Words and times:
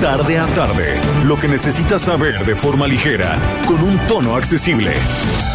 Tarde 0.00 0.38
a 0.38 0.46
tarde, 0.48 1.00
lo 1.24 1.38
que 1.38 1.48
necesitas 1.48 2.02
saber 2.02 2.44
de 2.44 2.54
forma 2.54 2.86
ligera, 2.86 3.38
con 3.66 3.82
un 3.82 3.98
tono 4.06 4.36
accesible. 4.36 4.94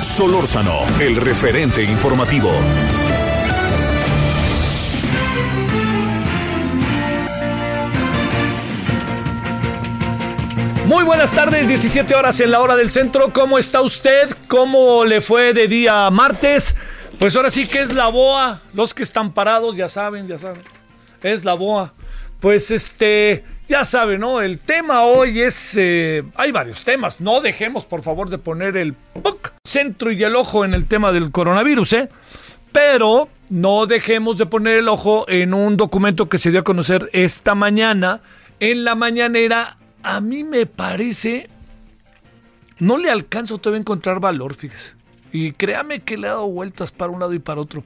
Solórzano, 0.02 0.80
el 1.00 1.16
referente 1.16 1.84
informativo. 1.84 2.50
Muy 10.88 11.03
buenas 11.03 11.31
tardes, 11.34 11.67
17 11.67 12.16
horas 12.16 12.39
en 12.39 12.50
la 12.50 12.62
hora 12.62 12.76
del 12.76 12.89
centro. 12.89 13.31
¿Cómo 13.31 13.59
está 13.59 13.81
usted? 13.81 14.28
¿Cómo 14.48 15.05
le 15.05 15.22
fue 15.22 15.53
de 15.53 15.67
día 15.67 16.09
martes? 16.09 16.76
Pues 17.20 17.36
ahora 17.36 17.52
sí 17.52 17.67
que 17.67 17.81
es 17.81 17.94
la 17.94 18.08
boa. 18.08 18.59
Los 18.73 18.95
que 18.95 19.03
están 19.03 19.34
parados 19.34 19.76
ya 19.76 19.88
saben, 19.88 20.28
ya 20.28 20.39
saben. 20.39 20.62
Es 21.22 21.45
la 21.45 21.53
boa. 21.53 21.94
Pues 22.39 22.72
este, 22.72 23.45
ya 23.71 23.85
saben, 23.85 24.20
¿no? 24.20 24.41
El 24.41 24.59
tema 24.59 25.03
hoy 25.03 25.39
es... 25.39 25.77
eh, 25.77 26.23
hay 26.36 26.52
varios 26.52 26.83
temas. 26.83 27.22
No 27.22 27.39
dejemos, 27.39 27.86
por 27.86 28.02
favor, 28.02 28.30
de 28.30 28.38
poner 28.38 28.75
el 28.75 28.95
centro 29.66 30.11
y 30.11 30.22
el 30.22 30.36
ojo 30.36 30.66
en 30.66 30.73
el 30.73 30.86
tema 30.88 31.13
del 31.13 31.31
coronavirus, 31.31 31.94
¿eh? 31.94 32.09
Pero 32.73 33.30
no 33.50 33.86
dejemos 33.86 34.38
de 34.38 34.45
poner 34.45 34.80
el 34.80 34.89
ojo 34.89 35.25
en 35.30 35.53
un 35.53 35.78
documento 35.78 36.28
que 36.28 36.38
se 36.38 36.52
dio 36.52 36.59
a 36.59 36.63
conocer 36.63 37.09
esta 37.13 37.55
mañana 37.55 38.19
en 38.59 38.83
la 38.83 38.95
mañanera. 38.95 39.78
A 40.03 40.19
mí 40.19 40.44
me 40.44 40.66
parece... 40.66 41.47
No 42.78 42.97
le 42.97 43.09
alcanzo 43.09 43.58
todavía 43.58 43.78
a 43.78 43.81
encontrar 43.81 44.19
valor, 44.19 44.53
fíjese. 44.53 44.95
Y 45.31 45.53
créame 45.53 46.02
que 46.02 46.17
le 46.17 46.28
he 46.28 46.30
dado 46.30 46.47
vueltas 46.47 46.91
para 46.91 47.13
un 47.13 47.22
lado 47.22 47.33
y 47.33 47.39
para 47.39 47.61
otro 47.61 47.85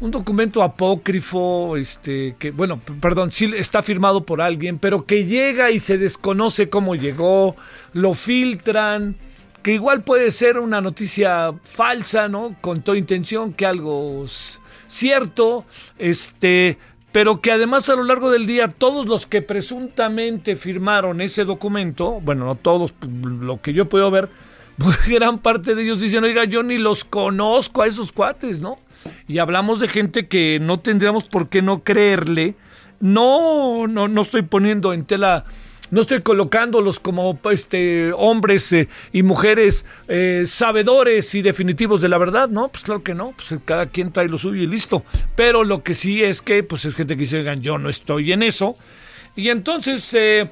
un 0.00 0.10
documento 0.10 0.62
apócrifo, 0.62 1.76
este, 1.76 2.36
que, 2.38 2.50
bueno, 2.52 2.80
perdón, 3.00 3.32
sí 3.32 3.50
está 3.56 3.82
firmado 3.82 4.22
por 4.24 4.40
alguien, 4.40 4.78
pero 4.78 5.04
que 5.06 5.24
llega 5.24 5.70
y 5.70 5.78
se 5.80 5.98
desconoce 5.98 6.68
cómo 6.68 6.94
llegó, 6.94 7.56
lo 7.92 8.14
filtran, 8.14 9.16
que 9.62 9.72
igual 9.74 10.02
puede 10.04 10.30
ser 10.30 10.58
una 10.58 10.80
noticia 10.80 11.52
falsa, 11.62 12.28
¿no? 12.28 12.54
Con 12.60 12.82
toda 12.82 12.96
intención, 12.96 13.52
que 13.52 13.66
algo 13.66 14.22
s- 14.24 14.60
cierto, 14.86 15.64
este, 15.98 16.78
pero 17.10 17.40
que 17.40 17.50
además 17.50 17.88
a 17.90 17.96
lo 17.96 18.04
largo 18.04 18.30
del 18.30 18.46
día 18.46 18.68
todos 18.68 19.06
los 19.06 19.26
que 19.26 19.42
presuntamente 19.42 20.54
firmaron 20.54 21.20
ese 21.20 21.44
documento, 21.44 22.20
bueno, 22.20 22.44
no 22.44 22.54
todos, 22.54 22.92
p- 22.92 23.08
lo 23.08 23.60
que 23.60 23.72
yo 23.72 23.88
podido 23.88 24.10
ver, 24.12 24.28
pues 24.78 24.96
gran 25.08 25.38
parte 25.40 25.74
de 25.74 25.82
ellos 25.82 26.00
dicen, 26.00 26.22
oiga, 26.22 26.44
yo 26.44 26.62
ni 26.62 26.78
los 26.78 27.02
conozco 27.04 27.82
a 27.82 27.88
esos 27.88 28.12
cuates, 28.12 28.60
¿no? 28.60 28.78
Y 29.26 29.38
hablamos 29.38 29.80
de 29.80 29.88
gente 29.88 30.26
que 30.26 30.58
no 30.60 30.78
tendríamos 30.78 31.24
por 31.24 31.48
qué 31.48 31.62
no 31.62 31.82
creerle. 31.82 32.54
No, 33.00 33.86
no, 33.86 34.08
no 34.08 34.22
estoy 34.22 34.42
poniendo 34.42 34.92
en 34.92 35.04
tela, 35.04 35.44
no 35.90 36.00
estoy 36.00 36.20
colocándolos 36.20 37.00
como 37.00 37.38
este, 37.50 38.12
hombres 38.16 38.72
eh, 38.72 38.88
y 39.12 39.22
mujeres 39.22 39.86
eh, 40.08 40.44
sabedores 40.46 41.34
y 41.34 41.42
definitivos 41.42 42.00
de 42.00 42.08
la 42.08 42.18
verdad, 42.18 42.48
¿no? 42.48 42.68
Pues 42.68 42.82
claro 42.82 43.02
que 43.02 43.14
no, 43.14 43.32
pues 43.36 43.60
cada 43.64 43.86
quien 43.86 44.12
trae 44.12 44.28
lo 44.28 44.38
suyo 44.38 44.62
y 44.62 44.66
listo. 44.66 45.04
Pero 45.36 45.64
lo 45.64 45.82
que 45.82 45.94
sí 45.94 46.22
es 46.22 46.42
que, 46.42 46.62
pues 46.62 46.84
es 46.84 46.96
gente 46.96 47.14
que 47.14 47.20
dice, 47.20 47.38
oigan, 47.38 47.62
yo 47.62 47.78
no 47.78 47.88
estoy 47.88 48.32
en 48.32 48.42
eso. 48.42 48.76
Y 49.36 49.50
entonces, 49.50 50.12
eh, 50.14 50.48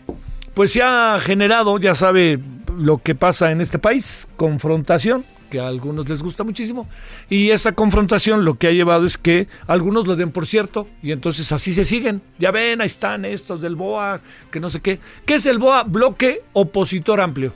pues 0.54 0.72
se 0.72 0.82
ha 0.82 1.18
generado, 1.20 1.78
ya 1.78 1.94
sabe 1.94 2.38
lo 2.78 2.98
que 2.98 3.14
pasa 3.14 3.50
en 3.50 3.60
este 3.60 3.78
país, 3.78 4.26
confrontación, 4.36 5.24
que 5.48 5.60
a 5.60 5.68
algunos 5.68 6.08
les 6.08 6.22
gusta 6.22 6.44
muchísimo, 6.44 6.88
y 7.28 7.50
esa 7.50 7.72
confrontación 7.72 8.44
lo 8.44 8.58
que 8.58 8.68
ha 8.68 8.72
llevado 8.72 9.06
es 9.06 9.18
que 9.18 9.48
algunos 9.66 10.06
lo 10.06 10.16
den 10.16 10.30
por 10.30 10.46
cierto, 10.46 10.88
y 11.02 11.12
entonces 11.12 11.52
así 11.52 11.72
se 11.72 11.84
siguen. 11.84 12.22
Ya 12.38 12.50
ven, 12.50 12.80
ahí 12.80 12.86
están 12.86 13.24
estos 13.24 13.60
del 13.60 13.76
BOA, 13.76 14.20
que 14.50 14.60
no 14.60 14.70
sé 14.70 14.80
qué. 14.80 14.98
¿Qué 15.24 15.34
es 15.34 15.46
el 15.46 15.58
BOA? 15.58 15.84
Bloque 15.84 16.42
opositor 16.52 17.20
amplio. 17.20 17.52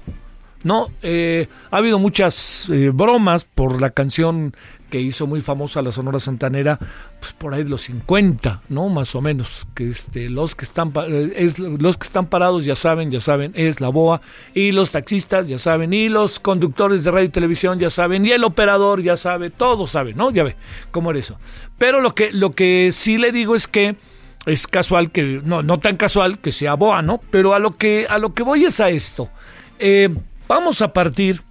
No, 0.62 0.88
eh, 1.02 1.48
ha 1.70 1.78
habido 1.78 1.98
muchas 1.98 2.68
eh, 2.68 2.90
bromas 2.92 3.44
por 3.44 3.80
la 3.80 3.90
canción 3.90 4.54
que 4.90 5.00
hizo 5.00 5.26
muy 5.26 5.40
famosa 5.40 5.80
la 5.80 5.92
Sonora 5.92 6.20
Santanera, 6.20 6.78
pues 7.18 7.32
por 7.32 7.54
ahí 7.54 7.62
de 7.62 7.70
los 7.70 7.82
50, 7.82 8.60
¿no? 8.68 8.88
Más 8.90 9.14
o 9.14 9.22
menos, 9.22 9.66
que 9.74 9.88
este, 9.88 10.28
los 10.28 10.54
que 10.54 10.66
están 10.66 10.92
eh, 11.08 11.32
es, 11.36 11.58
los 11.58 11.96
que 11.96 12.04
están 12.04 12.26
parados 12.26 12.66
ya 12.66 12.74
saben, 12.74 13.10
ya 13.10 13.20
saben, 13.20 13.52
es 13.54 13.80
la 13.80 13.88
boa 13.88 14.20
y 14.52 14.72
los 14.72 14.90
taxistas 14.90 15.48
ya 15.48 15.56
saben 15.56 15.94
y 15.94 16.10
los 16.10 16.40
conductores 16.40 17.04
de 17.04 17.10
radio 17.10 17.26
y 17.26 17.30
televisión 17.30 17.78
ya 17.78 17.88
saben 17.88 18.26
y 18.26 18.32
el 18.32 18.44
operador 18.44 19.00
ya 19.00 19.16
sabe, 19.16 19.48
todos 19.48 19.92
saben, 19.92 20.16
¿no? 20.16 20.30
Ya 20.30 20.42
ve 20.42 20.56
cómo 20.90 21.10
era 21.10 21.20
eso. 21.20 21.38
Pero 21.78 22.02
lo 22.02 22.14
que 22.14 22.32
lo 22.32 22.50
que 22.50 22.90
sí 22.92 23.16
le 23.16 23.32
digo 23.32 23.54
es 23.54 23.66
que 23.66 23.96
es 24.44 24.66
casual 24.66 25.10
que 25.10 25.40
no 25.42 25.62
no 25.62 25.78
tan 25.78 25.96
casual 25.96 26.38
que 26.38 26.52
sea 26.52 26.74
boa, 26.74 27.00
¿no? 27.00 27.20
Pero 27.30 27.54
a 27.54 27.58
lo 27.58 27.76
que 27.76 28.06
a 28.10 28.18
lo 28.18 28.34
que 28.34 28.42
voy 28.42 28.64
es 28.64 28.80
a 28.80 28.90
esto. 28.90 29.30
Eh, 29.78 30.10
vamos 30.50 30.82
a 30.82 30.92
partir 30.92 31.42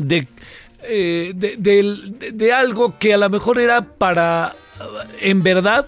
de, 0.00 0.28
eh, 0.84 1.32
de, 1.34 1.56
de- 2.32 2.52
algo 2.52 2.96
que 3.00 3.12
a 3.14 3.16
lo 3.16 3.28
mejor 3.28 3.58
era 3.58 3.82
para, 3.82 4.54
en 5.20 5.42
verdad, 5.42 5.84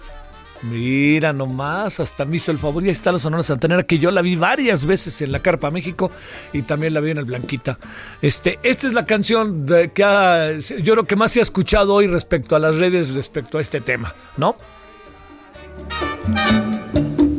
mira 0.63 1.31
nomás, 1.31 2.01
hasta 2.01 2.25
me 2.25 2.35
hizo 2.35 2.51
el 2.51 2.57
favor, 2.57 2.83
ya 2.83 2.91
está 2.91 3.13
la 3.13 3.19
Sonora 3.19 3.41
Santanera, 3.41 3.83
que 3.83 3.99
yo 3.99 4.11
la 4.11 4.21
vi 4.21 4.35
varias 4.35 4.85
veces 4.85 5.21
en 5.21 5.31
la 5.31 5.39
Carpa 5.39 5.71
México 5.71 6.11
y 6.51 6.63
también 6.63 6.93
la 6.93 6.99
vi 6.99 7.11
en 7.11 7.19
el 7.19 7.25
Blanquita. 7.25 7.77
Este, 8.21 8.59
esta 8.63 8.87
es 8.87 8.93
la 8.93 9.05
canción 9.05 9.65
que 9.93 10.03
ha- 10.03 10.51
yo 10.59 10.93
creo 10.95 11.05
que 11.05 11.15
más 11.15 11.31
se 11.31 11.39
ha 11.39 11.43
escuchado 11.43 11.93
hoy 11.93 12.07
respecto 12.07 12.57
a 12.57 12.59
las 12.59 12.75
redes, 12.79 13.13
respecto 13.15 13.57
a 13.57 13.61
este 13.61 13.79
tema, 13.79 14.13
¿no? 14.35 14.57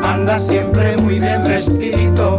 Anda 0.00 0.38
siempre 0.38 0.96
muy 0.98 1.18
bien 1.20 1.42
vestidito, 1.44 2.38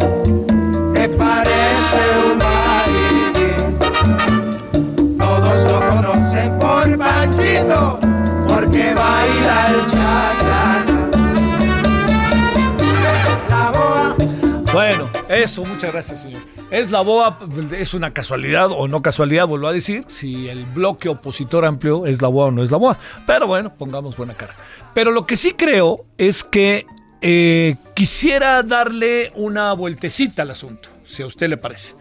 Bueno, 14.76 15.10
eso, 15.30 15.64
muchas 15.64 15.94
gracias, 15.94 16.24
señor. 16.24 16.42
Es 16.70 16.92
la 16.92 17.00
BOA, 17.00 17.40
es 17.78 17.94
una 17.94 18.14
casualidad 18.14 18.72
o 18.72 18.90
no 18.90 19.02
casualidad, 19.02 19.48
vuelvo 19.48 19.68
a 19.68 19.72
decir, 19.72 20.04
si 20.08 20.50
el 20.50 20.66
bloque 20.66 21.08
opositor 21.08 21.64
amplio 21.64 22.06
es 22.06 22.22
la 22.22 22.28
BOA 22.28 22.48
o 22.48 22.52
no 22.52 22.62
es 22.62 22.72
la 22.72 22.78
BOA. 22.78 22.98
Pero 23.26 23.48
bueno, 23.48 23.74
pongamos 23.74 24.18
buena 24.18 24.34
cara. 24.34 24.54
Pero 24.94 25.12
lo 25.12 25.26
que 25.26 25.38
sí 25.38 25.54
creo 25.54 26.04
es 26.18 26.44
que 26.44 26.86
eh, 27.22 27.78
quisiera 27.94 28.64
darle 28.64 29.32
una 29.36 29.72
vueltecita 29.72 30.42
al 30.42 30.52
asunto, 30.52 30.90
si 31.06 31.24
a 31.24 31.28
usted 31.28 31.50
le 31.50 31.58
parece, 31.58 31.96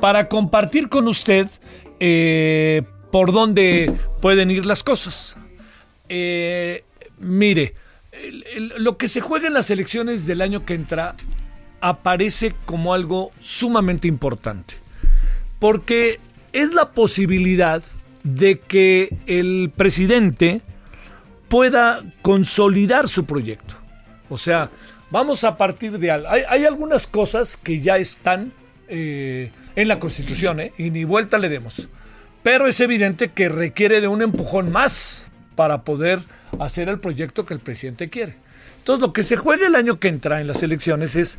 para 0.00 0.28
compartir 0.28 0.88
con 0.88 1.08
usted 1.08 1.48
eh, 2.00 2.82
por 3.10 3.32
dónde 3.32 3.92
pueden 4.20 4.50
ir 4.50 4.66
las 4.66 4.82
cosas. 4.82 5.36
Eh, 6.08 6.84
mire, 7.18 7.74
lo 8.78 8.96
que 8.96 9.08
se 9.08 9.20
juega 9.20 9.48
en 9.48 9.54
las 9.54 9.70
elecciones 9.70 10.26
del 10.26 10.42
año 10.42 10.64
que 10.64 10.74
entra 10.74 11.14
aparece 11.80 12.54
como 12.66 12.94
algo 12.94 13.32
sumamente 13.38 14.08
importante. 14.08 14.74
Porque 15.58 16.20
es 16.52 16.74
la 16.74 16.90
posibilidad 16.92 17.82
de 18.22 18.58
que 18.58 19.16
el 19.26 19.70
presidente 19.76 20.60
pueda 21.48 22.02
consolidar 22.22 23.08
su 23.08 23.24
proyecto. 23.24 23.74
O 24.28 24.38
sea, 24.38 24.70
vamos 25.12 25.44
a 25.44 25.56
partir 25.56 25.98
de 25.98 26.10
algo. 26.10 26.28
Hay, 26.28 26.64
algunas 26.64 27.06
cosas 27.06 27.56
que 27.56 27.80
ya 27.80 27.98
están 27.98 28.52
eh, 28.88 29.52
en 29.76 29.86
la 29.86 29.98
Constitución, 30.00 30.58
¿eh? 30.58 30.72
y 30.78 30.90
ni 30.90 31.04
vuelta 31.04 31.38
le 31.38 31.50
demos. 31.50 31.88
Pero 32.42 32.66
es 32.66 32.80
evidente 32.80 33.28
que 33.28 33.48
requiere 33.48 34.00
de 34.00 34.08
un 34.08 34.22
empujón 34.22 34.72
más 34.72 35.28
para 35.54 35.82
poder 35.82 36.18
hacer 36.58 36.88
el 36.88 36.98
proyecto 36.98 37.44
que 37.44 37.54
el 37.54 37.60
presidente 37.60 38.08
quiere. 38.08 38.36
Entonces, 38.78 39.00
lo 39.02 39.12
que 39.12 39.22
se 39.22 39.36
juega 39.36 39.66
el 39.66 39.76
año 39.76 40.00
que 40.00 40.08
entra 40.08 40.40
en 40.40 40.48
las 40.48 40.62
elecciones 40.62 41.14
es, 41.14 41.38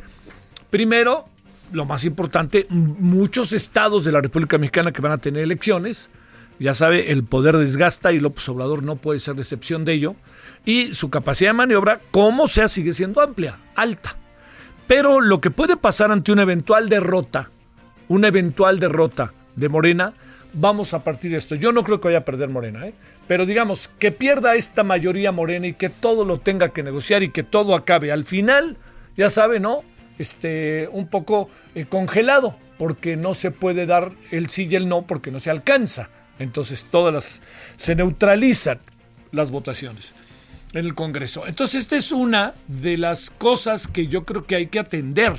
primero, 0.70 1.24
lo 1.72 1.84
más 1.84 2.04
importante, 2.04 2.66
muchos 2.70 3.52
estados 3.52 4.04
de 4.04 4.12
la 4.12 4.20
República 4.20 4.56
Mexicana 4.56 4.92
que 4.92 5.02
van 5.02 5.12
a 5.12 5.18
tener 5.18 5.42
elecciones, 5.42 6.10
ya 6.58 6.74
sabe, 6.74 7.10
el 7.10 7.24
poder 7.24 7.56
desgasta 7.56 8.12
y 8.12 8.20
López 8.20 8.48
Obrador 8.48 8.82
no 8.82 8.96
puede 8.96 9.18
ser 9.18 9.34
decepción 9.34 9.84
de 9.84 9.94
ello. 9.94 10.16
Y 10.64 10.94
su 10.94 11.10
capacidad 11.10 11.50
de 11.50 11.54
maniobra, 11.54 12.00
como 12.10 12.48
sea, 12.48 12.68
sigue 12.68 12.92
siendo 12.92 13.20
amplia, 13.20 13.58
alta. 13.74 14.16
Pero 14.86 15.20
lo 15.20 15.40
que 15.40 15.50
puede 15.50 15.76
pasar 15.76 16.10
ante 16.10 16.32
una 16.32 16.42
eventual 16.42 16.88
derrota, 16.88 17.50
una 18.08 18.28
eventual 18.28 18.78
derrota 18.78 19.32
de 19.56 19.68
Morena, 19.68 20.14
vamos 20.52 20.94
a 20.94 21.02
partir 21.02 21.32
de 21.32 21.38
esto. 21.38 21.54
Yo 21.54 21.72
no 21.72 21.84
creo 21.84 22.00
que 22.00 22.08
vaya 22.08 22.18
a 22.18 22.24
perder 22.24 22.48
Morena, 22.48 22.86
¿eh? 22.86 22.94
pero 23.26 23.46
digamos 23.46 23.88
que 23.98 24.12
pierda 24.12 24.54
esta 24.54 24.82
mayoría 24.82 25.32
Morena 25.32 25.66
y 25.66 25.74
que 25.74 25.88
todo 25.88 26.24
lo 26.24 26.38
tenga 26.38 26.70
que 26.70 26.82
negociar 26.82 27.22
y 27.22 27.30
que 27.30 27.42
todo 27.42 27.74
acabe. 27.74 28.12
Al 28.12 28.24
final, 28.24 28.76
ya 29.16 29.30
sabe, 29.30 29.60
¿no? 29.60 29.82
Este, 30.18 30.88
un 30.92 31.08
poco 31.08 31.50
eh, 31.74 31.86
congelado, 31.86 32.56
porque 32.78 33.16
no 33.16 33.34
se 33.34 33.50
puede 33.50 33.86
dar 33.86 34.12
el 34.30 34.48
sí 34.48 34.68
y 34.70 34.76
el 34.76 34.88
no, 34.88 35.02
porque 35.06 35.30
no 35.30 35.40
se 35.40 35.50
alcanza. 35.50 36.10
Entonces 36.38 36.86
todas 36.90 37.14
las 37.14 37.42
se 37.76 37.94
neutralizan 37.94 38.78
las 39.32 39.50
votaciones 39.50 40.14
en 40.72 40.86
el 40.86 40.94
Congreso. 40.94 41.46
Entonces 41.46 41.82
esta 41.82 41.96
es 41.96 42.12
una 42.12 42.54
de 42.66 42.96
las 42.96 43.30
cosas 43.30 43.86
que 43.86 44.06
yo 44.06 44.24
creo 44.24 44.42
que 44.42 44.56
hay 44.56 44.66
que 44.66 44.78
atender, 44.78 45.34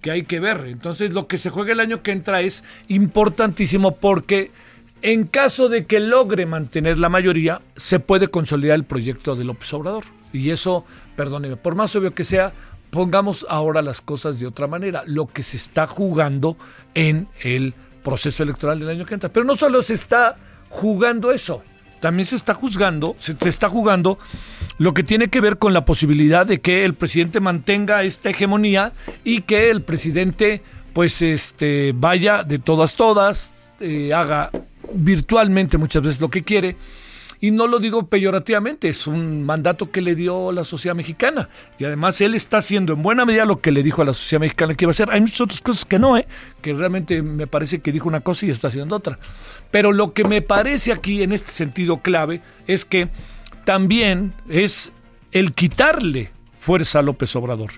que 0.00 0.10
hay 0.10 0.22
que 0.22 0.40
ver. 0.40 0.66
Entonces 0.66 1.12
lo 1.12 1.26
que 1.26 1.38
se 1.38 1.50
juega 1.50 1.72
el 1.72 1.80
año 1.80 2.02
que 2.02 2.12
entra 2.12 2.40
es 2.40 2.64
importantísimo 2.88 3.96
porque 3.96 4.50
en 5.02 5.24
caso 5.24 5.68
de 5.68 5.86
que 5.86 5.98
logre 5.98 6.46
mantener 6.46 6.98
la 6.98 7.08
mayoría, 7.08 7.62
se 7.74 8.00
puede 8.00 8.28
consolidar 8.28 8.76
el 8.76 8.84
proyecto 8.84 9.34
de 9.34 9.44
López 9.44 9.72
Obrador. 9.72 10.04
Y 10.32 10.50
eso, 10.50 10.84
perdóneme, 11.16 11.56
por 11.56 11.74
más 11.74 11.96
obvio 11.96 12.14
que 12.14 12.24
sea, 12.24 12.52
pongamos 12.90 13.46
ahora 13.48 13.82
las 13.82 14.02
cosas 14.02 14.38
de 14.38 14.46
otra 14.46 14.66
manera. 14.66 15.02
Lo 15.06 15.26
que 15.26 15.42
se 15.42 15.56
está 15.56 15.86
jugando 15.86 16.56
en 16.94 17.28
el 17.42 17.74
proceso 18.02 18.42
electoral 18.42 18.78
del 18.78 18.88
año 18.88 19.04
que 19.04 19.14
entra. 19.14 19.30
Pero 19.30 19.44
no 19.44 19.54
solo 19.54 19.82
se 19.82 19.94
está 19.94 20.36
jugando 20.68 21.32
eso, 21.32 21.62
también 22.00 22.26
se 22.26 22.36
está 22.36 22.54
juzgando, 22.54 23.14
se, 23.18 23.36
está 23.48 23.68
jugando 23.68 24.18
lo 24.78 24.94
que 24.94 25.02
tiene 25.02 25.28
que 25.28 25.40
ver 25.40 25.58
con 25.58 25.72
la 25.72 25.84
posibilidad 25.84 26.46
de 26.46 26.60
que 26.60 26.84
el 26.84 26.94
presidente 26.94 27.40
mantenga 27.40 28.02
esta 28.02 28.30
hegemonía 28.30 28.92
y 29.22 29.42
que 29.42 29.70
el 29.70 29.82
presidente 29.82 30.62
pues 30.92 31.22
este 31.22 31.92
vaya 31.94 32.42
de 32.42 32.58
todas 32.58 32.96
todas, 32.96 33.52
eh, 33.78 34.12
haga 34.12 34.50
virtualmente 34.92 35.78
muchas 35.78 36.02
veces 36.02 36.20
lo 36.20 36.30
que 36.30 36.42
quiere 36.42 36.76
y 37.40 37.50
no 37.50 37.66
lo 37.66 37.78
digo 37.78 38.06
peyorativamente, 38.06 38.88
es 38.88 39.06
un 39.06 39.42
mandato 39.44 39.90
que 39.90 40.02
le 40.02 40.14
dio 40.14 40.52
la 40.52 40.62
sociedad 40.62 40.94
mexicana. 40.94 41.48
Y 41.78 41.84
además 41.84 42.20
él 42.20 42.34
está 42.34 42.58
haciendo 42.58 42.92
en 42.92 43.02
buena 43.02 43.24
medida 43.24 43.46
lo 43.46 43.56
que 43.56 43.72
le 43.72 43.82
dijo 43.82 44.02
a 44.02 44.04
la 44.04 44.12
sociedad 44.12 44.40
mexicana 44.40 44.74
que 44.74 44.84
iba 44.84 44.90
a 44.90 44.92
hacer. 44.92 45.08
Hay 45.10 45.22
muchas 45.22 45.40
otras 45.40 45.60
cosas 45.62 45.84
que 45.86 45.98
no, 45.98 46.18
¿eh? 46.18 46.26
que 46.60 46.74
realmente 46.74 47.22
me 47.22 47.46
parece 47.46 47.80
que 47.80 47.92
dijo 47.92 48.08
una 48.08 48.20
cosa 48.20 48.44
y 48.44 48.50
está 48.50 48.68
haciendo 48.68 48.94
otra. 48.94 49.18
Pero 49.70 49.92
lo 49.92 50.12
que 50.12 50.24
me 50.24 50.42
parece 50.42 50.92
aquí 50.92 51.22
en 51.22 51.32
este 51.32 51.50
sentido 51.50 52.02
clave 52.02 52.42
es 52.66 52.84
que 52.84 53.08
también 53.64 54.34
es 54.48 54.92
el 55.32 55.54
quitarle 55.54 56.30
fuerza 56.58 56.98
a 56.98 57.02
López 57.02 57.34
Obrador. 57.36 57.70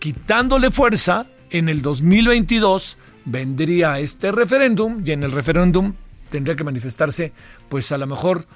Quitándole 0.00 0.72
fuerza, 0.72 1.26
en 1.50 1.68
el 1.68 1.80
2022 1.80 2.98
vendría 3.24 4.00
este 4.00 4.32
referéndum 4.32 5.02
y 5.04 5.12
en 5.12 5.22
el 5.22 5.32
referéndum 5.32 5.94
tendría 6.28 6.56
que 6.56 6.64
manifestarse, 6.64 7.32
pues 7.68 7.92
a 7.92 7.98
lo 7.98 8.06
mejor 8.06 8.46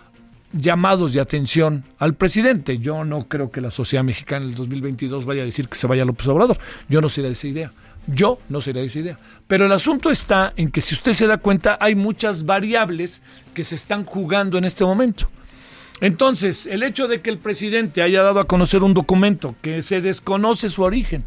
llamados 0.53 1.13
de 1.13 1.21
atención 1.21 1.85
al 1.99 2.15
presidente. 2.15 2.79
Yo 2.79 3.05
no 3.05 3.29
creo 3.29 3.51
que 3.51 3.61
la 3.61 3.71
sociedad 3.71 4.05
mexicana 4.05 4.45
en 4.45 4.51
el 4.51 4.57
2022 4.57 5.25
vaya 5.25 5.43
a 5.43 5.45
decir 5.45 5.69
que 5.69 5.77
se 5.77 5.87
vaya 5.87 6.05
López 6.05 6.27
Obrador. 6.29 6.59
Yo 6.89 7.01
no 7.01 7.09
sería 7.09 7.29
de 7.29 7.35
esa 7.35 7.49
idea. 7.49 7.73
Yo 8.07 8.39
no 8.49 8.61
sería 8.61 8.83
de 8.83 8.89
esa 8.89 8.99
idea. 8.99 9.19
Pero 9.47 9.67
el 9.67 9.73
asunto 9.73 10.11
está 10.11 10.53
en 10.57 10.71
que 10.71 10.81
si 10.81 10.95
usted 10.95 11.13
se 11.13 11.27
da 11.27 11.39
cuenta, 11.39 11.79
hay 11.81 11.95
muchas 11.95 12.47
variables 12.47 13.23
que 13.55 13.65
se 13.65 13.75
están 13.75 14.05
jugando 14.05 14.59
en 14.59 14.65
este 14.65 14.85
momento. 14.85 15.29
Entonces, 16.01 16.67
el 16.67 16.83
hecho 16.83 17.09
de 17.09 17.21
que 17.21 17.31
el 17.31 17.39
presidente 17.39 18.01
haya 18.03 18.23
dado 18.23 18.41
a 18.41 18.47
conocer 18.47 18.83
un 18.83 18.95
documento 18.95 19.55
que 19.61 19.83
se 19.83 20.01
desconoce 20.01 20.71
su 20.71 20.83
origen 20.83 21.25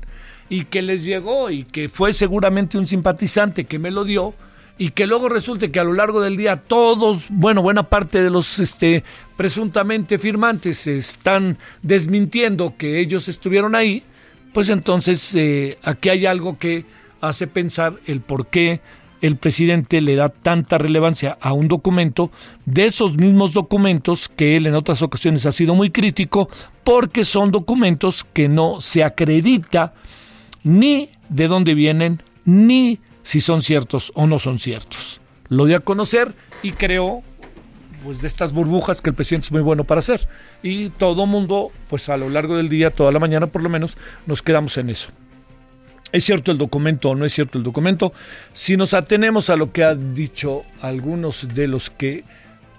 y 0.49 0.65
que 0.65 0.81
les 0.81 1.05
llegó 1.05 1.51
y 1.51 1.63
que 1.63 1.89
fue 1.89 2.11
seguramente 2.11 2.77
un 2.77 2.87
simpatizante 2.87 3.65
que 3.65 3.77
me 3.77 3.91
lo 3.91 4.03
dio, 4.03 4.33
y 4.77 4.89
que 4.89 5.07
luego 5.07 5.29
resulte 5.29 5.69
que 5.69 5.79
a 5.79 5.83
lo 5.83 5.93
largo 5.93 6.21
del 6.21 6.35
día 6.35 6.57
todos, 6.57 7.25
bueno, 7.29 7.61
buena 7.61 7.83
parte 7.83 8.23
de 8.23 8.29
los 8.29 8.59
este, 8.59 9.03
presuntamente 9.37 10.17
firmantes 10.17 10.87
están 10.87 11.57
desmintiendo 11.81 12.75
que 12.77 12.99
ellos 12.99 13.27
estuvieron 13.27 13.75
ahí, 13.75 14.03
pues 14.51 14.69
entonces 14.69 15.33
eh, 15.35 15.77
aquí 15.83 16.09
hay 16.09 16.25
algo 16.25 16.57
que 16.57 16.85
hace 17.21 17.47
pensar 17.47 17.93
el 18.07 18.21
por 18.21 18.47
qué 18.47 18.81
el 19.21 19.37
presidente 19.37 20.01
le 20.01 20.15
da 20.15 20.27
tanta 20.27 20.77
relevancia 20.77 21.37
a 21.39 21.53
un 21.53 21.69
documento 21.69 22.29
de 22.65 22.85
esos 22.85 23.15
mismos 23.15 23.53
documentos 23.53 24.27
que 24.27 24.57
él 24.57 24.67
en 24.67 24.75
otras 24.75 25.01
ocasiones 25.01 25.45
ha 25.45 25.53
sido 25.53 25.75
muy 25.75 25.91
crítico 25.91 26.49
porque 26.83 27.23
son 27.23 27.49
documentos 27.49 28.25
que 28.25 28.49
no 28.49 28.81
se 28.81 29.01
acredita 29.01 29.93
ni 30.63 31.09
de 31.29 31.47
dónde 31.47 31.73
vienen 31.73 32.21
ni 32.43 32.99
si 33.23 33.41
son 33.41 33.61
ciertos 33.61 34.11
o 34.15 34.27
no 34.27 34.39
son 34.39 34.59
ciertos. 34.59 35.21
Lo 35.49 35.65
dio 35.65 35.77
a 35.77 35.81
conocer 35.81 36.33
y 36.61 36.71
creó 36.71 37.21
pues 38.03 38.21
de 38.21 38.27
estas 38.27 38.51
burbujas 38.51 39.01
que 39.01 39.09
el 39.09 39.15
presidente 39.15 39.45
es 39.45 39.51
muy 39.51 39.61
bueno 39.61 39.85
para 39.85 39.99
hacer. 39.99 40.27
Y 40.61 40.89
todo 40.89 41.25
mundo, 41.25 41.71
pues 41.89 42.09
a 42.09 42.17
lo 42.17 42.29
largo 42.29 42.57
del 42.57 42.69
día, 42.69 42.91
toda 42.91 43.11
la 43.11 43.19
mañana 43.19 43.47
por 43.47 43.63
lo 43.63 43.69
menos, 43.69 43.97
nos 44.27 44.41
quedamos 44.41 44.77
en 44.77 44.89
eso. 44.89 45.09
¿Es 46.11 46.25
cierto 46.25 46.51
el 46.51 46.57
documento 46.57 47.09
o 47.09 47.15
no 47.15 47.25
es 47.25 47.33
cierto 47.33 47.57
el 47.57 47.63
documento? 47.63 48.13
Si 48.53 48.77
nos 48.77 48.93
atenemos 48.93 49.49
a 49.49 49.55
lo 49.55 49.71
que 49.71 49.83
han 49.83 50.13
dicho 50.13 50.63
algunos 50.81 51.47
de 51.55 51.67
los 51.67 51.89
que 51.89 52.23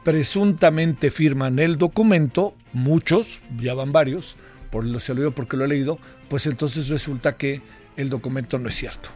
presuntamente 0.05 1.11
firman 1.11 1.59
el 1.59 1.77
documento, 1.77 2.55
muchos, 2.73 3.41
ya 3.59 3.75
van 3.75 3.91
varios, 3.91 4.37
por 4.71 4.85
lo 4.85 5.01
se 5.01 5.15
lo 5.15 5.21
digo 5.21 5.33
porque 5.33 5.57
lo 5.57 5.65
he 5.65 5.69
leído, 5.69 5.99
pues 6.29 6.47
entonces 6.47 6.91
resulta 6.91 7.37
que 7.37 7.61
el 7.97 8.09
documento 8.09 8.59
no 8.59 8.69
es 8.69 8.77
cierto. 8.77 9.11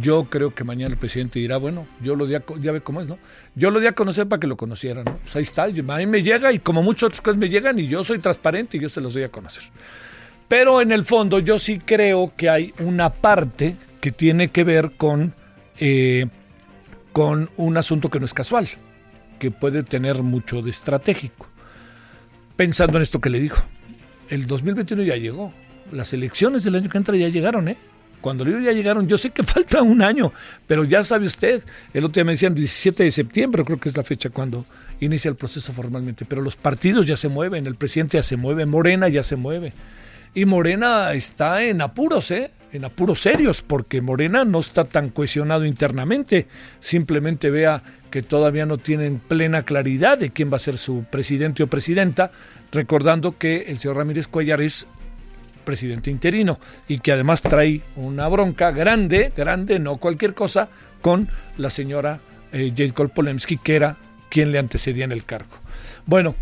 Yo 0.00 0.24
creo 0.24 0.52
que 0.52 0.64
mañana 0.64 0.92
el 0.92 0.98
presidente 0.98 1.38
dirá, 1.38 1.58
bueno, 1.58 1.86
yo 2.00 2.16
lo 2.16 2.26
di 2.26 2.34
a, 2.34 2.42
ya 2.60 2.72
ve 2.72 2.80
cómo 2.80 3.00
es, 3.00 3.08
¿no? 3.08 3.18
Yo 3.54 3.70
lo 3.70 3.78
di 3.78 3.86
a 3.86 3.92
conocer 3.92 4.26
para 4.26 4.40
que 4.40 4.48
lo 4.48 4.56
conocieran, 4.56 5.04
¿no? 5.04 5.16
Pues 5.18 5.36
ahí 5.36 5.44
está, 5.44 5.64
a 5.64 5.68
mí 5.68 6.06
me 6.06 6.22
llega 6.22 6.52
y 6.52 6.58
como 6.58 6.82
muchas 6.82 7.04
otras 7.04 7.20
cosas 7.20 7.38
me 7.38 7.48
llegan 7.48 7.78
y 7.78 7.86
yo 7.86 8.02
soy 8.02 8.18
transparente 8.18 8.76
y 8.76 8.80
yo 8.80 8.88
se 8.88 9.00
los 9.00 9.14
doy 9.14 9.22
a 9.22 9.28
conocer. 9.28 9.62
Pero 10.48 10.80
en 10.80 10.90
el 10.90 11.04
fondo 11.04 11.38
yo 11.38 11.58
sí 11.58 11.78
creo 11.78 12.32
que 12.36 12.48
hay 12.48 12.72
una 12.80 13.10
parte 13.10 13.76
que 14.00 14.10
tiene 14.10 14.48
que 14.48 14.64
ver 14.64 14.92
con, 14.96 15.34
eh, 15.78 16.26
con 17.12 17.48
un 17.56 17.76
asunto 17.76 18.10
que 18.10 18.18
no 18.18 18.26
es 18.26 18.34
casual, 18.34 18.68
que 19.38 19.50
puede 19.52 19.84
tener 19.84 20.22
mucho 20.22 20.62
de 20.62 20.70
estratégico. 20.70 21.48
Pensando 22.56 22.98
en 22.98 23.02
esto 23.02 23.20
que 23.20 23.30
le 23.30 23.38
dijo, 23.38 23.60
el 24.30 24.46
2021 24.46 25.04
ya 25.04 25.16
llegó, 25.16 25.52
las 25.92 26.12
elecciones 26.12 26.64
del 26.64 26.74
año 26.74 26.88
que 26.88 26.98
entra 26.98 27.16
ya 27.16 27.28
llegaron, 27.28 27.68
¿eh? 27.68 27.76
Cuando 28.20 28.44
ya 28.44 28.72
llegaron, 28.72 29.06
yo 29.06 29.18
sé 29.18 29.30
que 29.30 29.42
falta 29.44 29.82
un 29.82 30.02
año, 30.02 30.32
pero 30.66 30.84
ya 30.84 31.02
sabe 31.02 31.26
usted, 31.26 31.62
el 31.92 32.04
otro 32.04 32.14
día 32.14 32.24
me 32.24 32.32
decían 32.32 32.54
17 32.54 33.04
de 33.04 33.10
septiembre, 33.10 33.64
creo 33.64 33.78
que 33.78 33.88
es 33.88 33.96
la 33.96 34.04
fecha 34.04 34.30
cuando 34.30 34.64
inicia 35.00 35.28
el 35.28 35.36
proceso 35.36 35.72
formalmente, 35.72 36.24
pero 36.24 36.42
los 36.42 36.56
partidos 36.56 37.06
ya 37.06 37.16
se 37.16 37.28
mueven, 37.28 37.66
el 37.66 37.76
presidente 37.76 38.18
ya 38.18 38.22
se 38.22 38.36
mueve, 38.36 38.66
Morena 38.66 39.08
ya 39.08 39.22
se 39.22 39.36
mueve. 39.36 39.72
Y 40.34 40.44
Morena 40.44 41.12
está 41.14 41.62
en 41.62 41.80
apuros, 41.80 42.30
¿eh? 42.30 42.50
en 42.72 42.84
apuros 42.84 43.20
serios, 43.20 43.62
porque 43.62 44.02
Morena 44.02 44.44
no 44.44 44.58
está 44.58 44.84
tan 44.84 45.08
cohesionado 45.08 45.64
internamente. 45.64 46.46
Simplemente 46.80 47.50
vea 47.50 47.82
que 48.10 48.22
todavía 48.22 48.66
no 48.66 48.76
tienen 48.76 49.18
plena 49.18 49.62
claridad 49.62 50.18
de 50.18 50.30
quién 50.30 50.52
va 50.52 50.56
a 50.56 50.60
ser 50.60 50.76
su 50.76 51.04
presidente 51.04 51.62
o 51.62 51.68
presidenta, 51.68 52.30
recordando 52.72 53.38
que 53.38 53.62
el 53.68 53.78
señor 53.78 53.96
Ramírez 53.96 54.28
Cuellar 54.28 54.60
es 54.60 54.86
presidente 55.66 56.10
interino 56.10 56.58
y 56.88 57.00
que 57.00 57.12
además 57.12 57.42
trae 57.42 57.82
una 57.96 58.26
bronca 58.28 58.70
grande, 58.70 59.30
grande, 59.36 59.78
no 59.78 59.96
cualquier 59.96 60.32
cosa, 60.32 60.70
con 61.02 61.28
la 61.58 61.68
señora 61.68 62.20
eh, 62.52 62.72
Jade 62.74 62.94
que 63.62 63.76
era 63.76 63.98
quien 64.30 64.50
le 64.50 64.58
antecedía 64.58 65.04
en 65.04 65.12
el 65.12 65.24
cargo. 65.24 65.56
Bueno, 66.06 66.34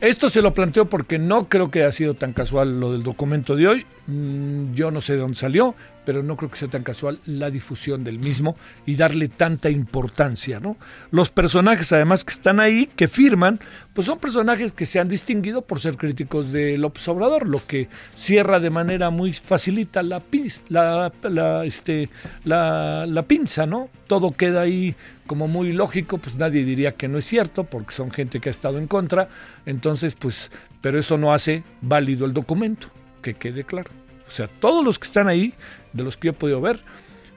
esto 0.00 0.28
se 0.28 0.42
lo 0.42 0.54
planteo 0.54 0.88
porque 0.88 1.18
no 1.18 1.48
creo 1.48 1.70
que 1.70 1.82
haya 1.82 1.92
sido 1.92 2.14
tan 2.14 2.32
casual 2.32 2.78
lo 2.78 2.92
del 2.92 3.02
documento 3.02 3.56
de 3.56 3.66
hoy. 3.66 3.86
Mm, 4.06 4.72
yo 4.74 4.90
no 4.90 5.00
sé 5.00 5.14
de 5.14 5.20
dónde 5.20 5.36
salió, 5.36 5.74
pero 6.04 6.22
no 6.22 6.36
creo 6.36 6.48
que 6.48 6.56
sea 6.56 6.68
tan 6.68 6.84
casual 6.84 7.18
la 7.26 7.50
difusión 7.50 8.04
del 8.04 8.20
mismo 8.20 8.54
y 8.86 8.94
darle 8.94 9.26
tanta 9.26 9.68
importancia, 9.68 10.60
¿no? 10.60 10.76
Los 11.10 11.30
personajes, 11.30 11.92
además, 11.92 12.24
que 12.24 12.32
están 12.32 12.60
ahí, 12.60 12.88
que 12.94 13.08
firman, 13.08 13.58
pues 13.92 14.06
son 14.06 14.18
personajes 14.18 14.70
que 14.70 14.86
se 14.86 15.00
han 15.00 15.08
distinguido 15.08 15.62
por 15.62 15.80
ser 15.80 15.96
críticos 15.96 16.52
de 16.52 16.76
López 16.78 17.08
Obrador, 17.08 17.48
lo 17.48 17.66
que 17.66 17.88
cierra 18.14 18.60
de 18.60 18.70
manera 18.70 19.10
muy 19.10 19.32
facilita 19.32 20.04
la, 20.04 20.22
la, 20.68 21.64
este, 21.64 22.08
la, 22.44 23.06
la 23.06 23.22
pinza, 23.24 23.66
¿no? 23.66 23.88
Todo 24.06 24.30
queda 24.30 24.60
ahí 24.62 24.94
como 25.26 25.48
muy 25.48 25.72
lógico, 25.72 26.18
pues 26.18 26.36
nadie 26.36 26.64
diría 26.64 26.92
que 26.92 27.08
no 27.08 27.18
es 27.18 27.24
cierto, 27.24 27.64
porque 27.64 27.92
son 27.92 28.12
gente 28.12 28.38
que 28.38 28.48
ha 28.48 28.52
estado 28.52 28.78
en 28.78 28.86
contra, 28.86 29.28
entonces, 29.66 30.14
pues, 30.14 30.52
pero 30.80 31.00
eso 31.00 31.18
no 31.18 31.32
hace 31.32 31.64
válido 31.80 32.26
el 32.26 32.32
documento, 32.32 32.88
que 33.32 33.34
quede 33.34 33.64
claro. 33.64 33.90
O 34.28 34.30
sea, 34.30 34.46
todos 34.46 34.84
los 34.84 34.98
que 34.98 35.06
están 35.06 35.28
ahí, 35.28 35.52
de 35.92 36.04
los 36.04 36.16
que 36.16 36.26
yo 36.26 36.32
he 36.32 36.34
podido 36.34 36.60
ver, 36.60 36.80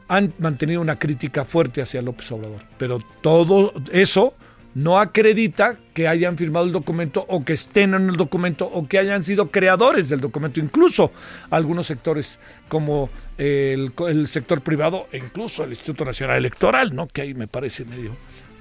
han 0.07 0.33
mantenido 0.37 0.81
una 0.81 0.97
crítica 0.97 1.45
fuerte 1.45 1.81
hacia 1.81 2.01
López 2.01 2.31
Obrador. 2.31 2.61
Pero 2.77 2.99
todo 3.21 3.73
eso 3.91 4.33
no 4.75 4.99
acredita 4.99 5.77
que 5.95 6.07
hayan 6.07 6.37
firmado 6.37 6.67
el 6.67 6.71
documento 6.71 7.25
o 7.27 7.43
que 7.43 7.53
estén 7.53 7.95
en 7.95 8.09
el 8.09 8.17
documento 8.17 8.65
o 8.65 8.87
que 8.87 8.99
hayan 8.99 9.23
sido 9.23 9.47
creadores 9.47 10.09
del 10.09 10.21
documento, 10.21 10.59
incluso 10.59 11.11
algunos 11.49 11.87
sectores 11.87 12.39
como 12.69 13.09
el, 13.37 13.91
el 14.07 14.27
sector 14.27 14.61
privado 14.61 15.07
e 15.11 15.17
incluso 15.17 15.63
el 15.63 15.71
Instituto 15.71 16.05
Nacional 16.05 16.37
Electoral, 16.37 16.95
¿no? 16.95 17.07
que 17.07 17.21
ahí 17.21 17.33
me 17.33 17.47
parece 17.47 17.83
medio, 17.85 18.11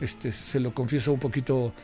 este, 0.01 0.33
se 0.33 0.61
lo 0.61 0.73
confieso 0.73 1.13
un 1.13 1.21
poquito 1.21 1.75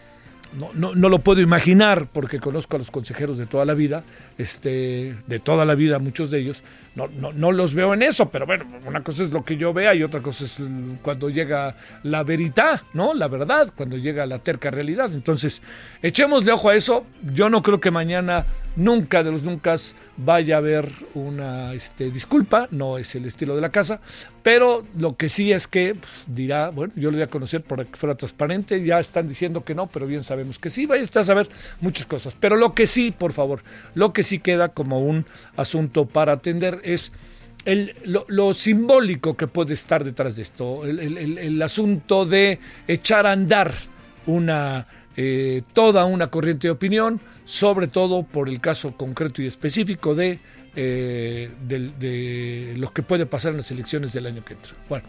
no, 0.58 0.70
no, 0.74 0.94
no, 0.94 1.08
lo 1.08 1.18
puedo 1.18 1.40
imaginar 1.40 2.08
porque 2.12 2.38
conozco 2.38 2.76
a 2.76 2.78
los 2.78 2.90
consejeros 2.90 3.38
de 3.38 3.46
toda 3.46 3.64
la 3.64 3.74
vida, 3.74 4.04
este, 4.38 5.14
de 5.26 5.38
toda 5.38 5.64
la 5.64 5.74
vida, 5.74 5.98
muchos 5.98 6.30
de 6.30 6.40
ellos. 6.40 6.62
No, 6.94 7.08
no, 7.08 7.32
no 7.32 7.50
los 7.50 7.74
veo 7.74 7.92
en 7.92 8.02
eso, 8.02 8.30
pero 8.30 8.46
bueno, 8.46 8.66
una 8.86 9.02
cosa 9.02 9.24
es 9.24 9.30
lo 9.30 9.42
que 9.42 9.56
yo 9.56 9.72
vea 9.72 9.94
y 9.94 10.02
otra 10.02 10.20
cosa 10.20 10.44
es 10.44 10.58
cuando 11.02 11.28
llega 11.28 11.74
la 12.04 12.22
veridad, 12.22 12.80
¿no? 12.92 13.14
La 13.14 13.26
verdad, 13.26 13.72
cuando 13.74 13.96
llega 13.96 14.26
la 14.26 14.38
terca 14.38 14.70
realidad. 14.70 15.10
Entonces, 15.12 15.60
echémosle 16.02 16.52
ojo 16.52 16.68
a 16.68 16.76
eso. 16.76 17.04
Yo 17.22 17.48
no 17.50 17.62
creo 17.62 17.80
que 17.80 17.90
mañana, 17.90 18.44
nunca 18.76 19.22
de 19.22 19.30
los 19.30 19.42
nunca, 19.42 19.76
vaya 20.16 20.56
a 20.56 20.58
haber 20.58 20.90
una 21.14 21.72
este, 21.74 22.10
disculpa, 22.10 22.68
no 22.70 22.98
es 22.98 23.14
el 23.14 23.24
estilo 23.26 23.54
de 23.54 23.60
la 23.60 23.68
casa, 23.68 24.00
pero 24.42 24.82
lo 24.98 25.16
que 25.16 25.28
sí 25.28 25.52
es 25.52 25.66
que 25.66 25.94
pues, 25.94 26.24
dirá, 26.28 26.70
bueno, 26.70 26.92
yo 26.96 27.10
lo 27.10 27.16
voy 27.16 27.24
a 27.24 27.28
conocer 27.28 27.62
para 27.62 27.84
que 27.84 27.96
fuera 27.96 28.14
transparente, 28.14 28.84
ya 28.84 29.00
están 29.00 29.28
diciendo 29.28 29.64
que 29.64 29.74
no, 29.74 29.86
pero 29.86 30.06
bien 30.06 30.22
sabemos 30.22 30.58
que 30.58 30.70
sí, 30.70 30.86
vaya 30.86 31.04
a 31.12 31.24
saber 31.24 31.48
muchas 31.80 32.06
cosas. 32.06 32.36
Pero 32.38 32.56
lo 32.56 32.72
que 32.72 32.86
sí, 32.86 33.10
por 33.10 33.32
favor, 33.32 33.62
lo 33.94 34.12
que 34.12 34.22
sí 34.22 34.38
queda 34.38 34.68
como 34.68 34.98
un 35.00 35.26
asunto 35.56 36.06
para 36.06 36.32
atender 36.32 36.80
es 36.84 37.12
el, 37.64 37.94
lo, 38.04 38.54
simbólico 38.54 39.36
que 39.36 39.46
puede 39.46 39.74
estar 39.74 40.04
detrás 40.04 40.36
de 40.36 40.42
esto, 40.42 40.84
el, 40.84 41.62
asunto 41.62 42.26
de 42.26 42.58
echar 42.86 43.26
a 43.26 43.32
andar 43.32 43.74
una 44.26 44.86
eh, 45.16 45.62
toda 45.72 46.04
una 46.04 46.26
corriente 46.28 46.68
de 46.68 46.72
opinión, 46.72 47.20
sobre 47.44 47.86
todo 47.86 48.22
por 48.22 48.48
el 48.48 48.60
caso 48.60 48.96
concreto 48.96 49.42
y 49.42 49.46
específico 49.46 50.14
de, 50.14 50.38
eh, 50.76 51.48
lo 52.76 52.92
que 52.92 53.02
puede 53.02 53.26
pasar 53.26 53.52
en 53.52 53.58
las 53.58 53.70
elecciones 53.70 54.12
del 54.12 54.26
año 54.26 54.44
que 54.44 54.54
entra. 54.54 54.74
Bueno, 54.88 55.06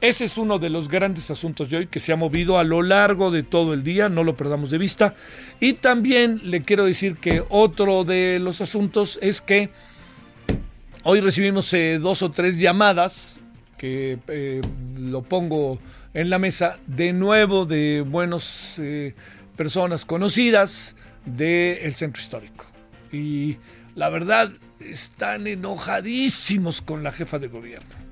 ese 0.00 0.26
es 0.26 0.36
uno 0.36 0.58
de 0.58 0.68
los 0.68 0.88
grandes 0.88 1.30
asuntos 1.30 1.70
de 1.70 1.78
hoy 1.78 1.86
que 1.86 2.00
se 2.00 2.12
ha 2.12 2.16
movido 2.16 2.58
a 2.58 2.64
lo 2.64 2.82
largo 2.82 3.30
de 3.30 3.42
todo 3.42 3.72
el 3.72 3.82
día, 3.82 4.10
no 4.10 4.24
lo 4.24 4.36
perdamos 4.36 4.70
de 4.70 4.76
vista. 4.76 5.14
Y 5.58 5.74
también 5.74 6.40
le 6.44 6.60
quiero 6.60 6.84
decir 6.84 7.16
que 7.16 7.42
otro 7.48 8.04
de 8.04 8.38
los 8.38 8.60
asuntos 8.60 9.18
es 9.22 9.40
que 9.40 9.70
hoy 11.02 11.20
recibimos 11.20 11.72
eh, 11.72 11.98
dos 11.98 12.22
o 12.22 12.30
tres 12.30 12.58
llamadas, 12.58 13.40
que 13.78 14.18
eh, 14.28 14.60
lo 14.98 15.22
pongo 15.22 15.78
en 16.12 16.28
la 16.28 16.38
mesa, 16.38 16.78
de 16.86 17.12
nuevo 17.14 17.64
de 17.64 18.02
buenas 18.06 18.78
eh, 18.78 19.14
personas 19.56 20.04
conocidas 20.04 20.96
del 21.24 21.94
centro 21.94 22.22
histórico. 22.22 22.66
Y 23.12 23.56
la 23.94 24.08
verdad, 24.08 24.50
están 24.80 25.46
enojadísimos 25.46 26.82
con 26.82 27.02
la 27.02 27.12
jefa 27.12 27.38
de 27.38 27.48
gobierno 27.48 28.06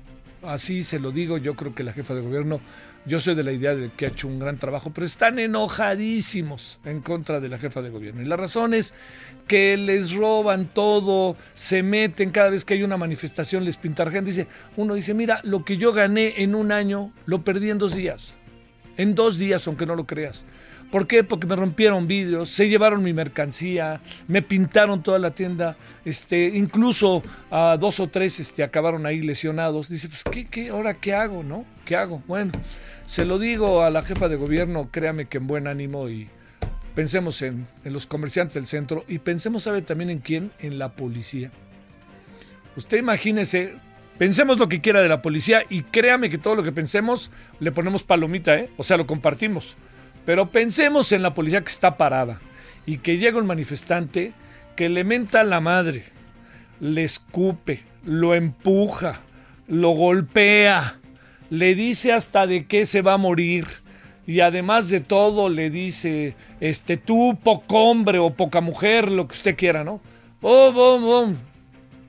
así 0.47 0.83
se 0.83 0.99
lo 0.99 1.11
digo, 1.11 1.37
yo 1.37 1.55
creo 1.55 1.73
que 1.73 1.83
la 1.83 1.93
jefa 1.93 2.13
de 2.13 2.21
gobierno, 2.21 2.61
yo 3.05 3.19
soy 3.19 3.35
de 3.35 3.43
la 3.43 3.51
idea 3.51 3.75
de 3.75 3.89
que 3.89 4.05
ha 4.05 4.09
hecho 4.09 4.27
un 4.27 4.39
gran 4.39 4.57
trabajo, 4.57 4.91
pero 4.93 5.05
están 5.05 5.39
enojadísimos 5.39 6.79
en 6.85 7.01
contra 7.01 7.39
de 7.39 7.49
la 7.49 7.57
jefa 7.57 7.81
de 7.81 7.89
gobierno. 7.89 8.21
Y 8.21 8.25
la 8.25 8.37
razón 8.37 8.73
es 8.73 8.93
que 9.47 9.77
les 9.77 10.13
roban 10.13 10.65
todo, 10.67 11.35
se 11.53 11.83
meten 11.83 12.31
cada 12.31 12.49
vez 12.49 12.65
que 12.65 12.75
hay 12.75 12.83
una 12.83 12.97
manifestación, 12.97 13.65
les 13.65 13.77
pintan 13.77 14.11
gente. 14.11 14.31
Dice, 14.31 14.47
uno 14.75 14.95
dice, 14.95 15.13
mira, 15.13 15.39
lo 15.43 15.63
que 15.63 15.77
yo 15.77 15.93
gané 15.93 16.41
en 16.41 16.55
un 16.55 16.71
año, 16.71 17.11
lo 17.25 17.43
perdí 17.43 17.69
en 17.69 17.77
dos 17.77 17.93
días. 17.93 18.37
En 18.97 19.13
dos 19.13 19.37
días, 19.37 19.67
aunque 19.67 19.85
no 19.85 19.95
lo 19.95 20.05
creas. 20.05 20.45
¿Por 20.95 21.07
qué? 21.07 21.25
Porque 21.25 21.45
me 21.45 21.57
rompieron 21.57 22.07
vidrios, 22.07 22.49
se 22.49 22.69
llevaron 22.69 23.03
mi 23.03 23.11
mercancía, 23.11 23.99
me 24.29 24.41
pintaron 24.41 25.03
toda 25.03 25.19
la 25.19 25.31
tienda, 25.31 25.75
este, 26.05 26.45
incluso 26.53 27.21
a 27.51 27.75
dos 27.77 27.99
o 27.99 28.07
tres 28.07 28.39
este, 28.39 28.63
acabaron 28.63 29.05
ahí 29.05 29.21
lesionados. 29.21 29.89
Dice, 29.89 30.07
pues, 30.07 30.23
¿qué, 30.31 30.45
qué, 30.45 30.69
ahora 30.69 30.93
qué 30.93 31.13
hago, 31.13 31.43
no? 31.43 31.65
¿Qué 31.83 31.97
hago? 31.97 32.23
Bueno, 32.27 32.53
se 33.07 33.25
lo 33.25 33.39
digo 33.39 33.83
a 33.83 33.89
la 33.89 34.03
jefa 34.03 34.29
de 34.29 34.37
gobierno, 34.37 34.87
créame 34.89 35.25
que 35.25 35.39
en 35.39 35.47
buen 35.47 35.67
ánimo 35.67 36.07
y 36.07 36.29
pensemos 36.93 37.41
en, 37.41 37.67
los 37.83 38.07
comerciantes 38.07 38.53
del 38.53 38.65
centro 38.65 39.03
y 39.09 39.19
pensemos, 39.19 39.63
¿sabe 39.63 39.81
también 39.81 40.09
en 40.09 40.19
quién? 40.19 40.49
En 40.59 40.79
la 40.79 40.93
policía. 40.93 41.51
Usted 42.77 42.99
imagínese, 42.99 43.75
pensemos 44.17 44.57
lo 44.57 44.69
que 44.69 44.79
quiera 44.79 45.01
de 45.01 45.09
la 45.09 45.21
policía 45.21 45.61
y 45.69 45.81
créame 45.81 46.29
que 46.29 46.37
todo 46.37 46.55
lo 46.55 46.63
que 46.63 46.71
pensemos 46.71 47.31
le 47.59 47.73
ponemos 47.73 48.03
palomita, 48.03 48.55
¿eh? 48.55 48.69
O 48.77 48.85
sea, 48.85 48.95
lo 48.95 49.05
compartimos. 49.05 49.75
Pero 50.25 50.49
pensemos 50.49 51.11
en 51.11 51.21
la 51.21 51.33
policía 51.33 51.61
que 51.61 51.71
está 51.71 51.97
parada 51.97 52.39
y 52.85 52.97
que 52.97 53.17
llega 53.17 53.37
un 53.37 53.47
manifestante 53.47 54.33
que 54.75 54.89
le 54.89 55.03
menta 55.03 55.41
a 55.41 55.45
la 55.45 55.59
madre, 55.59 56.03
le 56.79 57.03
escupe, 57.03 57.83
lo 58.03 58.35
empuja, 58.35 59.21
lo 59.67 59.91
golpea, 59.91 60.99
le 61.49 61.75
dice 61.75 62.11
hasta 62.11 62.47
de 62.47 62.65
qué 62.65 62.85
se 62.85 63.01
va 63.01 63.13
a 63.13 63.17
morir 63.17 63.65
y 64.27 64.39
además 64.39 64.89
de 64.89 64.99
todo 65.01 65.49
le 65.49 65.69
dice, 65.69 66.35
este, 66.59 66.97
tú 66.97 67.37
poco 67.43 67.89
hombre 67.89 68.17
o 68.17 68.31
poca 68.31 68.61
mujer, 68.61 69.11
lo 69.11 69.27
que 69.27 69.35
usted 69.35 69.55
quiera, 69.55 69.83
¿no? 69.83 70.01
¡Bum, 70.41 70.73
bum, 70.73 71.01
bum! 71.03 71.35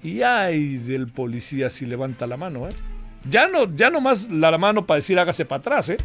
Y 0.02 0.22
ay 0.22 0.78
del 0.78 1.08
policía 1.08 1.68
si 1.68 1.84
levanta 1.84 2.26
la 2.26 2.36
mano, 2.36 2.66
¿eh? 2.66 2.72
Ya 3.28 3.48
no, 3.48 3.74
ya 3.74 3.90
no 3.90 4.00
más 4.00 4.30
la 4.30 4.56
mano 4.56 4.86
para 4.86 4.96
decir 4.96 5.18
hágase 5.18 5.44
para 5.44 5.60
atrás, 5.60 5.90
¿eh? 5.90 5.96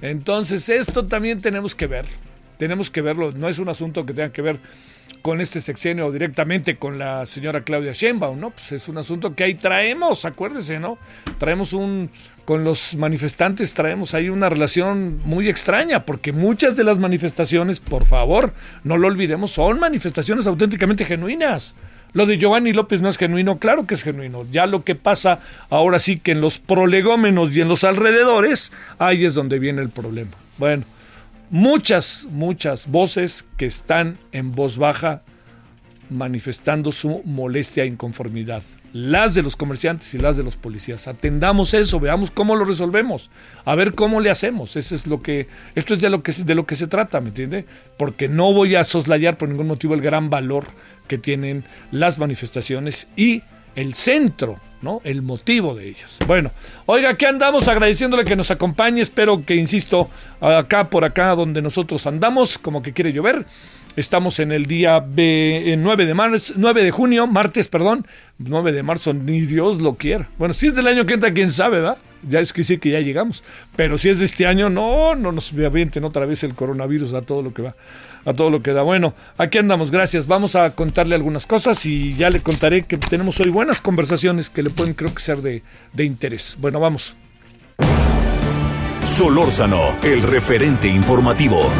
Entonces 0.00 0.68
esto 0.68 1.06
también 1.06 1.40
tenemos 1.40 1.74
que 1.74 1.86
ver, 1.86 2.04
tenemos 2.58 2.90
que 2.90 3.00
verlo, 3.02 3.32
no 3.32 3.48
es 3.48 3.58
un 3.58 3.68
asunto 3.68 4.04
que 4.04 4.12
tenga 4.12 4.32
que 4.32 4.42
ver 4.42 4.60
con 5.22 5.40
este 5.40 5.60
sexenio 5.60 6.06
o 6.06 6.12
directamente 6.12 6.76
con 6.76 6.98
la 6.98 7.26
señora 7.26 7.62
Claudia 7.62 7.92
Sheinbaum, 7.92 8.38
¿no? 8.38 8.50
Pues 8.50 8.72
es 8.72 8.88
un 8.88 8.98
asunto 8.98 9.34
que 9.34 9.42
ahí 9.42 9.54
traemos, 9.54 10.24
acuérdese, 10.24 10.78
¿no? 10.78 10.98
Traemos 11.38 11.72
un, 11.72 12.10
con 12.44 12.62
los 12.62 12.94
manifestantes 12.94 13.74
traemos 13.74 14.14
ahí 14.14 14.28
una 14.28 14.48
relación 14.48 15.20
muy 15.24 15.48
extraña, 15.48 16.04
porque 16.04 16.32
muchas 16.32 16.76
de 16.76 16.84
las 16.84 17.00
manifestaciones, 17.00 17.80
por 17.80 18.04
favor, 18.04 18.52
no 18.84 18.98
lo 18.98 19.08
olvidemos, 19.08 19.50
son 19.50 19.80
manifestaciones 19.80 20.46
auténticamente 20.46 21.04
genuinas. 21.04 21.74
Lo 22.16 22.24
de 22.24 22.38
Giovanni 22.38 22.72
López 22.72 23.02
no 23.02 23.10
es 23.10 23.18
genuino, 23.18 23.58
claro 23.58 23.86
que 23.86 23.92
es 23.92 24.02
genuino. 24.02 24.46
Ya 24.50 24.66
lo 24.66 24.84
que 24.84 24.94
pasa 24.94 25.40
ahora 25.68 25.98
sí 25.98 26.16
que 26.16 26.32
en 26.32 26.40
los 26.40 26.56
prolegómenos 26.56 27.54
y 27.54 27.60
en 27.60 27.68
los 27.68 27.84
alrededores, 27.84 28.72
ahí 28.98 29.26
es 29.26 29.34
donde 29.34 29.58
viene 29.58 29.82
el 29.82 29.90
problema. 29.90 30.30
Bueno, 30.56 30.84
muchas, 31.50 32.26
muchas 32.30 32.86
voces 32.86 33.44
que 33.58 33.66
están 33.66 34.16
en 34.32 34.52
voz 34.52 34.78
baja 34.78 35.24
manifestando 36.10 36.92
su 36.92 37.22
molestia 37.24 37.84
e 37.84 37.86
inconformidad. 37.86 38.62
Las 38.92 39.34
de 39.34 39.42
los 39.42 39.56
comerciantes 39.56 40.14
y 40.14 40.18
las 40.18 40.36
de 40.36 40.42
los 40.42 40.56
policías. 40.56 41.08
Atendamos 41.08 41.74
eso, 41.74 42.00
veamos 42.00 42.30
cómo 42.30 42.56
lo 42.56 42.64
resolvemos, 42.64 43.30
a 43.64 43.74
ver 43.74 43.94
cómo 43.94 44.20
le 44.20 44.30
hacemos. 44.30 44.76
Eso 44.76 44.94
es 44.94 45.06
lo 45.06 45.22
que, 45.22 45.48
esto 45.74 45.94
es 45.94 46.00
de 46.00 46.10
lo 46.10 46.22
que, 46.22 46.32
de 46.32 46.54
lo 46.54 46.66
que 46.66 46.76
se 46.76 46.86
trata, 46.86 47.20
¿me 47.20 47.28
entiende? 47.28 47.64
Porque 47.98 48.28
no 48.28 48.52
voy 48.52 48.76
a 48.76 48.84
soslayar 48.84 49.36
por 49.36 49.48
ningún 49.48 49.66
motivo 49.66 49.94
el 49.94 50.00
gran 50.00 50.30
valor 50.30 50.64
que 51.08 51.18
tienen 51.18 51.64
las 51.90 52.18
manifestaciones 52.18 53.08
y 53.16 53.42
el 53.76 53.94
centro, 53.94 54.58
¿no? 54.82 55.00
El 55.04 55.22
motivo 55.22 55.74
de 55.74 55.88
ellas. 55.88 56.18
Bueno, 56.26 56.50
oiga, 56.86 57.10
aquí 57.10 57.26
andamos 57.26 57.68
agradeciéndole 57.68 58.24
que 58.24 58.34
nos 58.34 58.50
acompañe. 58.50 59.02
Espero 59.02 59.44
que, 59.44 59.54
insisto, 59.54 60.08
acá 60.40 60.88
por 60.88 61.04
acá 61.04 61.34
donde 61.34 61.62
nosotros 61.62 62.06
andamos, 62.06 62.58
como 62.58 62.82
que 62.82 62.92
quiere 62.92 63.12
llover. 63.12 63.46
Estamos 63.96 64.40
en 64.40 64.52
el 64.52 64.66
día 64.66 65.02
9 65.08 66.06
de 66.06 66.14
marzo, 66.14 66.52
9 66.54 66.84
de 66.84 66.90
junio, 66.90 67.26
martes, 67.26 67.68
perdón, 67.68 68.06
9 68.36 68.72
de 68.72 68.82
marzo, 68.82 69.14
ni 69.14 69.40
Dios 69.40 69.80
lo 69.80 69.94
quiera. 69.94 70.28
Bueno, 70.36 70.52
si 70.52 70.66
es 70.66 70.74
del 70.74 70.86
año 70.86 71.06
que 71.06 71.14
entra, 71.14 71.32
quién 71.32 71.50
sabe, 71.50 71.78
¿verdad? 71.78 71.96
Ya 72.28 72.40
es 72.40 72.52
que 72.52 72.62
sí 72.62 72.76
que 72.76 72.90
ya 72.90 73.00
llegamos. 73.00 73.42
Pero 73.74 73.96
si 73.96 74.10
es 74.10 74.18
de 74.18 74.26
este 74.26 74.46
año, 74.46 74.68
no, 74.68 75.14
no 75.14 75.32
nos 75.32 75.50
avienten 75.54 76.04
otra 76.04 76.26
vez 76.26 76.44
el 76.44 76.54
coronavirus 76.54 77.14
a 77.14 77.22
todo 77.22 77.40
lo 77.40 77.54
que 77.54 77.62
va, 77.62 77.74
a 78.26 78.34
todo 78.34 78.50
lo 78.50 78.60
que 78.60 78.72
da. 78.72 78.82
Bueno, 78.82 79.14
aquí 79.38 79.56
andamos, 79.56 79.90
gracias. 79.90 80.26
Vamos 80.26 80.56
a 80.56 80.74
contarle 80.74 81.14
algunas 81.14 81.46
cosas 81.46 81.86
y 81.86 82.14
ya 82.16 82.28
le 82.28 82.40
contaré 82.40 82.82
que 82.82 82.98
tenemos 82.98 83.40
hoy 83.40 83.48
buenas 83.48 83.80
conversaciones 83.80 84.50
que 84.50 84.62
le 84.62 84.68
pueden, 84.68 84.92
creo 84.92 85.14
que 85.14 85.22
ser 85.22 85.38
de, 85.38 85.62
de 85.94 86.04
interés. 86.04 86.58
Bueno, 86.60 86.80
vamos. 86.80 87.16
Solórzano, 89.02 89.96
el 90.02 90.20
referente 90.20 90.86
informativo. 90.86 91.70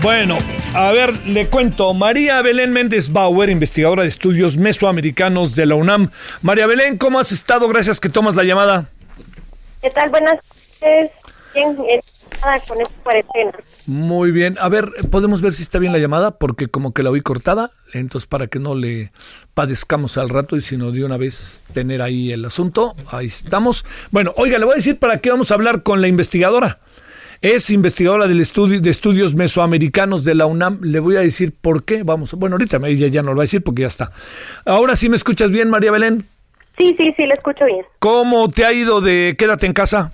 Bueno, 0.00 0.38
a 0.74 0.92
ver, 0.92 1.26
le 1.26 1.48
cuento. 1.48 1.92
María 1.92 2.40
Belén 2.40 2.72
Méndez 2.72 3.10
Bauer, 3.10 3.50
investigadora 3.50 4.04
de 4.04 4.08
estudios 4.08 4.56
mesoamericanos 4.56 5.56
de 5.56 5.66
la 5.66 5.74
UNAM. 5.74 6.10
María 6.40 6.68
Belén, 6.68 6.98
¿cómo 6.98 7.18
has 7.18 7.32
estado? 7.32 7.68
Gracias 7.68 7.98
que 7.98 8.08
tomas 8.08 8.36
la 8.36 8.44
llamada. 8.44 8.86
¿Qué 9.82 9.90
tal? 9.90 10.08
Buenas 10.10 10.34
noches. 10.80 11.10
nada 12.40 12.60
con 12.68 12.80
esta 12.80 12.94
cuarentena. 13.02 13.52
Muy 13.86 14.30
bien. 14.30 14.56
A 14.60 14.68
ver, 14.68 14.88
podemos 15.10 15.40
ver 15.40 15.52
si 15.52 15.62
está 15.62 15.80
bien 15.80 15.92
la 15.92 15.98
llamada, 15.98 16.38
porque 16.38 16.68
como 16.68 16.92
que 16.94 17.02
la 17.02 17.10
oí 17.10 17.20
cortada, 17.20 17.72
entonces 17.92 18.28
para 18.28 18.46
que 18.46 18.60
no 18.60 18.76
le 18.76 19.10
padezcamos 19.54 20.16
al 20.16 20.28
rato 20.28 20.54
y 20.54 20.60
sino 20.60 20.92
de 20.92 21.04
una 21.04 21.16
vez 21.16 21.64
tener 21.72 22.02
ahí 22.02 22.30
el 22.30 22.44
asunto, 22.44 22.94
ahí 23.10 23.26
estamos. 23.26 23.84
Bueno, 24.12 24.32
oiga, 24.36 24.58
le 24.58 24.64
voy 24.64 24.74
a 24.74 24.76
decir 24.76 25.00
para 25.00 25.18
qué 25.18 25.30
vamos 25.30 25.50
a 25.50 25.54
hablar 25.54 25.82
con 25.82 26.00
la 26.00 26.06
investigadora. 26.06 26.78
Es 27.40 27.70
investigadora 27.70 28.26
del 28.26 28.40
estudio 28.40 28.80
de 28.80 28.90
estudios 28.90 29.34
mesoamericanos 29.34 30.24
de 30.24 30.34
la 30.34 30.46
UNAM. 30.46 30.80
Le 30.82 30.98
voy 30.98 31.16
a 31.16 31.20
decir 31.20 31.54
por 31.60 31.84
qué. 31.84 32.02
Vamos, 32.02 32.34
bueno, 32.34 32.54
ahorita 32.56 32.78
ella 32.84 33.06
ya 33.08 33.22
no 33.22 33.30
lo 33.30 33.36
va 33.36 33.42
a 33.42 33.44
decir 33.44 33.62
porque 33.62 33.82
ya 33.82 33.88
está. 33.88 34.10
Ahora 34.64 34.96
sí 34.96 35.08
me 35.08 35.16
escuchas 35.16 35.52
bien, 35.52 35.70
María 35.70 35.92
Belén. 35.92 36.26
Sí, 36.76 36.94
sí, 36.98 37.12
sí, 37.16 37.26
le 37.26 37.34
escucho 37.34 37.64
bien. 37.64 37.84
¿Cómo 38.00 38.48
te 38.48 38.64
ha 38.64 38.72
ido 38.72 39.00
de 39.00 39.36
quédate 39.38 39.66
en 39.66 39.72
casa? 39.72 40.12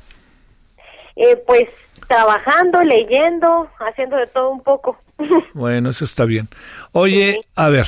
Eh, 1.16 1.36
pues 1.46 1.68
trabajando, 2.08 2.82
leyendo, 2.82 3.68
haciendo 3.78 4.16
de 4.16 4.26
todo 4.26 4.50
un 4.50 4.62
poco. 4.62 4.98
Bueno, 5.54 5.90
eso 5.90 6.04
está 6.04 6.24
bien. 6.24 6.48
Oye, 6.92 7.38
Sí. 7.40 7.46
a 7.56 7.68
ver, 7.68 7.86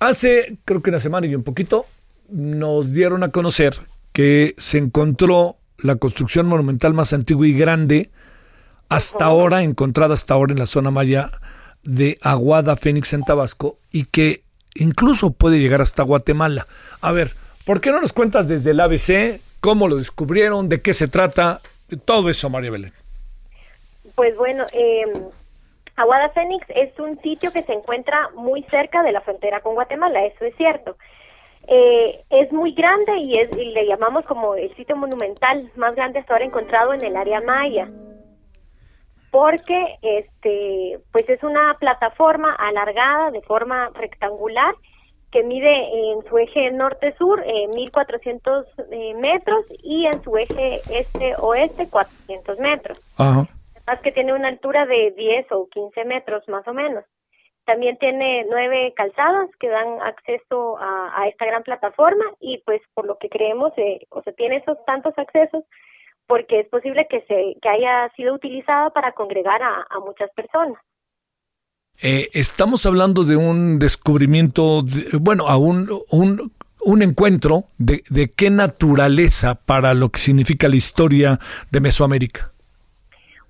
hace 0.00 0.56
creo 0.64 0.82
que 0.82 0.90
una 0.90 0.98
semana 0.98 1.26
y 1.26 1.34
un 1.34 1.44
poquito 1.44 1.86
nos 2.28 2.92
dieron 2.92 3.22
a 3.22 3.28
conocer 3.30 3.74
que 4.12 4.54
se 4.58 4.78
encontró 4.78 5.56
la 5.78 5.96
construcción 5.96 6.46
monumental 6.46 6.92
más 6.94 7.12
antigua 7.12 7.46
y 7.46 7.52
grande 7.54 8.10
hasta 8.94 9.24
ahora, 9.24 9.62
encontrada 9.62 10.14
hasta 10.14 10.34
ahora 10.34 10.52
en 10.52 10.58
la 10.58 10.66
zona 10.66 10.90
maya 10.90 11.30
de 11.82 12.18
Aguada, 12.22 12.76
Fénix, 12.76 13.12
en 13.12 13.24
Tabasco, 13.24 13.78
y 13.90 14.04
que 14.04 14.42
incluso 14.74 15.32
puede 15.32 15.58
llegar 15.58 15.80
hasta 15.80 16.02
Guatemala. 16.02 16.66
A 17.00 17.12
ver, 17.12 17.32
¿por 17.64 17.80
qué 17.80 17.90
no 17.90 18.00
nos 18.00 18.12
cuentas 18.12 18.48
desde 18.48 18.70
el 18.70 18.80
ABC 18.80 19.40
cómo 19.60 19.88
lo 19.88 19.96
descubrieron, 19.96 20.68
de 20.68 20.80
qué 20.80 20.94
se 20.94 21.08
trata? 21.08 21.60
Todo 22.04 22.30
eso, 22.30 22.48
María 22.50 22.70
Belén. 22.70 22.92
Pues 24.14 24.36
bueno, 24.36 24.64
eh, 24.72 25.04
Aguada 25.96 26.30
Fénix 26.30 26.64
es 26.74 26.98
un 26.98 27.20
sitio 27.20 27.52
que 27.52 27.62
se 27.64 27.72
encuentra 27.72 28.30
muy 28.34 28.62
cerca 28.64 29.02
de 29.02 29.12
la 29.12 29.20
frontera 29.20 29.60
con 29.60 29.74
Guatemala, 29.74 30.24
eso 30.24 30.44
es 30.44 30.54
cierto. 30.56 30.96
Eh, 31.68 32.24
es 32.30 32.52
muy 32.52 32.72
grande 32.72 33.16
y, 33.18 33.38
es, 33.38 33.50
y 33.56 33.66
le 33.66 33.86
llamamos 33.86 34.24
como 34.24 34.56
el 34.56 34.74
sitio 34.74 34.96
monumental 34.96 35.70
más 35.76 35.94
grande 35.94 36.18
hasta 36.18 36.34
ahora 36.34 36.44
encontrado 36.44 36.92
en 36.92 37.04
el 37.04 37.16
área 37.16 37.40
maya. 37.40 37.88
Porque 39.32 39.96
este, 40.02 41.00
pues 41.10 41.28
es 41.28 41.42
una 41.42 41.74
plataforma 41.80 42.54
alargada 42.54 43.32
de 43.32 43.40
forma 43.40 43.90
rectangular 43.94 44.74
que 45.32 45.42
mide 45.42 46.12
en 46.12 46.22
su 46.28 46.36
eje 46.36 46.70
norte-sur 46.70 47.42
eh, 47.46 47.66
1.400 47.70 48.66
eh, 48.90 49.14
metros 49.14 49.64
y 49.82 50.04
en 50.04 50.22
su 50.22 50.36
eje 50.36 50.80
este-oeste 50.90 51.88
400 51.88 52.58
metros. 52.58 53.00
Ajá. 53.16 53.48
Más 53.86 54.00
que 54.00 54.12
tiene 54.12 54.34
una 54.34 54.48
altura 54.48 54.84
de 54.84 55.12
10 55.16 55.46
o 55.52 55.66
15 55.70 56.04
metros 56.04 56.46
más 56.48 56.68
o 56.68 56.74
menos. 56.74 57.04
También 57.64 57.96
tiene 57.96 58.44
nueve 58.50 58.92
calzadas 58.94 59.48
que 59.58 59.68
dan 59.68 60.02
acceso 60.02 60.76
a, 60.78 61.22
a 61.22 61.28
esta 61.28 61.46
gran 61.46 61.62
plataforma 61.62 62.24
y 62.38 62.58
pues 62.66 62.82
por 62.92 63.06
lo 63.06 63.16
que 63.18 63.30
creemos, 63.30 63.72
eh, 63.78 64.06
o 64.10 64.20
sea, 64.22 64.32
tiene 64.34 64.56
esos 64.56 64.84
tantos 64.84 65.16
accesos 65.16 65.64
porque 66.26 66.60
es 66.60 66.68
posible 66.68 67.06
que 67.08 67.20
se 67.22 67.56
que 67.60 67.68
haya 67.68 68.08
sido 68.16 68.34
utilizada 68.34 68.90
para 68.90 69.12
congregar 69.12 69.62
a, 69.62 69.86
a 69.90 70.00
muchas 70.00 70.30
personas. 70.34 70.78
Eh, 72.02 72.28
estamos 72.32 72.86
hablando 72.86 73.22
de 73.22 73.36
un 73.36 73.78
descubrimiento, 73.78 74.82
de- 74.82 75.18
bueno, 75.20 75.46
a 75.46 75.56
un, 75.58 75.88
un, 76.10 76.50
un 76.84 77.02
encuentro 77.02 77.64
de, 77.78 78.02
de 78.08 78.30
qué 78.30 78.50
naturaleza 78.50 79.54
para 79.54 79.92
lo 79.94 80.08
que 80.08 80.18
significa 80.18 80.68
la 80.68 80.76
historia 80.76 81.38
de 81.70 81.80
Mesoamérica. 81.80 82.52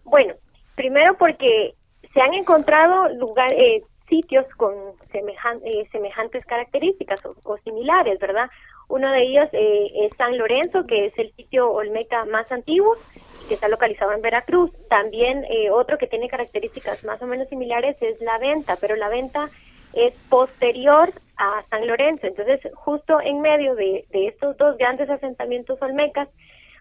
Bueno, 0.05 0.35
primero 0.75 1.17
porque 1.17 1.75
se 2.12 2.21
han 2.21 2.35
encontrado 2.35 3.09
lugar, 3.14 3.52
eh, 3.55 3.83
sitios 4.09 4.45
con 4.57 4.75
semejan- 5.12 5.62
eh, 5.64 5.88
semejantes 5.93 6.45
características 6.45 7.25
o, 7.25 7.35
o 7.45 7.57
similares, 7.59 8.19
¿verdad? 8.19 8.50
Uno 8.93 9.11
de 9.11 9.23
ellos 9.23 9.49
eh, 9.53 9.91
es 10.05 10.15
San 10.19 10.37
Lorenzo, 10.37 10.85
que 10.87 11.07
es 11.07 11.19
el 11.19 11.33
sitio 11.33 11.71
olmeca 11.73 12.27
más 12.27 12.53
antiguo, 12.53 12.95
que 13.49 13.55
está 13.55 13.67
localizado 13.69 14.13
en 14.13 14.21
Veracruz. 14.21 14.71
También 14.91 15.47
eh, 15.47 15.71
otro 15.71 15.97
que 15.97 16.07
tiene 16.07 16.29
características 16.29 17.03
más 17.03 17.23
o 17.23 17.27
menos 17.27 17.49
similares 17.49 17.97
es 18.03 18.21
La 18.21 18.37
Venta, 18.37 18.77
pero 18.79 18.95
La 18.97 19.09
Venta 19.09 19.49
es 19.95 20.13
posterior 20.29 21.11
a 21.38 21.62
San 21.71 21.87
Lorenzo. 21.87 22.27
Entonces, 22.27 22.61
justo 22.75 23.19
en 23.23 23.40
medio 23.40 23.75
de, 23.77 24.05
estos 24.12 24.59
dos 24.59 24.77
grandes 24.77 25.09
asentamientos 25.09 25.81
olmecas, 25.81 26.29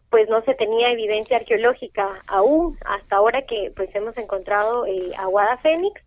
pues 0.10 0.28
no 0.28 0.42
se 0.42 0.54
tenía 0.56 0.92
evidencia 0.92 1.38
arqueológica 1.38 2.10
aún, 2.28 2.78
hasta 2.84 3.16
ahora 3.16 3.44
que 3.44 3.72
pues 3.74 3.90
hemos 3.96 4.18
encontrado 4.18 4.86
eh, 4.86 5.14
Aguada 5.18 5.56
Fénix, 5.60 6.02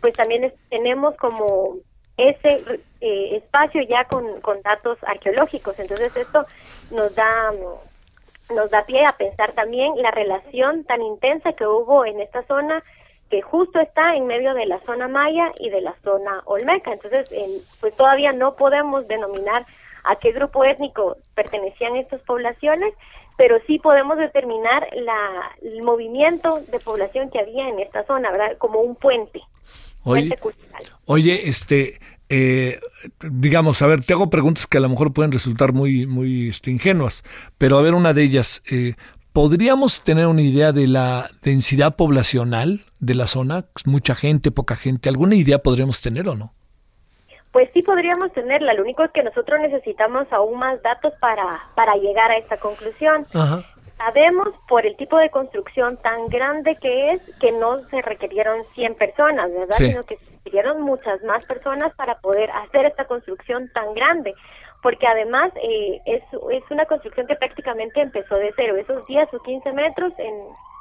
pues 0.00 0.14
también 0.14 0.52
tenemos 0.68 1.14
como 1.14 1.76
ese 2.16 2.80
eh, 3.06 3.36
espacio 3.36 3.82
ya 3.82 4.04
con, 4.04 4.40
con 4.40 4.62
datos 4.62 4.98
arqueológicos, 5.06 5.78
entonces 5.78 6.16
esto 6.16 6.46
nos 6.90 7.14
da 7.14 7.52
mm, 7.52 8.54
nos 8.56 8.70
da 8.70 8.84
pie 8.84 9.04
a 9.06 9.12
pensar 9.12 9.52
también 9.52 9.94
la 10.02 10.10
relación 10.10 10.84
tan 10.84 11.00
intensa 11.02 11.52
que 11.54 11.66
hubo 11.66 12.04
en 12.04 12.20
esta 12.20 12.42
zona 12.44 12.82
que 13.30 13.40
justo 13.40 13.80
está 13.80 14.14
en 14.16 14.26
medio 14.26 14.52
de 14.54 14.66
la 14.66 14.78
zona 14.80 15.08
maya 15.08 15.50
y 15.58 15.70
de 15.70 15.80
la 15.80 15.94
zona 16.04 16.42
olmeca. 16.44 16.92
Entonces, 16.92 17.32
en- 17.32 17.62
pues 17.80 17.96
todavía 17.96 18.32
no 18.32 18.54
podemos 18.54 19.08
denominar 19.08 19.64
a 20.04 20.16
qué 20.16 20.32
grupo 20.32 20.62
étnico 20.62 21.16
pertenecían 21.34 21.96
estas 21.96 22.20
poblaciones, 22.22 22.92
pero 23.38 23.56
sí 23.66 23.78
podemos 23.78 24.18
determinar 24.18 24.86
la, 24.92 25.50
el 25.62 25.82
movimiento 25.82 26.60
de 26.70 26.78
población 26.80 27.30
que 27.30 27.40
había 27.40 27.66
en 27.68 27.80
esta 27.80 28.04
zona, 28.04 28.30
¿verdad? 28.30 28.58
Como 28.58 28.80
un 28.80 28.94
puente, 28.94 29.40
Oye, 30.04 30.20
puente 30.28 30.36
cultural. 30.36 30.82
oye, 31.06 31.48
este, 31.48 31.98
eh, 32.28 32.78
digamos, 33.30 33.82
a 33.82 33.86
ver, 33.86 34.02
te 34.02 34.12
hago 34.12 34.30
preguntas 34.30 34.66
que 34.66 34.78
a 34.78 34.80
lo 34.80 34.88
mejor 34.88 35.12
pueden 35.12 35.32
resultar 35.32 35.72
muy, 35.72 36.06
muy 36.06 36.48
este, 36.48 36.70
ingenuas, 36.70 37.22
pero 37.58 37.78
a 37.78 37.82
ver, 37.82 37.94
una 37.94 38.14
de 38.14 38.22
ellas, 38.22 38.62
eh, 38.70 38.94
¿podríamos 39.32 40.02
tener 40.04 40.26
una 40.26 40.42
idea 40.42 40.72
de 40.72 40.86
la 40.86 41.28
densidad 41.42 41.96
poblacional 41.96 42.80
de 43.00 43.14
la 43.14 43.26
zona? 43.26 43.66
¿Mucha 43.84 44.14
gente, 44.14 44.50
poca 44.50 44.76
gente? 44.76 45.08
¿Alguna 45.08 45.34
idea 45.34 45.58
podríamos 45.58 46.00
tener 46.00 46.28
o 46.28 46.34
no? 46.34 46.54
Pues 47.52 47.70
sí 47.72 47.82
podríamos 47.82 48.32
tenerla, 48.32 48.74
lo 48.74 48.82
único 48.82 49.04
es 49.04 49.12
que 49.12 49.22
nosotros 49.22 49.60
necesitamos 49.60 50.26
aún 50.32 50.58
más 50.58 50.82
datos 50.82 51.12
para, 51.20 51.68
para 51.76 51.94
llegar 51.94 52.32
a 52.32 52.38
esta 52.38 52.56
conclusión. 52.56 53.26
Ajá. 53.32 53.62
Sabemos 53.96 54.48
por 54.68 54.84
el 54.84 54.96
tipo 54.96 55.16
de 55.18 55.30
construcción 55.30 55.96
tan 55.98 56.28
grande 56.28 56.76
que 56.76 57.12
es 57.12 57.22
que 57.40 57.52
no 57.52 57.80
se 57.88 58.02
requirieron 58.02 58.64
100 58.74 58.94
personas, 58.96 59.52
¿verdad? 59.52 59.76
Sí. 59.76 59.90
Sino 59.90 60.02
que 60.02 60.16
se 60.16 60.30
requirieron 60.30 60.82
muchas 60.82 61.22
más 61.22 61.44
personas 61.44 61.94
para 61.94 62.16
poder 62.18 62.50
hacer 62.50 62.86
esta 62.86 63.04
construcción 63.04 63.70
tan 63.72 63.94
grande. 63.94 64.34
Porque 64.82 65.06
además 65.06 65.52
eh, 65.62 66.00
es, 66.06 66.22
es 66.52 66.70
una 66.70 66.84
construcción 66.86 67.26
que 67.26 67.36
prácticamente 67.36 68.00
empezó 68.00 68.34
de 68.34 68.52
cero. 68.56 68.76
Esos 68.76 69.06
10 69.06 69.32
o 69.32 69.38
15 69.42 69.72
metros 69.72 70.12
en, 70.18 70.34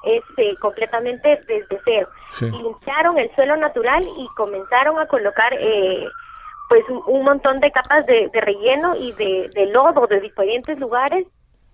es 0.03 0.23
eh, 0.37 0.55
completamente 0.59 1.39
desde 1.47 1.79
cero. 1.85 2.09
Sí. 2.29 2.49
Limpiaron 2.49 3.17
el 3.19 3.33
suelo 3.35 3.55
natural 3.57 4.03
y 4.17 4.27
comenzaron 4.35 4.99
a 4.99 5.07
colocar 5.07 5.53
eh, 5.53 6.05
pues 6.67 6.83
un, 6.89 7.01
un 7.07 7.23
montón 7.23 7.59
de 7.59 7.71
capas 7.71 8.05
de, 8.07 8.29
de 8.33 8.41
relleno 8.41 8.95
y 8.95 9.11
de, 9.13 9.49
de 9.53 9.67
lodo 9.67 10.07
de 10.07 10.19
diferentes 10.19 10.77
lugares 10.79 11.27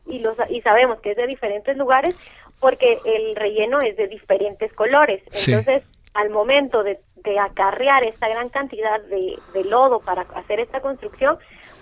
y 0.10 0.20
los 0.20 0.36
y 0.50 0.62
sabemos 0.62 1.00
que 1.02 1.12
es 1.12 1.18
de 1.18 1.28
diferentes 1.28 1.78
lugares 1.78 2.16
porque 2.60 3.00
el 3.06 3.36
relleno 3.36 3.80
es 3.82 3.96
de 3.96 4.08
diferentes 4.08 4.74
colores. 4.74 5.24
Sí. 5.32 5.54
Entonces, 5.54 5.84
al 6.14 6.30
momento 6.30 6.84
de, 6.84 7.00
de 7.24 7.40
acarrear 7.40 8.04
esta 8.04 8.28
gran 8.28 8.50
cantidad 8.50 9.00
de, 9.04 9.38
de 9.54 9.64
lodo 9.64 10.00
para 10.00 10.24
hacer 10.24 10.60
esta 10.60 10.82
construcción, 10.82 11.38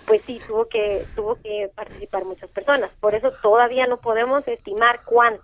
pues 0.06 0.22
sí 0.22 0.40
tuvo 0.46 0.66
que 0.66 1.04
tuvo 1.16 1.36
que 1.36 1.70
participar 1.74 2.24
muchas 2.24 2.50
personas. 2.50 2.94
Por 3.00 3.14
eso 3.14 3.30
todavía 3.42 3.86
no 3.86 3.96
podemos 3.96 4.46
estimar 4.46 5.00
cuánto. 5.04 5.42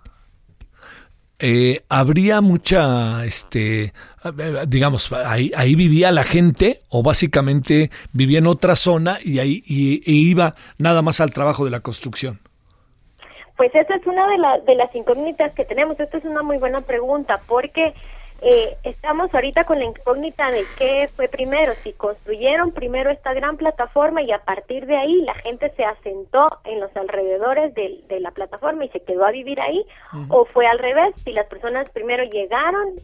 eh, 1.39 1.81
habría 1.89 2.41
mucha, 2.41 3.25
este, 3.25 3.93
digamos, 4.67 5.11
ahí, 5.11 5.51
ahí 5.55 5.75
vivía 5.75 6.11
la 6.11 6.23
gente 6.23 6.81
o 6.89 7.03
básicamente 7.03 7.91
vivía 8.13 8.39
en 8.39 8.47
otra 8.47 8.75
zona 8.75 9.17
y 9.23 9.39
ahí 9.39 9.61
y, 9.65 10.01
iba 10.05 10.55
nada 10.77 11.01
más 11.01 11.19
al 11.19 11.31
trabajo 11.31 11.65
de 11.65 11.71
la 11.71 11.81
construcción. 11.81 12.39
Pues 13.55 13.73
esa 13.73 13.95
es 13.95 14.05
una 14.05 14.27
de, 14.27 14.37
la- 14.37 14.59
de 14.59 14.75
las 14.75 14.93
incógnitas 14.95 15.53
que 15.53 15.65
tenemos. 15.65 15.99
Esta 15.99 16.17
es 16.17 16.25
una 16.25 16.43
muy 16.43 16.57
buena 16.57 16.81
pregunta 16.81 17.39
porque 17.47 17.93
eh, 18.41 18.77
estamos 18.83 19.33
ahorita 19.33 19.63
con 19.63 19.79
la 19.79 19.85
incógnita 19.85 20.51
de 20.51 20.63
qué 20.77 21.07
fue 21.15 21.29
primero, 21.29 21.71
si 21.73 21.93
construyeron 21.93 22.71
primero 22.71 23.09
esta 23.09 23.33
gran 23.33 23.55
plataforma 23.55 24.21
y 24.21 24.31
a 24.31 24.39
partir 24.39 24.85
de 24.85 24.97
ahí 24.97 25.21
la 25.21 25.35
gente 25.35 25.71
se 25.71 25.85
asentó 25.85 26.49
en 26.65 26.81
los 26.81 26.95
alrededores 26.97 27.73
de, 27.73 28.03
la 28.19 28.31
plataforma 28.31 28.83
y 28.85 28.89
se 28.89 28.99
quedó 28.99 29.25
a 29.25 29.31
vivir 29.31 29.61
ahí, 29.61 29.85
o 30.29 30.45
fue 30.45 30.67
al 30.67 30.79
revés, 30.79 31.15
si 31.23 31.31
las 31.31 31.47
personas 31.47 31.89
primero 31.91 32.23
llegaron, 32.25 32.99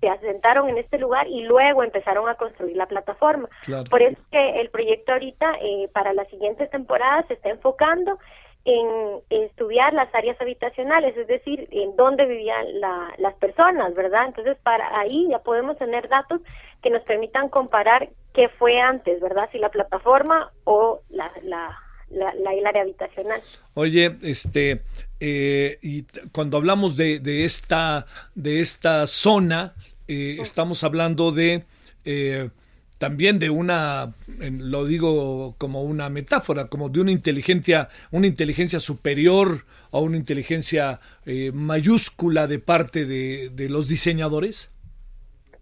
se 0.00 0.08
asentaron 0.08 0.68
en 0.68 0.78
este 0.78 0.98
lugar 0.98 1.26
y 1.26 1.42
luego 1.42 1.82
empezaron 1.82 2.28
a 2.28 2.34
construir 2.34 2.76
la 2.76 2.86
plataforma. 2.86 3.48
Claro. 3.62 3.84
Por 3.90 4.02
eso 4.02 4.12
es 4.20 4.26
que 4.30 4.60
el 4.60 4.70
proyecto 4.70 5.12
ahorita 5.12 5.56
eh, 5.62 5.88
para 5.92 6.12
las 6.12 6.28
siguientes 6.28 6.70
temporadas 6.70 7.26
se 7.26 7.34
está 7.34 7.48
enfocando 7.48 8.18
en 8.66 9.22
estudiar 9.30 9.94
las 9.94 10.12
áreas 10.12 10.38
habitacionales, 10.40 11.16
es 11.16 11.28
decir, 11.28 11.68
en 11.70 11.94
dónde 11.94 12.26
vivían 12.26 12.80
la, 12.80 13.14
las 13.18 13.34
personas, 13.34 13.94
¿verdad? 13.94 14.26
Entonces, 14.26 14.56
para 14.64 14.98
ahí 14.98 15.28
ya 15.30 15.38
podemos 15.38 15.78
tener 15.78 16.08
datos 16.08 16.40
que 16.82 16.90
nos 16.90 17.02
permitan 17.04 17.48
comparar 17.48 18.08
qué 18.34 18.48
fue 18.58 18.80
antes, 18.80 19.20
¿verdad? 19.20 19.48
Si 19.52 19.58
la 19.58 19.70
plataforma 19.70 20.50
o 20.64 21.00
la, 21.10 21.30
la, 21.44 21.78
la, 22.10 22.52
el 22.52 22.66
área 22.66 22.82
habitacional. 22.82 23.40
Oye, 23.74 24.16
este, 24.22 24.82
eh, 25.20 25.78
y 25.80 26.04
cuando 26.32 26.56
hablamos 26.56 26.96
de, 26.96 27.20
de, 27.20 27.44
esta, 27.44 28.04
de 28.34 28.58
esta 28.58 29.06
zona, 29.06 29.74
eh, 30.08 30.38
estamos 30.40 30.82
hablando 30.82 31.30
de... 31.30 31.62
Eh, 32.04 32.50
también 32.98 33.38
de 33.38 33.50
una, 33.50 34.14
lo 34.38 34.84
digo 34.84 35.54
como 35.58 35.82
una 35.82 36.08
metáfora, 36.08 36.68
como 36.68 36.88
de 36.88 37.00
una 37.00 37.10
inteligencia, 37.10 37.88
una 38.10 38.26
inteligencia 38.26 38.80
superior 38.80 39.64
o 39.90 40.00
una 40.00 40.16
inteligencia 40.16 41.00
eh, 41.26 41.50
mayúscula 41.52 42.46
de 42.46 42.58
parte 42.58 43.04
de, 43.04 43.50
de, 43.50 43.68
los 43.68 43.88
diseñadores? 43.88 44.70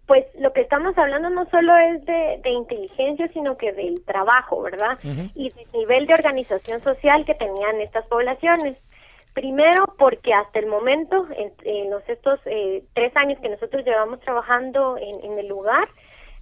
Pues 0.05 0.25
lo 0.39 0.53
que 0.53 0.61
estamos 0.61 0.97
hablando 0.97 1.29
no 1.29 1.49
solo 1.49 1.75
es 1.77 2.05
de, 2.05 2.39
de 2.43 2.49
inteligencia, 2.51 3.27
sino 3.33 3.57
que 3.57 3.73
del 3.73 4.03
trabajo, 4.05 4.61
¿verdad? 4.61 4.99
Y 5.33 5.49
del 5.49 5.67
nivel 5.73 6.05
de 6.05 6.13
organización 6.13 6.81
social 6.81 7.25
que 7.25 7.33
tenían 7.33 7.81
estas 7.81 8.05
poblaciones. 8.07 8.77
Primero, 9.33 9.93
porque 9.97 10.33
hasta 10.33 10.59
el 10.59 10.67
momento, 10.67 11.27
en, 11.65 11.89
los 11.89 12.07
estos 12.07 12.39
eh, 12.45 12.83
tres 12.93 13.15
años 13.17 13.39
que 13.41 13.49
nosotros 13.49 13.83
llevamos 13.83 14.21
trabajando 14.21 14.97
en, 14.97 15.31
en 15.31 15.39
el 15.39 15.47
lugar, 15.47 15.87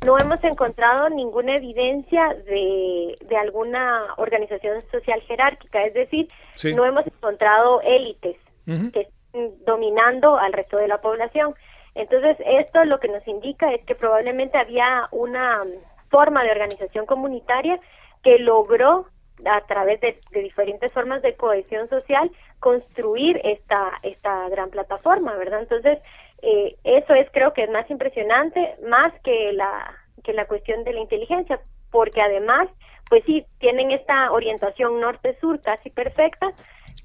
no 0.05 0.17
hemos 0.17 0.43
encontrado 0.43 1.09
ninguna 1.09 1.55
evidencia 1.55 2.33
de, 2.45 3.15
de 3.21 3.37
alguna 3.37 4.13
organización 4.17 4.81
social 4.91 5.21
jerárquica, 5.21 5.81
es 5.81 5.93
decir, 5.93 6.27
no 6.75 6.85
hemos 6.85 7.05
encontrado 7.07 7.81
élites 7.81 8.37
que 8.65 9.01
estén 9.01 9.65
dominando 9.65 10.37
al 10.37 10.53
resto 10.53 10.77
de 10.77 10.87
la 10.87 10.99
población. 10.99 11.53
Entonces, 11.95 12.37
esto 12.45 12.83
lo 12.85 12.99
que 12.99 13.07
nos 13.07 13.27
indica 13.27 13.71
es 13.73 13.85
que 13.85 13.95
probablemente 13.95 14.57
había 14.57 15.07
una 15.11 15.61
forma 16.09 16.43
de 16.43 16.51
organización 16.51 17.05
comunitaria 17.05 17.79
que 18.23 18.39
logró 18.39 19.07
a 19.45 19.61
través 19.61 19.99
de, 20.01 20.19
diferentes 20.31 20.91
formas 20.91 21.21
de 21.21 21.35
cohesión 21.35 21.89
social 21.89 22.31
construir 22.59 23.41
esta 23.43 23.91
esta 24.03 24.47
gran 24.49 24.69
plataforma, 24.69 25.35
¿verdad? 25.35 25.61
Entonces, 25.61 25.99
eh, 26.43 26.75
eso 26.83 27.13
es 27.13 27.29
creo 27.31 27.53
que 27.53 27.63
es 27.63 27.69
más 27.69 27.89
impresionante 27.89 28.75
más 28.85 29.07
que 29.23 29.53
la 29.53 29.95
que 30.23 30.33
la 30.33 30.45
cuestión 30.45 30.83
de 30.83 30.91
la 30.91 30.99
inteligencia 30.99 31.59
porque 31.89 32.21
además 32.21 32.67
pues 33.09 33.23
sí 33.25 33.45
tienen 33.59 33.91
esta 33.91 34.29
orientación 34.31 34.99
norte-sur 34.99 35.61
casi 35.61 35.89
perfecta 35.89 36.51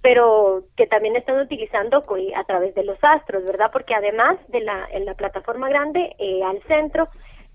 pero 0.02 0.64
que 0.76 0.88
también 0.88 1.14
están 1.14 1.38
utilizando 1.38 2.04
a 2.34 2.44
través 2.44 2.74
de 2.74 2.84
los 2.84 2.98
astros 3.00 3.44
verdad 3.44 3.70
porque 3.72 3.94
además 3.94 4.38
de 4.48 4.60
la 4.60 4.88
en 4.90 5.04
la 5.04 5.14
plataforma 5.14 5.68
grande 5.68 6.16
eh, 6.18 6.42
al 6.42 6.60
centro 6.64 7.08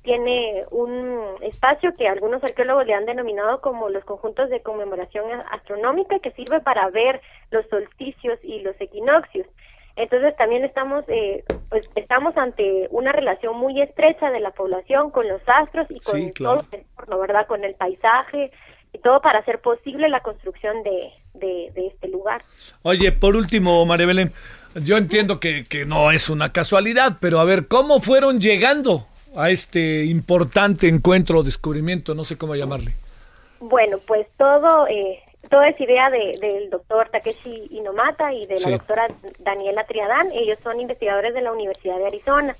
tiene 0.04 0.66
un 0.72 1.36
espacio 1.42 1.94
que 1.98 2.08
algunos 2.08 2.44
arqueólogos 2.44 2.86
le 2.86 2.94
han 2.94 3.06
denominado 3.06 3.60
como 3.60 3.90
los 3.90 4.06
conjuntos 4.06 4.50
de 4.50 4.62
conmemoración 4.62 5.26
astronómica 5.52 6.20
que 6.20 6.32
sirve 6.32 6.62
para 6.62 6.90
ver 6.90 7.22
los 7.52 7.66
solsticios 7.68 8.40
y 8.44 8.60
los 8.60 8.80
equinoccios 8.80 9.48
entonces 9.96 10.36
también 10.38 10.66
estamos, 10.66 11.06
eh, 11.08 11.44
pues 11.70 11.90
estamos 11.96 12.36
ante 12.36 12.88
una 12.90 13.12
relación 13.12 13.58
muy 13.58 13.80
estrecha 13.80 14.32
de 14.32 14.40
la 14.40 14.52
población 14.52 15.12
con 15.12 15.28
los 15.28 15.42
astros 15.46 15.88
y 15.92 16.00
con 16.00 16.34
todo 16.34 16.66
el 16.72 16.80
entorno, 16.80 17.20
¿verdad? 17.20 17.46
Con 17.48 17.64
el 17.64 17.76
paisaje 17.76 18.52
y 18.92 18.98
todo 19.00 19.22
para 19.22 19.40
hacer 19.40 19.60
posible 19.60 20.10
la 20.10 20.22
construcción 20.22 20.82
de, 20.84 21.12
de, 21.34 21.88
este 21.88 22.08
lugar. 22.08 22.44
Oye, 22.82 23.12
por 23.12 23.36
último, 23.36 23.86
María 23.86 24.08
Belén, 24.08 24.32
yo 24.76 24.98
entiendo 24.98 25.40
que, 25.40 25.66
que 25.66 25.86
no 25.86 26.12
es 26.12 26.30
una 26.30 26.52
casualidad, 26.52 27.18
pero 27.20 27.40
a 27.40 27.44
ver, 27.44 27.68
¿cómo 27.68 28.00
fueron 28.00 28.40
llegando 28.40 29.06
a 29.36 29.52
este 29.52 30.06
importante 30.06 30.88
encuentro 30.88 31.40
o 31.40 31.44
descubrimiento? 31.44 32.16
No 32.16 32.24
sé 32.24 32.38
cómo 32.38 32.56
llamarle. 32.56 32.94
Bueno, 33.60 33.98
pues 34.08 34.28
todo... 34.38 34.88
Eh, 34.88 35.20
toda 35.54 35.68
esa 35.68 35.84
idea 35.84 36.10
de, 36.10 36.36
del 36.42 36.72
doctor 36.72 37.10
Takeshi 37.10 37.68
Inomata 37.70 38.34
y 38.34 38.48
de 38.48 38.56
la 38.56 38.72
doctora 38.72 39.08
Daniela 39.38 39.84
Triadán. 39.84 40.32
Ellos 40.34 40.58
son 40.64 40.80
investigadores 40.80 41.36
de 41.36 41.42
la 41.42 41.52
Universidad 41.52 42.00
de 42.00 42.08
Arizona 42.08 42.56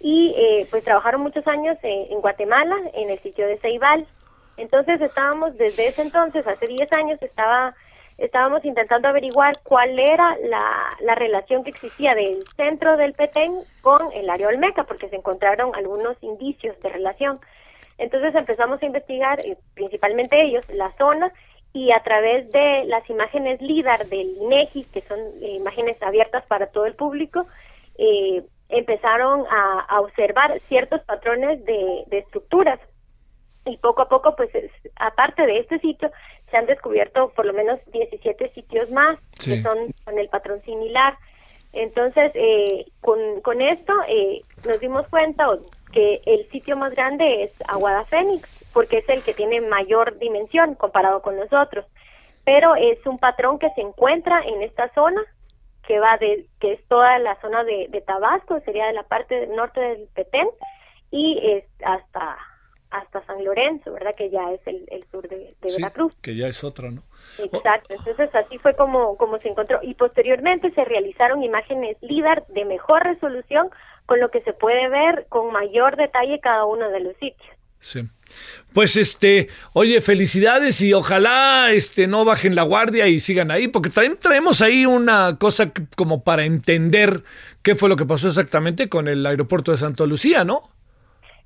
y 0.00 0.34
eh, 0.36 0.66
pues 0.68 0.82
trabajaron 0.82 1.20
muchos 1.20 1.46
años 1.46 1.78
en 1.84 2.20
Guatemala, 2.20 2.74
en 2.94 3.10
el 3.10 3.20
sitio 3.20 3.46
de 3.46 3.56
Ceibal. 3.58 4.08
Entonces 4.56 5.00
estábamos, 5.00 5.56
desde 5.56 5.86
ese 5.86 6.02
entonces, 6.02 6.44
hace 6.44 6.66
10 6.66 6.92
años, 6.94 7.22
estaba 7.22 7.76
estábamos 8.18 8.64
intentando 8.64 9.06
averiguar 9.06 9.52
cuál 9.62 9.96
era 9.96 10.36
la, 10.42 10.96
la 11.02 11.14
relación 11.14 11.62
que 11.62 11.70
existía 11.70 12.16
del 12.16 12.44
centro 12.56 12.96
del 12.96 13.12
Petén 13.12 13.60
con 13.80 14.12
el 14.12 14.28
área 14.28 14.48
Olmeca, 14.48 14.82
porque 14.82 15.08
se 15.08 15.14
encontraron 15.16 15.70
algunos 15.76 16.16
indicios 16.20 16.80
de 16.80 16.88
relación. 16.88 17.38
Entonces 17.96 18.34
empezamos 18.34 18.82
a 18.82 18.86
investigar, 18.86 19.38
eh, 19.38 19.56
principalmente 19.74 20.42
ellos, 20.42 20.64
la 20.72 20.90
zona, 20.98 21.32
y 21.74 21.90
a 21.90 22.00
través 22.04 22.48
de 22.50 22.84
las 22.86 23.08
imágenes 23.10 23.60
LIDAR 23.60 24.06
del 24.06 24.36
INEGI, 24.40 24.84
que 24.84 25.00
son 25.00 25.18
eh, 25.42 25.56
imágenes 25.56 26.00
abiertas 26.00 26.46
para 26.46 26.68
todo 26.68 26.86
el 26.86 26.94
público, 26.94 27.46
eh, 27.98 28.44
empezaron 28.68 29.44
a, 29.50 30.00
observar 30.00 30.58
ciertos 30.60 31.02
patrones 31.02 31.64
de, 31.64 32.04
estructuras. 32.12 32.78
Y 33.66 33.76
poco 33.78 34.02
a 34.02 34.08
poco, 34.08 34.36
pues, 34.36 34.50
aparte 34.96 35.46
de 35.46 35.58
este 35.58 35.80
sitio, 35.80 36.12
se 36.48 36.56
han 36.56 36.66
descubierto 36.66 37.30
por 37.30 37.44
lo 37.44 37.52
menos 37.52 37.80
17 37.92 38.50
sitios 38.50 38.90
más 38.90 39.18
que 39.44 39.60
son 39.62 39.92
con 40.04 40.18
el 40.18 40.28
patrón 40.28 40.62
similar. 40.62 41.16
Entonces, 41.72 42.30
eh, 42.34 42.86
con, 43.00 43.40
con 43.40 43.60
esto 43.60 43.92
nos 44.64 44.78
dimos 44.78 45.08
cuenta 45.08 45.48
que 45.94 46.20
el 46.26 46.50
sitio 46.50 46.76
más 46.76 46.92
grande 46.92 47.44
es 47.44 47.52
Aguada 47.68 48.04
Fénix, 48.06 48.66
porque 48.72 48.98
es 48.98 49.08
el 49.08 49.22
que 49.22 49.32
tiene 49.32 49.60
mayor 49.60 50.18
dimensión 50.18 50.74
comparado 50.74 51.22
con 51.22 51.36
los 51.36 51.52
otros. 51.52 51.86
Pero 52.44 52.74
es 52.74 52.98
un 53.06 53.18
patrón 53.18 53.60
que 53.60 53.70
se 53.70 53.80
encuentra 53.80 54.42
en 54.42 54.60
esta 54.62 54.92
zona, 54.92 55.22
que 55.86 56.00
va 56.00 56.18
de, 56.18 56.46
que 56.58 56.72
es 56.72 56.84
toda 56.88 57.18
la 57.20 57.40
zona 57.40 57.62
de, 57.62 58.02
Tabasco, 58.04 58.58
sería 58.64 58.86
de 58.86 58.92
la 58.92 59.04
parte 59.04 59.46
norte 59.46 59.80
del 59.80 60.08
Petén, 60.14 60.48
y 61.12 61.38
es 61.42 61.64
hasta 61.84 62.36
hasta 62.90 63.24
San 63.26 63.42
Lorenzo, 63.44 63.92
¿verdad? 63.92 64.12
Que 64.16 64.30
ya 64.30 64.52
es 64.52 64.60
el, 64.66 65.04
sur 65.10 65.28
de, 65.28 65.56
Veracruz. 65.60 66.14
Que 66.22 66.36
ya 66.36 66.46
es 66.46 66.62
otra, 66.62 66.92
¿no? 66.92 67.02
Exacto, 67.38 67.92
entonces 67.92 68.32
así 68.32 68.56
fue 68.58 68.74
como, 68.74 69.16
como 69.16 69.38
se 69.40 69.48
encontró. 69.48 69.80
Y 69.82 69.94
posteriormente 69.94 70.70
se 70.70 70.84
realizaron 70.84 71.42
imágenes 71.42 71.96
LIDAR 72.02 72.46
de 72.46 72.64
mejor 72.64 73.02
resolución, 73.02 73.68
con 74.06 74.20
lo 74.20 74.30
que 74.30 74.42
se 74.42 74.52
puede 74.52 74.88
ver 74.88 75.26
con 75.28 75.52
mayor 75.52 75.96
detalle 75.96 76.40
cada 76.40 76.64
uno 76.64 76.88
de 76.90 77.00
los 77.00 77.16
sitios. 77.16 77.54
Sí. 77.78 78.02
Pues 78.72 78.96
este, 78.96 79.48
oye, 79.74 80.00
felicidades 80.00 80.80
y 80.80 80.94
ojalá 80.94 81.70
este 81.70 82.06
no 82.06 82.24
bajen 82.24 82.54
la 82.54 82.62
guardia 82.62 83.08
y 83.08 83.20
sigan 83.20 83.50
ahí, 83.50 83.68
porque 83.68 83.90
también 83.90 84.18
traemos 84.18 84.62
ahí 84.62 84.86
una 84.86 85.36
cosa 85.38 85.70
como 85.94 86.24
para 86.24 86.44
entender 86.44 87.22
qué 87.62 87.74
fue 87.74 87.90
lo 87.90 87.96
que 87.96 88.06
pasó 88.06 88.28
exactamente 88.28 88.88
con 88.88 89.06
el 89.06 89.24
aeropuerto 89.26 89.70
de 89.70 89.76
Santa 89.76 90.06
Lucía, 90.06 90.44
¿no? 90.44 90.62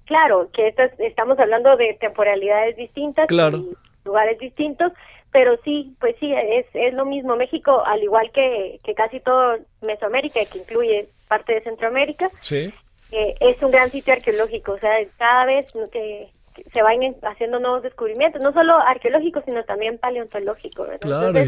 Claro, 0.04 0.48
que 0.54 0.72
estamos 1.00 1.38
hablando 1.40 1.76
de 1.76 1.96
temporalidades 2.00 2.76
distintas 2.76 3.26
y 3.30 3.76
lugares 4.04 4.38
distintos, 4.38 4.92
pero 5.32 5.58
sí, 5.64 5.94
pues 6.00 6.14
sí, 6.20 6.32
es, 6.32 6.66
es 6.72 6.94
lo 6.94 7.04
mismo. 7.04 7.34
México, 7.36 7.84
al 7.84 8.02
igual 8.02 8.30
que, 8.32 8.78
que 8.84 8.94
casi 8.94 9.20
todo 9.20 9.58
Mesoamérica, 9.82 10.40
que 10.50 10.58
incluye 10.58 11.08
parte 11.28 11.54
de 11.54 11.60
Centroamérica, 11.62 12.30
sí. 12.40 12.72
Eh, 13.10 13.34
es 13.40 13.62
un 13.62 13.70
gran 13.70 13.88
sitio 13.88 14.12
arqueológico, 14.12 14.72
o 14.72 14.78
sea, 14.78 14.90
cada 15.16 15.46
vez 15.46 15.72
que, 15.92 16.28
se 16.72 16.82
van 16.82 16.98
haciendo 17.22 17.60
nuevos 17.60 17.82
descubrimientos, 17.82 18.42
no 18.42 18.52
solo 18.52 18.76
arqueológicos, 18.78 19.44
sino 19.44 19.64
también 19.64 19.98
paleontológicos. 19.98 20.88
Claro. 21.00 21.40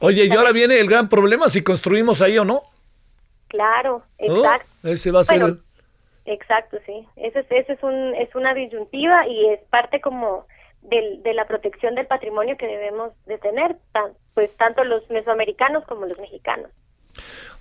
Oye, 0.00 0.26
y 0.26 0.32
ahora 0.32 0.52
viene 0.52 0.78
el 0.78 0.88
gran 0.88 1.08
problema 1.08 1.48
si 1.48 1.62
construimos 1.62 2.22
ahí 2.22 2.38
o 2.38 2.44
no. 2.44 2.62
Claro, 3.48 4.02
exacto. 4.18 4.68
ese 4.84 5.10
va 5.10 5.20
a 5.20 5.24
ser 5.24 5.56
Exacto, 6.26 6.78
sí. 6.86 7.06
Ese, 7.16 7.40
ese 7.50 7.72
es, 7.72 7.82
un, 7.82 8.14
es 8.14 8.32
una 8.34 8.54
disyuntiva 8.54 9.28
y 9.28 9.46
es 9.48 9.60
parte 9.70 10.00
como 10.00 10.46
del, 10.82 11.22
de 11.22 11.34
la 11.34 11.46
protección 11.46 11.94
del 11.94 12.06
patrimonio 12.06 12.56
que 12.56 12.66
debemos 12.66 13.12
de 13.26 13.38
tener, 13.38 13.76
pues 14.34 14.54
tanto 14.56 14.84
los 14.84 15.08
mesoamericanos 15.10 15.84
como 15.86 16.06
los 16.06 16.18
mexicanos. 16.18 16.70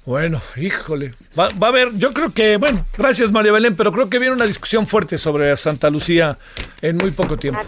Bueno, 0.05 0.41
híjole. 0.55 1.13
Va, 1.37 1.47
a 1.47 1.67
haber, 1.67 1.95
yo 1.97 2.13
creo 2.13 2.31
que, 2.31 2.57
bueno, 2.57 2.85
gracias 2.97 3.31
María 3.31 3.51
Belén, 3.51 3.75
pero 3.75 3.91
creo 3.91 4.09
que 4.09 4.17
viene 4.17 4.33
una 4.33 4.45
discusión 4.45 4.87
fuerte 4.87 5.17
sobre 5.17 5.55
Santa 5.57 5.89
Lucía 5.89 6.37
en 6.81 6.97
muy 6.97 7.11
poco 7.11 7.37
tiempo. 7.37 7.61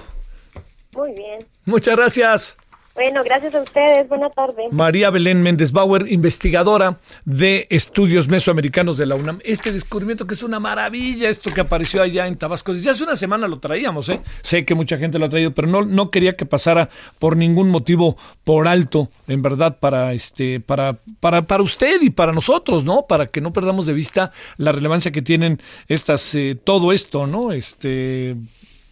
Muy 0.94 1.14
bien. 1.14 1.46
Muchas 1.66 1.96
gracias. 1.96 2.58
Bueno, 2.94 3.24
gracias 3.24 3.56
a 3.56 3.62
ustedes. 3.62 4.08
Buenas 4.10 4.34
tardes. 4.34 4.72
María 4.72 5.10
Belén 5.10 5.42
Méndez 5.42 5.72
Bauer, 5.72 6.12
investigadora 6.12 7.00
de 7.24 7.66
estudios 7.70 8.28
mesoamericanos 8.28 8.98
de 8.98 9.06
la 9.06 9.16
UNAM. 9.16 9.40
Este 9.46 9.72
descubrimiento 9.72 10.28
que 10.28 10.34
es 10.34 10.44
una 10.44 10.60
maravilla, 10.60 11.30
esto 11.30 11.52
que 11.54 11.62
apareció 11.62 12.02
allá 12.02 12.28
en 12.28 12.38
Tabasco. 12.38 12.74
Desde 12.74 12.90
hace 12.90 13.04
una 13.04 13.16
semana 13.16 13.48
lo 13.48 13.60
traíamos, 13.60 14.10
¿eh? 14.10 14.22
Sé 14.42 14.66
que 14.66 14.76
mucha 14.76 14.98
gente 14.98 15.20
lo 15.20 15.26
ha 15.26 15.30
traído, 15.30 15.52
pero 15.52 15.68
no, 15.68 15.84
no 15.84 16.12
quería 16.12 16.36
que 16.36 16.46
pasara 16.46 16.90
por 17.18 17.38
ningún 17.38 17.70
motivo 17.70 18.18
por 18.44 18.68
alto, 18.68 19.10
en 19.28 19.42
verdad, 19.42 19.78
para 19.80 20.14
este, 20.14 20.60
para, 20.60 20.98
para, 21.20 21.44
para 21.44 21.64
usted 21.64 22.02
y 22.02 22.10
para 22.10 22.34
nosotros, 22.34 22.84
¿no? 22.84 23.06
Para 23.08 23.28
que 23.28 23.40
no 23.40 23.54
perdamos 23.54 23.86
de 23.86 23.94
vista 23.94 24.32
la 24.58 24.72
relevancia 24.72 25.12
que 25.12 25.22
tienen 25.22 25.62
estas, 25.88 26.36
eh, 26.36 26.58
todo 26.62 26.92
esto, 26.92 27.26
¿no? 27.26 27.54
Este, 27.54 28.36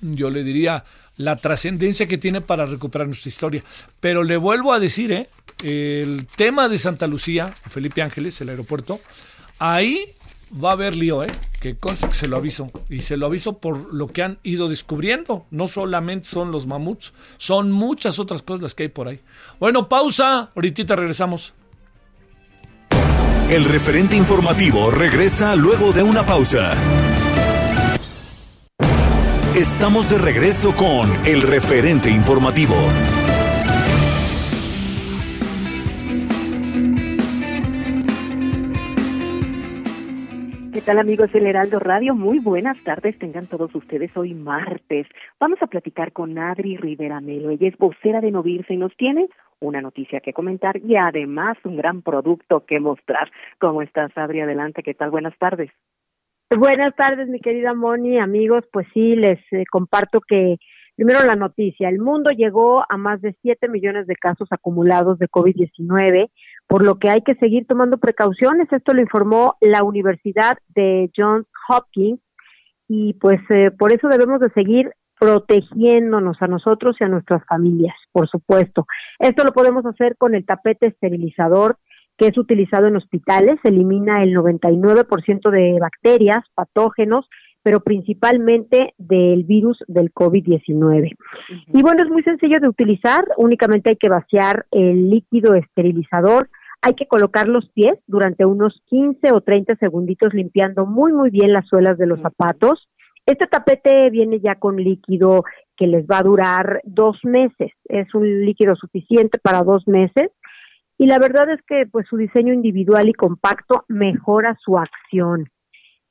yo 0.02 0.30
le 0.30 0.44
diría 0.44 0.86
la 1.20 1.36
trascendencia 1.36 2.08
que 2.08 2.18
tiene 2.18 2.40
para 2.40 2.66
recuperar 2.66 3.06
nuestra 3.06 3.30
historia. 3.30 3.64
Pero 4.00 4.24
le 4.24 4.38
vuelvo 4.38 4.72
a 4.72 4.80
decir, 4.80 5.12
¿eh? 5.12 5.30
el 5.64 6.26
tema 6.28 6.70
de 6.70 6.80
Santa 6.80 7.08
Lucía, 7.08 7.54
Felipe 7.70 8.02
Ángeles, 8.02 8.40
el 8.40 8.48
aeropuerto, 8.50 9.02
ahí 9.60 10.16
va 10.52 10.70
a 10.70 10.74
haber 10.74 10.96
lío, 10.96 11.22
¿eh? 11.22 11.28
que 11.60 11.76
conste 11.76 12.08
que 12.08 12.16
se 12.16 12.30
lo 12.30 12.38
aviso. 12.38 12.72
Y 12.90 13.02
se 13.02 13.18
lo 13.18 13.26
aviso 13.26 13.58
por 13.58 13.94
lo 13.94 14.08
que 14.08 14.24
han 14.24 14.40
ido 14.44 14.70
descubriendo. 14.70 15.46
No 15.52 15.68
solamente 15.68 16.30
son 16.30 16.52
los 16.52 16.68
mamuts, 16.68 17.14
son 17.38 17.70
muchas 17.70 18.18
otras 18.18 18.42
cosas 18.42 18.74
que 18.74 18.84
hay 18.84 18.90
por 18.90 19.10
ahí. 19.10 19.20
Bueno, 19.60 19.90
pausa, 19.90 20.52
ahorita 20.56 20.96
regresamos. 20.96 21.54
El 23.50 23.66
referente 23.66 24.16
informativo 24.16 24.90
regresa 24.90 25.54
luego 25.58 25.92
de 25.92 26.02
una 26.02 26.26
pausa. 26.26 26.78
Estamos 29.56 30.12
de 30.12 30.20
regreso 30.20 30.76
con 30.76 31.10
el 31.26 31.42
referente 31.42 32.12
informativo. 32.12 32.76
¿Qué 40.72 40.82
tal 40.82 41.00
amigos 41.00 41.32
del 41.34 41.48
Heraldo 41.48 41.80
Radio? 41.80 42.14
Muy 42.14 42.38
buenas 42.38 42.82
tardes, 42.84 43.18
tengan 43.18 43.48
todos 43.48 43.74
ustedes 43.74 44.16
hoy 44.16 44.36
martes. 44.36 45.08
Vamos 45.40 45.58
a 45.64 45.68
platicar 45.68 46.14
con 46.14 46.38
Adri 46.38 46.78
Rivera 46.78 47.20
Melo. 47.20 47.50
Ella 47.50 47.70
es 47.70 47.78
vocera 47.78 48.22
de 48.22 48.30
Novirse 48.30 48.76
y 48.76 48.78
nos 48.78 48.96
tiene 48.96 49.30
una 49.60 49.82
noticia 49.82 50.20
que 50.20 50.32
comentar 50.32 50.78
y 50.78 50.96
además 50.96 51.58
un 51.64 51.76
gran 51.76 52.04
producto 52.04 52.66
que 52.66 52.80
mostrar. 52.80 53.32
¿Cómo 53.60 53.82
estás, 53.82 54.16
Adri? 54.16 54.42
Adelante, 54.42 54.84
¿qué 54.84 54.94
tal? 54.94 55.10
Buenas 55.10 55.36
tardes. 55.40 55.72
Buenas 56.58 56.96
tardes, 56.96 57.30
mi 57.30 57.40
querida 57.40 57.76
Moni, 57.76 58.18
amigos. 58.18 58.64
Pues 58.74 58.88
sí, 58.92 59.16
les 59.16 59.40
eh, 59.52 59.66
comparto 59.70 60.20
que 60.20 60.58
primero 60.96 61.24
la 61.24 61.36
noticia. 61.36 61.90
El 61.90 62.00
mundo 62.00 62.32
llegó 62.32 62.84
a 62.90 62.98
más 62.98 63.22
de 63.22 63.36
7 63.44 63.70
millones 63.70 64.08
de 64.08 64.16
casos 64.16 64.48
acumulados 64.52 65.20
de 65.20 65.28
COVID-19, 65.28 66.32
por 66.66 66.84
lo 66.84 66.98
que 66.98 67.12
hay 67.12 67.22
que 67.22 67.36
seguir 67.36 67.68
tomando 67.68 68.00
precauciones. 68.00 68.68
Esto 68.72 68.96
lo 68.96 69.02
informó 69.02 69.58
la 69.62 69.84
Universidad 69.84 70.58
de 70.70 71.12
Johns 71.16 71.46
Hopkins 71.68 72.20
y 72.88 73.14
pues 73.14 73.40
eh, 73.50 73.70
por 73.70 73.94
eso 73.94 74.08
debemos 74.08 74.40
de 74.40 74.50
seguir 74.50 74.92
protegiéndonos 75.20 76.42
a 76.42 76.48
nosotros 76.48 76.96
y 77.00 77.04
a 77.04 77.10
nuestras 77.10 77.46
familias, 77.46 77.96
por 78.12 78.28
supuesto. 78.28 78.88
Esto 79.20 79.44
lo 79.44 79.52
podemos 79.52 79.86
hacer 79.86 80.18
con 80.18 80.34
el 80.34 80.48
tapete 80.48 80.88
esterilizador 80.88 81.78
que 82.20 82.28
es 82.28 82.38
utilizado 82.38 82.88
en 82.88 82.98
hospitales, 82.98 83.60
elimina 83.64 84.22
el 84.22 84.36
99% 84.36 85.50
de 85.50 85.80
bacterias, 85.80 86.44
patógenos, 86.54 87.30
pero 87.64 87.80
principalmente 87.80 88.94
del 88.98 89.46
virus 89.46 89.78
del 89.88 90.14
COVID-19. 90.14 91.16
Y 91.68 91.82
bueno, 91.82 92.04
es 92.04 92.10
muy 92.10 92.22
sencillo 92.24 92.60
de 92.60 92.68
utilizar, 92.68 93.26
únicamente 93.38 93.92
hay 93.92 93.96
que 93.96 94.10
vaciar 94.10 94.66
el 94.72 95.10
líquido 95.10 95.56
esterilizador, 95.56 96.50
hay 96.82 96.94
que 96.96 97.08
colocar 97.08 97.48
los 97.48 97.70
pies 97.70 97.98
durante 98.06 98.44
unos 98.46 98.82
15 98.88 99.32
o 99.32 99.40
30 99.40 99.76
segunditos 99.76 100.34
limpiando 100.34 100.86
muy, 100.86 101.14
muy 101.14 101.30
bien 101.30 101.54
las 101.54 101.68
suelas 101.68 101.98
de 101.98 102.08
los 102.08 102.20
zapatos. 102.22 102.90
Este 103.26 103.48
tapete 103.48 104.10
viene 104.10 104.42
ya 104.42 104.56
con 104.56 104.76
líquido 104.76 105.44
que 105.78 105.88
les 105.88 106.06
va 106.06 106.18
a 106.18 106.24
durar 106.24 106.82
dos 106.84 107.18
meses, 107.24 107.72
es 107.86 108.14
un 108.14 108.46
líquido 108.46 108.76
suficiente 108.76 109.40
para 109.42 109.64
dos 109.64 109.88
meses 109.88 110.32
y 111.00 111.08
la 111.08 111.18
verdad 111.18 111.50
es 111.50 111.62
que 111.66 111.88
pues 111.90 112.06
su 112.08 112.18
diseño 112.18 112.54
individual 112.54 113.08
y 113.08 113.14
compacto 113.14 113.86
mejora 113.88 114.58
su 114.60 114.78
acción. 114.78 115.50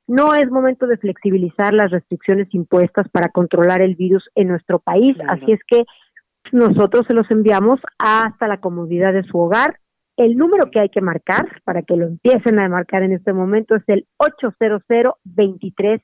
No 0.07 0.33
es 0.33 0.49
momento 0.49 0.87
de 0.87 0.97
flexibilizar 0.97 1.75
las 1.75 1.91
restricciones 1.91 2.47
impuestas 2.55 3.07
para 3.09 3.29
controlar 3.29 3.81
el 3.81 3.95
virus 3.95 4.27
en 4.33 4.47
nuestro 4.47 4.79
país, 4.79 5.15
así 5.27 5.51
es 5.51 5.59
que 5.67 5.85
nosotros 6.51 7.05
se 7.07 7.13
los 7.13 7.29
enviamos 7.29 7.79
hasta 7.99 8.47
la 8.47 8.59
comodidad 8.59 9.13
de 9.13 9.23
su 9.23 9.37
hogar. 9.37 9.77
El 10.17 10.35
número 10.35 10.71
que 10.71 10.79
hay 10.79 10.89
que 10.89 11.01
marcar 11.01 11.47
para 11.63 11.83
que 11.83 11.95
lo 11.95 12.07
empiecen 12.07 12.57
a 12.57 12.67
marcar 12.67 13.03
en 13.03 13.13
este 13.13 13.31
momento 13.31 13.75
es 13.75 13.83
el 13.85 14.07
800 14.17 14.81
230 15.23 16.03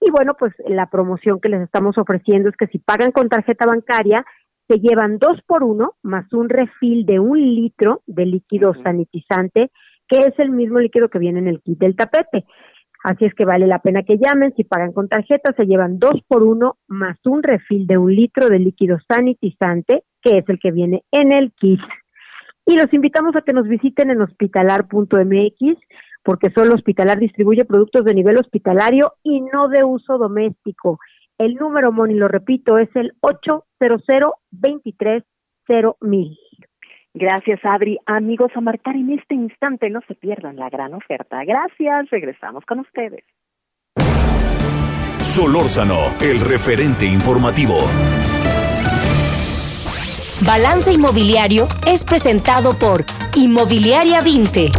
y 0.00 0.10
bueno, 0.10 0.34
pues 0.38 0.52
la 0.66 0.86
promoción 0.86 1.40
que 1.40 1.48
les 1.48 1.62
estamos 1.62 1.96
ofreciendo 1.98 2.48
es 2.48 2.56
que 2.56 2.66
si 2.66 2.78
pagan 2.78 3.10
con 3.10 3.28
tarjeta 3.28 3.64
bancaria, 3.66 4.24
se 4.68 4.78
llevan 4.78 5.18
dos 5.18 5.40
por 5.46 5.62
uno 5.62 5.94
más 6.02 6.32
un 6.32 6.48
refil 6.48 7.04
de 7.06 7.18
un 7.20 7.38
litro 7.38 8.02
de 8.06 8.26
líquido 8.26 8.74
sanitizante, 8.82 9.70
que 10.08 10.18
es 10.18 10.38
el 10.38 10.50
mismo 10.50 10.78
líquido 10.78 11.08
que 11.08 11.18
viene 11.18 11.38
en 11.40 11.48
el 11.48 11.60
kit 11.60 11.78
del 11.78 11.96
tapete. 11.96 12.44
Así 13.02 13.26
es 13.26 13.34
que 13.34 13.44
vale 13.44 13.66
la 13.66 13.80
pena 13.80 14.02
que 14.02 14.16
llamen. 14.16 14.54
Si 14.56 14.64
pagan 14.64 14.92
con 14.92 15.08
tarjeta, 15.08 15.52
se 15.54 15.66
llevan 15.66 15.98
dos 15.98 16.22
por 16.26 16.42
uno 16.42 16.78
más 16.88 17.18
un 17.26 17.42
refil 17.42 17.86
de 17.86 17.98
un 17.98 18.14
litro 18.14 18.48
de 18.48 18.58
líquido 18.58 18.98
sanitizante, 19.06 20.04
que 20.22 20.38
es 20.38 20.48
el 20.48 20.58
que 20.58 20.72
viene 20.72 21.04
en 21.12 21.30
el 21.32 21.52
kit. 21.52 21.80
Y 22.64 22.76
los 22.76 22.90
invitamos 22.94 23.36
a 23.36 23.42
que 23.42 23.52
nos 23.52 23.68
visiten 23.68 24.10
en 24.10 24.22
hospitalar.mx, 24.22 25.78
porque 26.22 26.50
solo 26.50 26.74
Hospitalar 26.74 27.18
distribuye 27.18 27.66
productos 27.66 28.06
de 28.06 28.14
nivel 28.14 28.38
hospitalario 28.38 29.12
y 29.22 29.42
no 29.42 29.68
de 29.68 29.84
uso 29.84 30.16
doméstico. 30.16 30.98
El 31.38 31.54
número, 31.54 31.90
Moni, 31.92 32.14
lo 32.14 32.28
repito, 32.28 32.78
es 32.78 32.88
el 32.94 33.12
800 33.20 33.64
mil. 36.00 36.38
Gracias, 37.12 37.60
Adri. 37.64 37.98
Amigos, 38.06 38.52
a 38.54 38.60
marcar 38.60 38.96
en 38.96 39.10
este 39.10 39.34
instante, 39.34 39.90
no 39.90 40.00
se 40.06 40.14
pierdan 40.14 40.56
la 40.56 40.68
gran 40.68 40.94
oferta. 40.94 41.44
Gracias, 41.44 42.10
regresamos 42.10 42.64
con 42.66 42.80
ustedes. 42.80 43.24
Solórzano, 45.20 46.14
el 46.20 46.40
referente 46.40 47.06
informativo. 47.06 47.74
Balance 50.46 50.92
Inmobiliario 50.92 51.66
es 51.86 52.04
presentado 52.04 52.70
por 52.78 53.04
Inmobiliaria 53.36 54.20
20. 54.20 54.70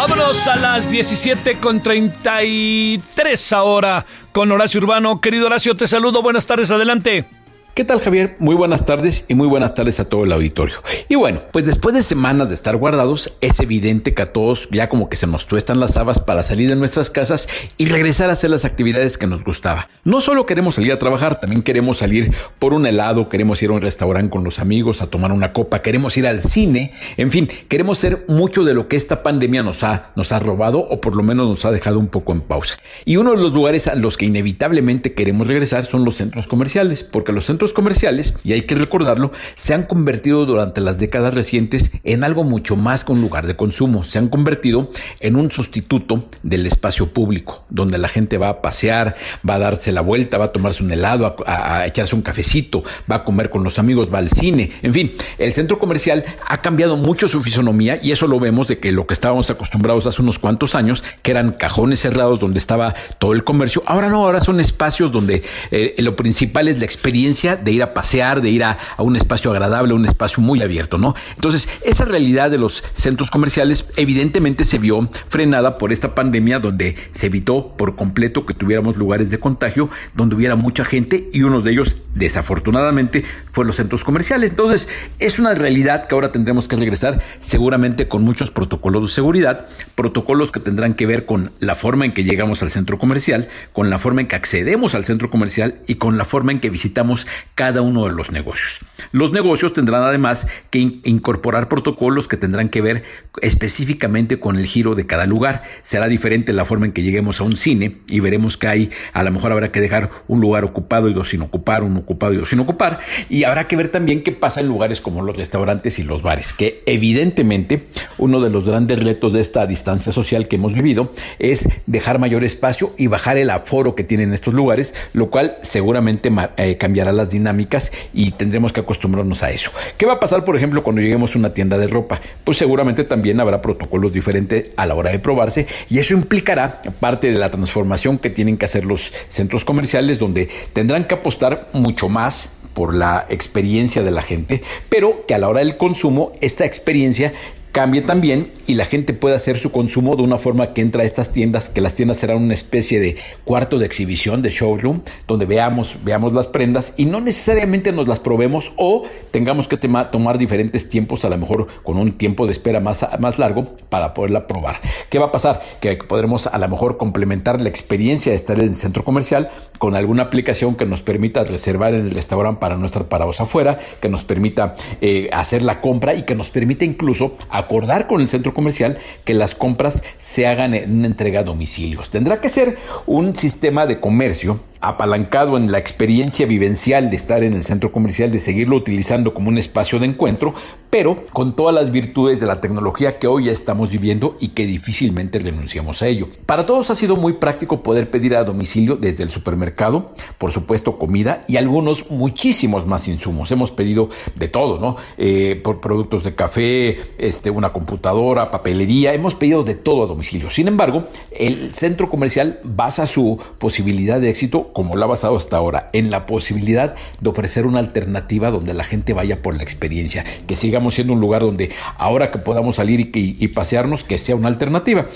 Vámonos 0.00 0.48
a 0.48 0.56
las 0.56 0.90
17 0.90 1.58
con 1.58 1.82
33 1.82 3.52
ahora 3.52 4.06
con 4.32 4.50
Horacio 4.50 4.80
Urbano. 4.80 5.20
Querido 5.20 5.44
Horacio, 5.44 5.76
te 5.76 5.86
saludo. 5.86 6.22
Buenas 6.22 6.46
tardes, 6.46 6.70
adelante. 6.70 7.26
¿Qué 7.72 7.84
tal 7.84 8.00
Javier? 8.00 8.34
Muy 8.40 8.56
buenas 8.56 8.84
tardes 8.84 9.24
y 9.28 9.34
muy 9.34 9.46
buenas 9.46 9.74
tardes 9.74 10.00
a 10.00 10.04
todo 10.04 10.24
el 10.24 10.32
auditorio. 10.32 10.78
Y 11.08 11.14
bueno, 11.14 11.38
pues 11.52 11.66
después 11.66 11.94
de 11.94 12.02
semanas 12.02 12.48
de 12.48 12.56
estar 12.56 12.76
guardados, 12.76 13.32
es 13.40 13.60
evidente 13.60 14.12
que 14.12 14.22
a 14.22 14.32
todos 14.32 14.68
ya 14.72 14.88
como 14.88 15.08
que 15.08 15.16
se 15.16 15.28
nos 15.28 15.46
tuestan 15.46 15.78
las 15.78 15.96
habas 15.96 16.18
para 16.18 16.42
salir 16.42 16.68
de 16.68 16.74
nuestras 16.74 17.10
casas 17.10 17.48
y 17.78 17.86
regresar 17.86 18.28
a 18.28 18.32
hacer 18.32 18.50
las 18.50 18.64
actividades 18.64 19.16
que 19.16 19.28
nos 19.28 19.44
gustaba. 19.44 19.88
No 20.02 20.20
solo 20.20 20.46
queremos 20.46 20.74
salir 20.74 20.92
a 20.92 20.98
trabajar, 20.98 21.38
también 21.40 21.62
queremos 21.62 21.98
salir 21.98 22.34
por 22.58 22.74
un 22.74 22.86
helado, 22.86 23.28
queremos 23.28 23.62
ir 23.62 23.70
a 23.70 23.74
un 23.74 23.80
restaurante 23.80 24.30
con 24.30 24.42
los 24.42 24.58
amigos 24.58 25.00
a 25.00 25.06
tomar 25.06 25.30
una 25.30 25.52
copa, 25.52 25.80
queremos 25.80 26.16
ir 26.16 26.26
al 26.26 26.40
cine, 26.40 26.92
en 27.16 27.30
fin, 27.30 27.48
queremos 27.68 27.98
ser 27.98 28.24
mucho 28.26 28.64
de 28.64 28.74
lo 28.74 28.88
que 28.88 28.96
esta 28.96 29.22
pandemia 29.22 29.62
nos 29.62 29.84
ha, 29.84 30.10
nos 30.16 30.32
ha 30.32 30.40
robado 30.40 30.80
o 30.80 31.00
por 31.00 31.14
lo 31.14 31.22
menos 31.22 31.48
nos 31.48 31.64
ha 31.64 31.70
dejado 31.70 32.00
un 32.00 32.08
poco 32.08 32.32
en 32.32 32.40
pausa. 32.40 32.76
Y 33.04 33.16
uno 33.16 33.30
de 33.30 33.36
los 33.36 33.52
lugares 33.52 33.86
a 33.86 33.94
los 33.94 34.16
que 34.16 34.26
inevitablemente 34.26 35.14
queremos 35.14 35.46
regresar 35.46 35.86
son 35.86 36.04
los 36.04 36.16
centros 36.16 36.48
comerciales, 36.48 37.04
porque 37.04 37.30
los 37.32 37.46
centros 37.46 37.59
comerciales, 37.68 38.34
y 38.44 38.52
hay 38.52 38.62
que 38.62 38.74
recordarlo, 38.74 39.32
se 39.54 39.74
han 39.74 39.84
convertido 39.84 40.46
durante 40.46 40.80
las 40.80 40.98
décadas 40.98 41.34
recientes 41.34 41.92
en 42.04 42.24
algo 42.24 42.44
mucho 42.44 42.76
más 42.76 43.04
que 43.04 43.12
un 43.12 43.20
lugar 43.20 43.46
de 43.46 43.56
consumo. 43.56 44.04
Se 44.04 44.18
han 44.18 44.28
convertido 44.28 44.90
en 45.20 45.36
un 45.36 45.50
sustituto 45.50 46.24
del 46.42 46.66
espacio 46.66 47.08
público, 47.08 47.64
donde 47.68 47.98
la 47.98 48.08
gente 48.08 48.38
va 48.38 48.48
a 48.48 48.62
pasear, 48.62 49.14
va 49.48 49.54
a 49.54 49.58
darse 49.58 49.92
la 49.92 50.00
vuelta, 50.00 50.38
va 50.38 50.46
a 50.46 50.52
tomarse 50.52 50.82
un 50.82 50.90
helado, 50.90 51.36
a, 51.46 51.86
echarse 51.86 52.14
un 52.14 52.22
cafecito, 52.22 52.82
va 53.10 53.16
a 53.16 53.24
comer 53.24 53.50
con 53.50 53.62
los 53.62 53.78
amigos, 53.78 54.12
va 54.12 54.18
al 54.18 54.30
cine. 54.30 54.70
En 54.82 54.92
fin, 54.92 55.12
el 55.38 55.52
centro 55.52 55.78
comercial 55.78 56.24
ha 56.46 56.62
cambiado 56.62 56.96
mucho 56.96 57.28
su 57.28 57.42
fisonomía 57.42 57.98
y 58.02 58.12
eso 58.12 58.26
lo 58.26 58.40
vemos 58.40 58.68
de 58.68 58.78
que 58.78 58.92
lo 58.92 59.06
que 59.06 59.14
estábamos 59.14 59.50
acostumbrados 59.50 60.06
hace 60.06 60.22
unos 60.22 60.38
cuantos 60.38 60.74
años, 60.74 61.04
que 61.22 61.30
eran 61.30 61.52
cajones 61.52 62.00
cerrados 62.00 62.40
donde 62.40 62.58
estaba 62.58 62.94
todo 63.18 63.32
el 63.32 63.44
comercio, 63.44 63.82
ahora 63.86 64.08
no, 64.08 64.24
ahora 64.24 64.40
son 64.40 64.60
espacios 64.60 65.12
donde 65.12 65.42
eh, 65.70 65.94
lo 65.98 66.16
principal 66.16 66.68
es 66.68 66.78
la 66.78 66.84
experiencia 66.84 67.49
de 67.56 67.72
ir 67.72 67.82
a 67.82 67.94
pasear, 67.94 68.40
de 68.40 68.50
ir 68.50 68.64
a, 68.64 68.78
a 68.96 69.02
un 69.02 69.16
espacio 69.16 69.50
agradable, 69.50 69.94
un 69.94 70.06
espacio 70.06 70.42
muy 70.42 70.62
abierto, 70.62 70.98
¿no? 70.98 71.14
Entonces, 71.34 71.68
esa 71.82 72.04
realidad 72.04 72.50
de 72.50 72.58
los 72.58 72.84
centros 72.94 73.30
comerciales 73.30 73.86
evidentemente 73.96 74.64
se 74.64 74.78
vio 74.78 75.08
frenada 75.28 75.78
por 75.78 75.92
esta 75.92 76.14
pandemia 76.14 76.58
donde 76.58 76.96
se 77.12 77.26
evitó 77.26 77.74
por 77.76 77.96
completo 77.96 78.46
que 78.46 78.54
tuviéramos 78.54 78.96
lugares 78.96 79.30
de 79.30 79.38
contagio 79.38 79.90
donde 80.14 80.34
hubiera 80.34 80.56
mucha 80.56 80.84
gente 80.84 81.28
y 81.32 81.42
uno 81.42 81.60
de 81.60 81.72
ellos 81.72 81.96
desafortunadamente 82.14 83.24
fue 83.52 83.64
los 83.64 83.76
centros 83.76 84.04
comerciales. 84.04 84.50
Entonces, 84.50 84.88
es 85.18 85.38
una 85.38 85.54
realidad 85.54 86.06
que 86.06 86.14
ahora 86.14 86.32
tendremos 86.32 86.68
que 86.68 86.76
regresar 86.76 87.20
seguramente 87.40 88.08
con 88.08 88.22
muchos 88.22 88.50
protocolos 88.50 89.02
de 89.02 89.08
seguridad, 89.08 89.66
protocolos 89.94 90.52
que 90.52 90.60
tendrán 90.60 90.94
que 90.94 91.06
ver 91.06 91.26
con 91.26 91.52
la 91.60 91.74
forma 91.74 92.04
en 92.04 92.14
que 92.14 92.24
llegamos 92.24 92.62
al 92.62 92.70
centro 92.70 92.98
comercial, 92.98 93.48
con 93.72 93.90
la 93.90 93.98
forma 93.98 94.20
en 94.20 94.28
que 94.28 94.36
accedemos 94.36 94.94
al 94.94 95.04
centro 95.04 95.30
comercial 95.30 95.76
y 95.86 95.96
con 95.96 96.18
la 96.18 96.24
forma 96.24 96.52
en 96.52 96.60
que 96.60 96.70
visitamos 96.70 97.26
cada 97.54 97.82
uno 97.82 98.06
de 98.06 98.12
los 98.12 98.30
negocios. 98.30 98.80
Los 99.12 99.32
negocios 99.32 99.72
tendrán 99.72 100.02
además 100.02 100.46
que 100.70 101.00
incorporar 101.04 101.68
protocolos 101.68 102.28
que 102.28 102.36
tendrán 102.36 102.68
que 102.68 102.80
ver 102.80 103.02
específicamente 103.42 104.40
con 104.40 104.56
el 104.56 104.66
giro 104.66 104.94
de 104.94 105.06
cada 105.06 105.26
lugar. 105.26 105.62
Será 105.82 106.08
diferente 106.08 106.52
la 106.52 106.64
forma 106.64 106.86
en 106.86 106.92
que 106.92 107.02
lleguemos 107.02 107.40
a 107.40 107.44
un 107.44 107.56
cine 107.56 107.98
y 108.08 108.20
veremos 108.20 108.56
que 108.56 108.68
hay, 108.68 108.90
a 109.12 109.22
lo 109.22 109.30
mejor 109.30 109.52
habrá 109.52 109.72
que 109.72 109.80
dejar 109.80 110.10
un 110.28 110.40
lugar 110.40 110.64
ocupado 110.64 111.08
y 111.08 111.14
dos 111.14 111.28
sin 111.28 111.42
ocupar, 111.42 111.82
un 111.82 111.96
ocupado 111.96 112.32
y 112.32 112.36
dos 112.36 112.48
sin 112.48 112.60
ocupar. 112.60 113.00
Y 113.28 113.44
habrá 113.44 113.66
que 113.66 113.76
ver 113.76 113.88
también 113.88 114.22
qué 114.22 114.32
pasa 114.32 114.60
en 114.60 114.68
lugares 114.68 115.00
como 115.00 115.22
los 115.22 115.36
restaurantes 115.36 115.98
y 115.98 116.02
los 116.02 116.22
bares, 116.22 116.52
que 116.52 116.82
evidentemente 116.86 117.86
uno 118.18 118.40
de 118.40 118.50
los 118.50 118.66
grandes 118.66 119.02
retos 119.02 119.32
de 119.32 119.40
esta 119.40 119.66
distancia 119.66 120.12
social 120.12 120.48
que 120.48 120.56
hemos 120.56 120.72
vivido 120.72 121.12
es 121.38 121.68
dejar 121.86 122.18
mayor 122.18 122.44
espacio 122.44 122.94
y 122.96 123.06
bajar 123.06 123.36
el 123.36 123.50
aforo 123.50 123.94
que 123.94 124.04
tienen 124.04 124.32
estos 124.32 124.54
lugares, 124.54 124.94
lo 125.12 125.30
cual 125.30 125.56
seguramente 125.62 126.30
eh, 126.56 126.76
cambiará 126.76 127.12
las 127.12 127.30
dinámicas 127.30 127.92
y 128.12 128.32
tendremos 128.32 128.72
que 128.72 128.80
acostumbrarnos 128.90 129.42
a 129.44 129.50
eso. 129.50 129.70
¿Qué 129.96 130.04
va 130.04 130.14
a 130.14 130.20
pasar, 130.20 130.44
por 130.44 130.56
ejemplo, 130.56 130.82
cuando 130.82 131.00
lleguemos 131.00 131.34
a 131.34 131.38
una 131.38 131.54
tienda 131.54 131.78
de 131.78 131.86
ropa? 131.86 132.20
Pues 132.42 132.58
seguramente 132.58 133.04
también 133.04 133.38
habrá 133.38 133.62
protocolos 133.62 134.12
diferentes 134.12 134.70
a 134.76 134.84
la 134.84 134.96
hora 134.96 135.12
de 135.12 135.20
probarse 135.20 135.66
y 135.88 136.00
eso 136.00 136.14
implicará 136.14 136.82
parte 136.98 137.30
de 137.30 137.38
la 137.38 137.50
transformación 137.50 138.18
que 138.18 138.30
tienen 138.30 138.58
que 138.58 138.64
hacer 138.64 138.84
los 138.84 139.12
centros 139.28 139.64
comerciales 139.64 140.18
donde 140.18 140.48
tendrán 140.72 141.04
que 141.04 141.14
apostar 141.14 141.68
mucho 141.72 142.08
más 142.08 142.56
por 142.74 142.94
la 142.94 143.26
experiencia 143.28 144.02
de 144.02 144.10
la 144.10 144.22
gente, 144.22 144.62
pero 144.88 145.24
que 145.26 145.34
a 145.34 145.38
la 145.38 145.48
hora 145.48 145.60
del 145.60 145.76
consumo 145.76 146.32
esta 146.40 146.64
experiencia 146.64 147.32
cambie 147.72 148.02
también 148.02 148.50
y 148.66 148.74
la 148.74 148.84
gente 148.84 149.12
pueda 149.12 149.36
hacer 149.36 149.58
su 149.58 149.70
consumo 149.70 150.16
de 150.16 150.22
una 150.22 150.38
forma 150.38 150.72
que 150.72 150.80
entra 150.80 151.02
a 151.02 151.06
estas 151.06 151.30
tiendas, 151.32 151.68
que 151.68 151.80
las 151.80 151.94
tiendas 151.94 152.18
serán 152.18 152.38
una 152.38 152.54
especie 152.54 153.00
de 153.00 153.16
cuarto 153.44 153.78
de 153.78 153.86
exhibición, 153.86 154.42
de 154.42 154.50
showroom, 154.50 155.02
donde 155.26 155.46
veamos, 155.46 155.98
veamos 156.04 156.32
las 156.32 156.48
prendas 156.48 156.94
y 156.96 157.04
no 157.04 157.20
necesariamente 157.20 157.92
nos 157.92 158.08
las 158.08 158.20
probemos 158.20 158.72
o 158.76 159.04
tengamos 159.30 159.68
que 159.68 159.76
tomar 159.76 160.38
diferentes 160.38 160.88
tiempos, 160.88 161.24
a 161.24 161.28
lo 161.28 161.38
mejor 161.38 161.66
con 161.82 161.96
un 161.96 162.12
tiempo 162.12 162.46
de 162.46 162.52
espera 162.52 162.80
más, 162.80 163.06
más 163.18 163.38
largo 163.38 163.74
para 163.88 164.14
poderla 164.14 164.46
probar. 164.46 164.80
¿Qué 165.08 165.18
va 165.18 165.26
a 165.26 165.32
pasar? 165.32 165.62
Que 165.80 165.96
podremos 165.96 166.46
a 166.46 166.58
lo 166.58 166.68
mejor 166.68 166.96
complementar 166.96 167.60
la 167.60 167.68
experiencia 167.68 168.30
de 168.30 168.36
estar 168.36 168.58
en 168.58 168.68
el 168.68 168.74
centro 168.74 169.04
comercial 169.04 169.50
con 169.78 169.94
alguna 169.94 170.24
aplicación 170.24 170.76
que 170.76 170.86
nos 170.86 171.02
permita 171.02 171.44
reservar 171.44 171.94
en 171.94 172.02
el 172.06 172.10
restaurante 172.10 172.60
para 172.60 172.76
no 172.76 172.86
estar 172.86 173.06
parados 173.06 173.40
afuera, 173.40 173.78
que 174.00 174.08
nos 174.08 174.24
permita 174.24 174.74
eh, 175.00 175.28
hacer 175.32 175.62
la 175.62 175.80
compra 175.80 176.14
y 176.14 176.22
que 176.22 176.34
nos 176.34 176.50
permita 176.50 176.84
incluso 176.84 177.36
acordar 177.60 178.06
con 178.06 178.20
el 178.20 178.26
centro 178.26 178.52
comercial 178.52 178.98
que 179.24 179.34
las 179.34 179.54
compras 179.54 180.02
se 180.18 180.46
hagan 180.46 180.74
en 180.74 180.98
una 180.98 181.06
entrega 181.06 181.40
a 181.40 181.44
domicilios. 181.44 182.10
Tendrá 182.10 182.40
que 182.40 182.48
ser 182.48 182.76
un 183.06 183.34
sistema 183.36 183.86
de 183.86 184.00
comercio 184.00 184.60
apalancado 184.80 185.56
en 185.56 185.70
la 185.70 185.78
experiencia 185.78 186.46
vivencial 186.46 187.10
de 187.10 187.16
estar 187.16 187.44
en 187.44 187.52
el 187.52 187.64
centro 187.64 187.92
comercial, 187.92 188.32
de 188.32 188.40
seguirlo 188.40 188.76
utilizando 188.76 189.34
como 189.34 189.48
un 189.48 189.58
espacio 189.58 189.98
de 189.98 190.06
encuentro, 190.06 190.54
pero 190.88 191.24
con 191.32 191.54
todas 191.54 191.74
las 191.74 191.92
virtudes 191.92 192.40
de 192.40 192.46
la 192.46 192.60
tecnología 192.60 193.18
que 193.18 193.26
hoy 193.26 193.44
ya 193.44 193.52
estamos 193.52 193.90
viviendo 193.90 194.36
y 194.40 194.48
que 194.48 194.66
difícilmente 194.66 195.38
renunciamos 195.38 196.02
a 196.02 196.08
ello. 196.08 196.28
Para 196.46 196.66
todos 196.66 196.90
ha 196.90 196.94
sido 196.94 197.16
muy 197.16 197.34
práctico 197.34 197.82
poder 197.82 198.10
pedir 198.10 198.34
a 198.34 198.44
domicilio 198.44 198.96
desde 198.96 199.22
el 199.22 199.30
supermercado, 199.30 200.12
por 200.38 200.50
supuesto 200.50 200.98
comida 200.98 201.44
y 201.46 201.58
algunos 201.58 202.10
muchísimos 202.10 202.86
más 202.86 203.06
insumos. 203.06 203.50
Hemos 203.52 203.70
pedido 203.70 204.08
de 204.34 204.48
todo, 204.48 204.78
¿no? 204.78 204.96
Eh, 205.18 205.60
por 205.62 205.80
productos 205.80 206.24
de 206.24 206.34
café, 206.34 206.98
este, 207.18 207.49
una 207.50 207.72
computadora, 207.72 208.50
papelería, 208.50 209.12
hemos 209.12 209.34
pedido 209.34 209.62
de 209.62 209.74
todo 209.74 210.04
a 210.04 210.06
domicilio. 210.06 210.50
Sin 210.50 210.68
embargo, 210.68 211.04
el 211.30 211.74
centro 211.74 212.08
comercial 212.08 212.60
basa 212.62 213.06
su 213.06 213.38
posibilidad 213.58 214.20
de 214.20 214.30
éxito 214.30 214.72
como 214.72 214.96
lo 214.96 215.04
ha 215.04 215.08
basado 215.08 215.36
hasta 215.36 215.56
ahora, 215.56 215.90
en 215.92 216.10
la 216.10 216.26
posibilidad 216.26 216.94
de 217.20 217.30
ofrecer 217.30 217.66
una 217.66 217.78
alternativa 217.78 218.50
donde 218.50 218.74
la 218.74 218.84
gente 218.84 219.12
vaya 219.12 219.42
por 219.42 219.56
la 219.56 219.62
experiencia, 219.62 220.24
que 220.46 220.56
sigamos 220.56 220.94
siendo 220.94 221.12
un 221.12 221.20
lugar 221.20 221.42
donde 221.42 221.70
ahora 221.96 222.30
que 222.30 222.38
podamos 222.38 222.76
salir 222.76 223.00
y, 223.00 223.36
y 223.38 223.48
pasearnos, 223.48 224.04
que 224.04 224.18
sea 224.18 224.36
una 224.36 224.48
alternativa 224.48 225.06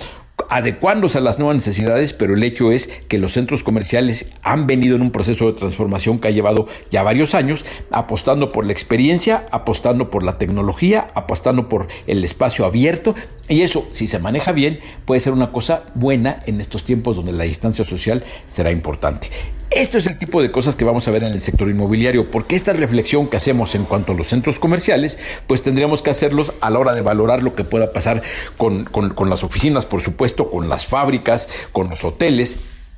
adecuándose 0.49 1.19
a 1.19 1.21
las 1.21 1.39
nuevas 1.39 1.57
necesidades, 1.57 2.13
pero 2.13 2.35
el 2.35 2.43
hecho 2.43 2.73
es 2.73 2.89
que 3.09 3.19
los 3.19 3.33
centros 3.33 3.63
comerciales 3.63 4.33
han 4.43 4.67
venido 4.67 4.97
en 4.97 5.03
un 5.03 5.11
proceso 5.11 5.47
de 5.47 5.53
transformación 5.53 6.19
que 6.19 6.29
ha 6.29 6.33
llevado 6.33 6.67
ya 6.91 7.03
varios 7.03 7.35
años, 7.35 7.65
apostando 7.91 8.53
por 8.53 8.65
la 8.65 8.73
experiencia, 8.73 9.47
apostando 9.51 10.11
por 10.11 10.23
la 10.23 10.39
tecnología, 10.39 11.09
apostando 11.15 11.69
por 11.69 11.89
el 12.07 12.25
espacio 12.25 12.65
abierto, 12.65 13.15
y 13.49 13.63
eso, 13.63 13.87
si 13.93 14.07
se 14.07 14.19
maneja 14.19 14.53
bien, 14.53 14.81
puede 15.05 15.21
ser 15.21 15.33
una 15.33 15.53
cosa 15.53 15.85
buena 15.95 16.41
en 16.47 16.61
estos 16.61 16.85
tiempos 16.85 17.17
donde 17.17 17.33
la 17.33 17.45
distancia 17.45 17.85
social 17.85 18.25
será 18.47 18.71
importante. 18.71 19.31
Esto 19.75 19.99
es 19.99 20.07
el 20.07 20.17
tipo 20.17 20.41
de 20.41 20.53
cosas 20.53 20.77
que 20.77 20.85
vamos 20.85 21.09
a 21.09 21.11
ver 21.11 21.25
en 21.25 21.33
el 21.33 21.41
sector 21.41 21.69
inmobiliario, 21.69 22.31
porque 22.31 22.55
esta 22.55 22.73
reflexión 22.73 23.27
que 23.27 23.39
hacemos 23.39 23.75
en 23.75 23.85
cuanto 23.85 24.13
a 24.13 24.15
los 24.15 24.29
centros 24.29 24.61
comerciales, 24.61 25.19
pues 25.49 25.63
tendríamos 25.63 26.01
que 26.01 26.11
hacerlos 26.11 26.53
a 26.61 26.71
la 26.71 26.79
hora 26.79 26.95
de 26.95 27.01
valorar 27.01 27.43
lo 27.43 27.57
que 27.57 27.65
pueda 27.65 27.93
pasar 27.93 28.23
con, 28.57 28.85
con 28.85 29.29
las 29.29 29.43
oficinas, 29.43 29.85
por 29.85 30.01
supuesto, 30.01 30.49
con 30.49 30.69
las 30.69 30.87
fábricas, 30.87 31.49
con 31.73 31.91
los 31.91 32.05
hoteles 32.05 32.57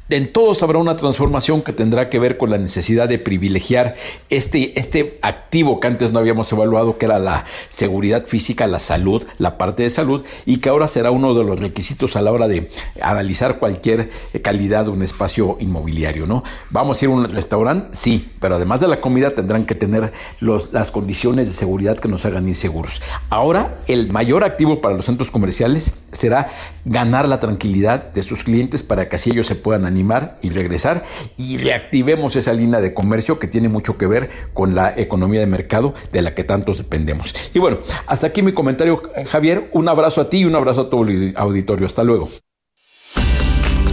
en 0.09 0.33
todos 0.33 0.63
habrá 0.63 0.79
una 0.79 0.97
transformación 0.97 1.63
que 1.63 1.73
tendrá 1.73 2.09
que 2.09 2.21
ver 2.21 2.37
con 2.37 2.51
la 2.51 2.59
necesidad 2.59 3.09
de 3.09 3.19
privilegiar 3.19 3.97
este, 4.31 4.79
este 4.79 5.19
activo 5.21 5.81
que 5.81 5.89
antes 5.89 6.13
no 6.13 6.21
habíamos 6.21 6.53
evaluado, 6.53 6.97
que 6.97 7.07
era 7.07 7.19
la 7.19 7.45
seguridad 7.71 8.27
física, 8.27 8.69
la 8.69 8.79
salud, 8.79 9.25
la 9.39 9.59
parte 9.59 9.83
de 9.83 9.91
salud, 9.91 10.25
y 10.45 10.59
que 10.59 10.69
ahora 10.69 10.87
será 10.87 11.11
uno 11.11 11.35
de 11.35 11.43
los 11.43 11.59
requisitos 11.59 12.15
a 12.15 12.23
la 12.23 12.31
hora 12.31 12.47
de 12.47 12.69
analizar 13.01 13.59
cualquier 13.59 14.11
calidad 14.43 14.85
de 14.85 14.91
un 14.91 15.03
espacio 15.03 15.57
inmobiliario. 15.59 16.27
¿no? 16.27 16.45
Vamos 16.71 17.03
a 17.03 17.05
ir 17.05 17.11
a 17.11 17.15
un 17.15 17.29
restaurante, 17.29 17.89
sí, 17.97 18.31
pero 18.41 18.57
además 18.57 18.81
de 18.81 18.89
la 18.89 19.01
comida 19.01 19.31
tendrán 19.31 19.67
que 19.67 19.75
tener 19.75 20.13
las 20.41 20.91
condiciones 20.93 21.49
de 21.49 21.55
seguridad 21.55 21.99
que 21.99 22.09
nos 22.09 22.25
hagan 22.25 22.47
inseguros. 22.47 23.03
Ahora, 23.29 23.79
el 23.89 24.13
mayor 24.13 24.45
activo 24.45 24.81
para 24.81 24.97
los 24.97 25.07
centros 25.07 25.33
comerciales 25.33 25.95
será 26.13 26.49
ganar 26.85 27.29
la 27.29 27.41
tranquilidad 27.41 28.13
de 28.13 28.23
sus 28.23 28.45
clientes 28.45 28.85
para 28.85 29.09
que 29.09 29.17
así 29.17 29.31
ellos 29.31 29.49
se 29.49 29.57
puedan 29.57 29.96
animar 29.97 30.37
y 30.43 30.51
regresar 30.51 31.05
y 31.37 31.57
reactivemos 31.57 32.37
esa 32.37 32.53
línea 32.53 32.81
de 32.81 32.93
comercio 32.93 33.39
que 33.39 33.47
tiene 33.47 33.69
mucho 33.69 33.97
que 33.97 34.07
ver 34.07 34.31
con 34.53 34.75
la 34.75 34.93
economía 34.97 35.41
de 35.41 35.47
mercado 35.47 35.95
de 36.13 36.23
la 36.23 36.35
que 36.35 36.45
tantos 36.45 36.79
dependemos. 36.79 37.35
Y 37.55 37.59
bueno, 37.59 37.79
hasta 38.07 38.27
aquí 38.27 38.43
mi 38.43 38.53
comentario, 38.53 39.03
Javier. 39.29 39.71
Un 39.73 39.89
abrazo 39.89 40.21
a 40.21 40.29
ti 40.29 40.39
y 40.39 40.45
un 40.45 40.55
abrazo 40.55 40.83
a 40.83 40.91
todo 40.91 41.03
el 41.05 41.33
auditorio. 41.37 41.87
Hasta 41.87 42.05
luego. 42.05 42.29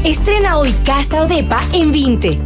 Estrena 0.03 0.57
hoy 0.57 0.73
Casa 0.85 1.23
Odepa 1.23 1.61
en 1.71 1.93
20. 1.93 2.37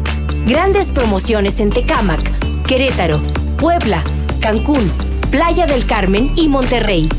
Grandes 0.45 0.91
promociones 0.91 1.59
en 1.59 1.71
Tecámac, 1.71 2.21
Querétaro, 2.67 3.19
Puebla, 3.57 4.03
Cancún, 4.39 4.91
Playa 5.31 5.65
del 5.65 5.85
Carmen 5.85 6.31
y 6.35 6.47
Monterrey. 6.49 7.09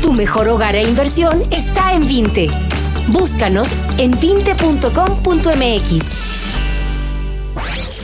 Tu 0.00 0.12
mejor 0.12 0.48
hogar 0.48 0.76
e 0.76 0.82
inversión 0.82 1.42
está 1.50 1.92
en 1.92 2.06
20. 2.06 2.69
Búscanos 3.12 3.68
en 3.98 4.12
vinte.com.mx. 4.20 4.84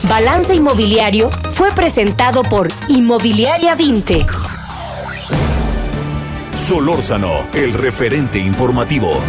Balance 0.03 0.53
Inmobiliario 0.53 1.29
fue 1.29 1.69
presentado 1.71 2.41
por 2.41 2.67
Inmobiliaria 2.89 3.73
20. 3.75 4.25
Solórzano, 6.53 7.47
el 7.53 7.71
referente 7.71 8.37
informativo. 8.37 9.21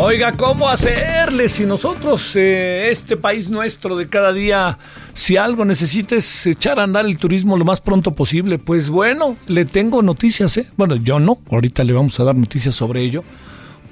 Oiga, 0.00 0.32
¿cómo 0.32 0.70
hacerle 0.70 1.50
si 1.50 1.66
nosotros, 1.66 2.34
eh, 2.36 2.88
este 2.90 3.18
país 3.18 3.50
nuestro 3.50 3.94
de 3.96 4.08
cada 4.08 4.32
día, 4.32 4.78
si 5.14 5.36
algo 5.36 5.64
necesites 5.64 6.46
echar 6.46 6.80
a 6.80 6.82
andar 6.82 7.06
el 7.06 7.16
turismo 7.16 7.56
lo 7.56 7.64
más 7.64 7.80
pronto 7.80 8.10
posible? 8.14 8.58
Pues 8.58 8.90
bueno, 8.90 9.36
le 9.46 9.64
tengo 9.64 10.02
noticias, 10.02 10.56
¿eh? 10.58 10.68
Bueno, 10.76 10.96
yo 10.96 11.18
no, 11.20 11.38
ahorita 11.50 11.84
le 11.84 11.92
vamos 11.92 12.18
a 12.20 12.24
dar 12.24 12.36
noticias 12.36 12.74
sobre 12.74 13.02
ello, 13.02 13.22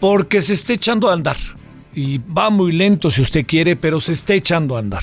porque 0.01 0.43
se 0.43 0.53
está 0.53 0.73
echando 0.75 1.09
a 1.09 1.15
andar. 1.15 1.37
Y 1.95 2.19
va 2.19 2.51
muy 2.51 2.73
lento 2.73 3.11
si 3.11 3.23
usted 3.23 3.47
quiere, 3.47 3.77
pero 3.77 4.01
se 4.01 4.15
está 4.15 4.35
echando 4.35 4.77
a 4.77 4.81
andar. 4.81 5.03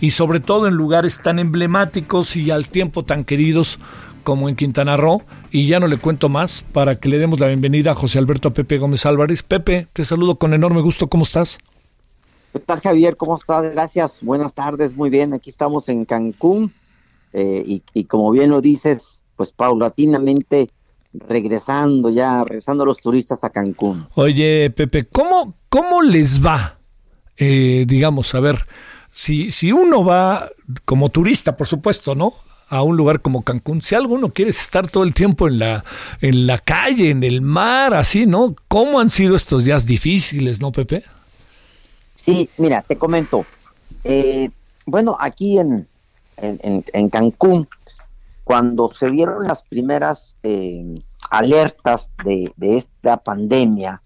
Y 0.00 0.12
sobre 0.12 0.40
todo 0.40 0.66
en 0.66 0.74
lugares 0.74 1.20
tan 1.22 1.38
emblemáticos 1.38 2.36
y 2.36 2.50
al 2.50 2.68
tiempo 2.68 3.04
tan 3.04 3.24
queridos 3.24 3.78
como 4.22 4.48
en 4.48 4.56
Quintana 4.56 4.96
Roo. 4.96 5.22
Y 5.50 5.66
ya 5.66 5.80
no 5.80 5.88
le 5.88 5.96
cuento 5.96 6.28
más 6.28 6.64
para 6.72 6.94
que 6.94 7.08
le 7.08 7.18
demos 7.18 7.40
la 7.40 7.48
bienvenida 7.48 7.90
a 7.90 7.94
José 7.94 8.18
Alberto 8.18 8.54
Pepe 8.54 8.78
Gómez 8.78 9.06
Álvarez. 9.06 9.42
Pepe, 9.42 9.88
te 9.92 10.04
saludo 10.04 10.36
con 10.36 10.54
enorme 10.54 10.80
gusto. 10.80 11.08
¿Cómo 11.08 11.24
estás? 11.24 11.58
¿Qué 12.52 12.58
tal, 12.58 12.80
Javier? 12.80 13.16
¿Cómo 13.16 13.36
estás? 13.36 13.70
Gracias. 13.72 14.18
Buenas 14.22 14.54
tardes. 14.54 14.96
Muy 14.96 15.08
bien. 15.08 15.32
Aquí 15.32 15.50
estamos 15.50 15.88
en 15.88 16.04
Cancún. 16.04 16.72
Eh, 17.32 17.62
y, 17.64 17.82
y, 17.94 18.04
como 18.04 18.32
bien 18.32 18.50
lo 18.50 18.60
dices, 18.60 19.22
pues 19.36 19.52
paulatinamente 19.52 20.70
regresando 21.12 22.10
ya, 22.10 22.42
regresando 22.42 22.84
los 22.84 22.98
turistas 22.98 23.44
a 23.44 23.50
Cancún. 23.50 24.06
Oye, 24.14 24.70
Pepe, 24.70 25.06
¿cómo, 25.06 25.54
cómo 25.68 26.02
les 26.02 26.44
va? 26.44 26.78
Eh, 27.36 27.84
digamos, 27.86 28.34
a 28.34 28.40
ver, 28.40 28.56
si, 29.12 29.50
si 29.50 29.72
uno 29.72 30.04
va 30.04 30.50
como 30.84 31.08
turista, 31.08 31.56
por 31.56 31.66
supuesto, 31.66 32.14
¿no? 32.14 32.34
a 32.68 32.82
un 32.84 32.96
lugar 32.96 33.20
como 33.20 33.42
Cancún, 33.42 33.82
si 33.82 33.96
alguno 33.96 34.32
quiere 34.32 34.52
estar 34.52 34.86
todo 34.86 35.02
el 35.02 35.12
tiempo 35.12 35.48
en 35.48 35.58
la, 35.58 35.84
en 36.20 36.46
la 36.46 36.56
calle, 36.58 37.10
en 37.10 37.24
el 37.24 37.42
mar, 37.42 37.94
así, 37.94 38.26
¿no? 38.26 38.54
¿Cómo 38.68 39.00
han 39.00 39.10
sido 39.10 39.34
estos 39.34 39.64
días 39.64 39.86
difíciles, 39.86 40.60
no, 40.60 40.70
Pepe? 40.70 41.02
Sí, 42.34 42.50
mira, 42.58 42.82
te 42.82 42.96
comento. 42.96 43.44
Eh, 44.04 44.50
bueno, 44.86 45.16
aquí 45.18 45.58
en, 45.58 45.86
en, 46.36 46.84
en, 46.92 47.08
Cancún, 47.10 47.68
cuando 48.44 48.92
se 48.92 49.10
vieron 49.10 49.46
las 49.46 49.62
primeras 49.62 50.36
eh, 50.42 50.94
alertas 51.30 52.08
de, 52.24 52.52
de, 52.56 52.78
esta 52.78 53.18
pandemia, 53.18 54.02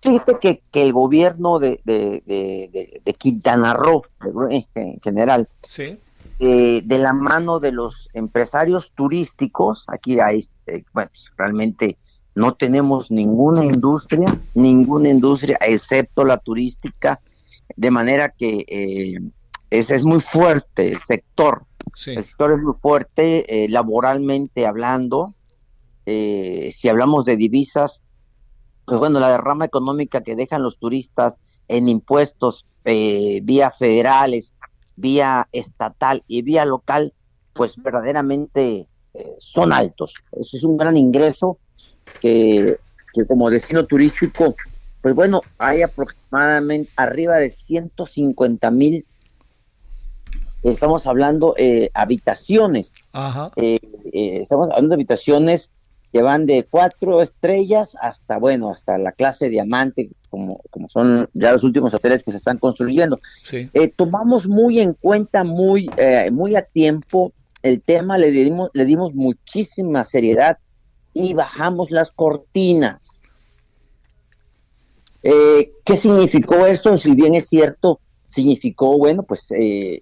fíjate 0.00 0.38
que, 0.40 0.62
que, 0.70 0.82
el 0.82 0.92
gobierno 0.92 1.58
de, 1.58 1.80
de, 1.84 3.00
de 3.04 3.14
Quintana 3.14 3.74
Roo, 3.74 4.02
en 4.50 5.00
general, 5.00 5.48
sí 5.66 5.98
eh, 6.44 6.82
de 6.84 6.98
la 6.98 7.12
mano 7.12 7.60
de 7.60 7.70
los 7.70 8.08
empresarios 8.14 8.90
turísticos, 8.96 9.84
aquí 9.86 10.18
hay, 10.18 10.44
eh, 10.66 10.82
bueno, 10.92 11.12
realmente 11.36 11.98
no 12.34 12.54
tenemos 12.54 13.12
ninguna 13.12 13.64
industria, 13.64 14.36
ninguna 14.52 15.10
industria 15.10 15.56
excepto 15.60 16.24
la 16.24 16.38
turística, 16.38 17.20
de 17.76 17.90
manera 17.90 18.30
que 18.30 18.64
eh, 18.68 19.20
es, 19.70 19.90
es, 19.90 20.04
muy 20.04 20.20
fuerte 20.20 20.92
el 20.92 21.02
sector, 21.02 21.64
sí. 21.94 22.12
el 22.12 22.24
sector 22.24 22.52
es 22.52 22.60
muy 22.60 22.74
fuerte 22.74 23.64
eh, 23.64 23.68
laboralmente 23.68 24.66
hablando, 24.66 25.34
eh, 26.06 26.72
si 26.76 26.88
hablamos 26.88 27.24
de 27.24 27.36
divisas, 27.36 28.02
pues 28.84 28.98
bueno, 28.98 29.20
la 29.20 29.30
derrama 29.30 29.64
económica 29.64 30.22
que 30.22 30.36
dejan 30.36 30.62
los 30.62 30.78
turistas 30.78 31.34
en 31.68 31.88
impuestos 31.88 32.66
vía 32.84 33.70
federales, 33.70 34.52
vía 34.96 35.48
estatal 35.52 36.24
y 36.26 36.42
vía 36.42 36.64
local, 36.64 37.14
pues 37.52 37.74
verdaderamente 37.76 38.88
eh, 39.14 39.34
son 39.38 39.72
altos. 39.72 40.14
Eso 40.32 40.56
es 40.56 40.64
un 40.64 40.76
gran 40.76 40.96
ingreso 40.96 41.58
que, 42.20 42.78
que, 43.12 43.26
como 43.26 43.50
destino 43.50 43.84
turístico, 43.84 44.54
pues 45.02 45.14
bueno, 45.14 45.42
hay 45.58 45.82
aproximadamente 45.82 46.90
arriba 46.96 47.36
de 47.36 47.50
150 47.50 48.70
mil, 48.70 49.04
estamos 50.62 51.06
hablando 51.06 51.54
eh, 51.58 51.90
habitaciones, 51.92 52.92
Ajá. 53.12 53.50
Eh, 53.56 53.80
estamos 54.12 54.70
hablando 54.70 54.90
de 54.90 54.94
habitaciones 54.94 55.70
que 56.12 56.20
van 56.20 56.44
de 56.44 56.66
cuatro 56.68 57.22
estrellas 57.22 57.96
hasta, 58.00 58.36
bueno, 58.36 58.70
hasta 58.70 58.98
la 58.98 59.12
clase 59.12 59.48
diamante, 59.48 60.10
como, 60.28 60.60
como 60.70 60.88
son 60.88 61.28
ya 61.32 61.52
los 61.52 61.64
últimos 61.64 61.94
hoteles 61.94 62.22
que 62.22 62.32
se 62.32 62.36
están 62.36 62.58
construyendo. 62.58 63.18
Sí. 63.42 63.70
Eh, 63.72 63.88
tomamos 63.88 64.46
muy 64.46 64.80
en 64.80 64.92
cuenta, 64.92 65.42
muy, 65.42 65.88
eh, 65.96 66.30
muy 66.30 66.54
a 66.54 66.62
tiempo 66.62 67.32
el 67.62 67.80
tema, 67.80 68.18
le 68.18 68.30
dimos, 68.30 68.70
le 68.74 68.84
dimos 68.84 69.14
muchísima 69.14 70.04
seriedad 70.04 70.58
y 71.14 71.32
bajamos 71.32 71.90
las 71.90 72.10
cortinas. 72.10 73.21
Eh, 75.22 75.72
¿Qué 75.84 75.96
significó 75.96 76.66
esto? 76.66 76.96
Si 76.96 77.12
bien 77.14 77.34
es 77.34 77.48
cierto, 77.48 78.00
significó, 78.24 78.98
bueno, 78.98 79.22
pues 79.22 79.48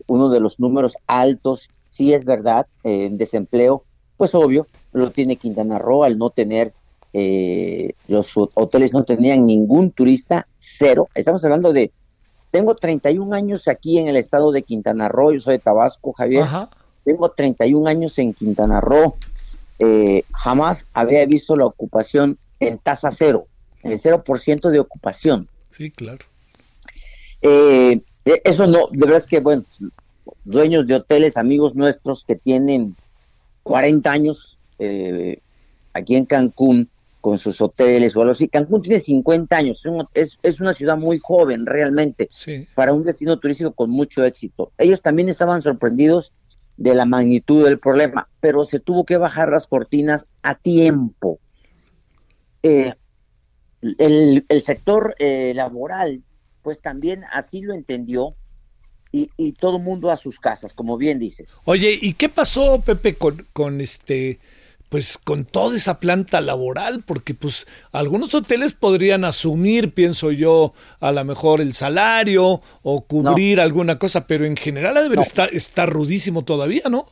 uno 0.07 0.31
de 0.31 0.41
los 0.41 0.61
números 0.61 0.97
altos, 1.07 1.69
sí 1.89 2.13
es 2.13 2.25
verdad, 2.25 2.67
en 2.85 3.19
desempleo, 3.19 3.85
pues 4.17 4.35
obvio, 4.35 4.67
lo 4.93 5.11
tiene 5.11 5.37
Quintana 5.37 5.79
Roo 5.79 6.05
al 6.05 6.19
no 6.19 6.31
tener 6.31 6.73
eh, 7.13 7.95
los 8.07 8.33
hoteles 8.37 8.93
no 8.93 9.05
tenían 9.05 9.47
ningún 9.47 9.91
turista, 9.91 10.47
cero. 10.59 11.09
Estamos 11.15 11.43
hablando 11.45 11.73
de, 11.73 11.91
tengo 12.51 12.75
31 12.75 13.35
años 13.35 13.69
aquí 13.69 13.99
en 13.99 14.09
el 14.09 14.17
estado 14.17 14.53
de 14.53 14.63
Quintana 14.63 15.09
Roo, 15.09 15.33
yo 15.33 15.41
soy 15.41 15.55
de 15.55 15.61
Tabasco, 15.61 16.13
Javier. 16.13 16.43
Ajá. 16.43 16.71
Tengo 17.05 17.31
31 17.31 17.89
años 17.89 18.19
en 18.19 18.35
Quintana 18.35 18.81
Roo. 18.81 19.17
Eh, 19.79 20.25
jamás 20.33 20.87
había 20.93 21.25
visto 21.27 21.57
la 21.57 21.67
ocupación 21.67 22.39
en 22.61 22.79
tasa 22.79 23.11
cero, 23.13 23.47
el 23.83 24.01
0% 24.01 24.71
de 24.71 24.79
ocupación. 24.79 25.49
Sí, 25.71 25.91
claro. 25.91 26.19
Eh, 27.43 28.01
eso 28.45 28.67
no, 28.67 28.89
de 28.91 29.01
verdad 29.01 29.19
es 29.19 29.27
que, 29.27 29.41
bueno, 29.41 29.65
dueños 30.45 30.87
de 30.87 30.97
hoteles, 30.97 31.37
amigos 31.37 31.75
nuestros 31.75 32.25
que 32.25 32.37
tienen 32.37 32.97
40 33.63 34.11
años 34.11 34.59
eh, 34.79 35.41
aquí 35.93 36.17
en 36.17 36.27
Cancún, 36.27 36.89
con 37.21 37.39
sus 37.39 37.61
hoteles 37.61 38.17
o 38.17 38.23
algo 38.23 38.33
así. 38.33 38.49
Cancún 38.49 38.83
tiene 38.83 39.01
50 39.01 39.57
años, 39.57 39.83
es, 40.15 40.39
es 40.43 40.61
una 40.61 40.75
ciudad 40.75 40.97
muy 40.97 41.19
joven 41.19 41.67
realmente 41.67 42.29
sí. 42.33 42.67
para 42.75 42.93
un 42.93 43.05
destino 43.05 43.39
turístico 43.39 43.73
con 43.73 43.91
mucho 43.91 44.25
éxito. 44.25 44.73
Ellos 44.79 45.03
también 45.03 45.29
estaban 45.29 45.63
sorprendidos 45.63 46.33
de 46.77 46.95
la 46.95 47.05
magnitud 47.05 47.65
del 47.65 47.79
problema, 47.79 48.29
pero 48.41 48.65
se 48.65 48.81
tuvo 48.81 49.05
que 49.05 49.19
bajar 49.19 49.51
las 49.51 49.67
cortinas 49.67 50.27
a 50.43 50.55
tiempo. 50.55 51.39
Eh, 52.63 52.95
el, 53.83 54.45
el, 54.49 54.63
sector 54.63 55.15
eh, 55.19 55.53
laboral, 55.55 56.23
pues 56.63 56.81
también 56.81 57.25
así 57.33 57.61
lo 57.63 57.75
entendió 57.75 58.35
y, 59.13 59.31
y 59.37 59.53
todo 59.53 59.79
mundo 59.79 60.11
a 60.11 60.17
sus 60.17 60.39
casas, 60.39 60.75
como 60.75 60.97
bien 60.97 61.19
dices. 61.19 61.53
Oye, 61.65 61.99
¿y 62.01 62.15
qué 62.15 62.29
pasó, 62.29 62.81
Pepe, 62.81 63.15
con, 63.15 63.47
con 63.53 63.81
este 63.81 64.39
pues 64.91 65.19
con 65.19 65.45
toda 65.45 65.77
esa 65.77 66.01
planta 66.01 66.41
laboral, 66.41 67.05
porque 67.07 67.33
pues 67.33 67.67
algunos 67.93 68.35
hoteles 68.35 68.75
podrían 68.75 69.25
asumir, 69.25 69.95
pienso 69.95 70.33
yo, 70.33 70.75
a 70.99 71.13
lo 71.13 71.25
mejor 71.25 71.61
el 71.61 71.75
salario 71.75 72.61
o 72.83 73.01
cubrir 73.03 73.59
no. 73.59 73.63
alguna 73.63 74.01
cosa, 74.01 74.27
pero 74.27 74.45
en 74.45 74.57
general 74.57 74.95
debe 74.95 75.15
no. 75.15 75.23
estar, 75.23 75.55
estar 75.55 75.89
rudísimo 75.89 76.45
todavía, 76.45 76.83
¿no? 76.91 77.07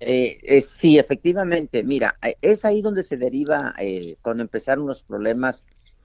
Eh, 0.00 0.38
eh, 0.42 0.62
sí, 0.62 0.98
efectivamente, 0.98 1.84
mira, 1.84 2.16
es 2.42 2.64
ahí 2.64 2.82
donde 2.82 3.04
se 3.04 3.16
deriva, 3.16 3.74
eh, 3.78 4.16
cuando 4.22 4.42
empezaron 4.42 4.88
los 4.88 5.02
problemas 5.02 5.62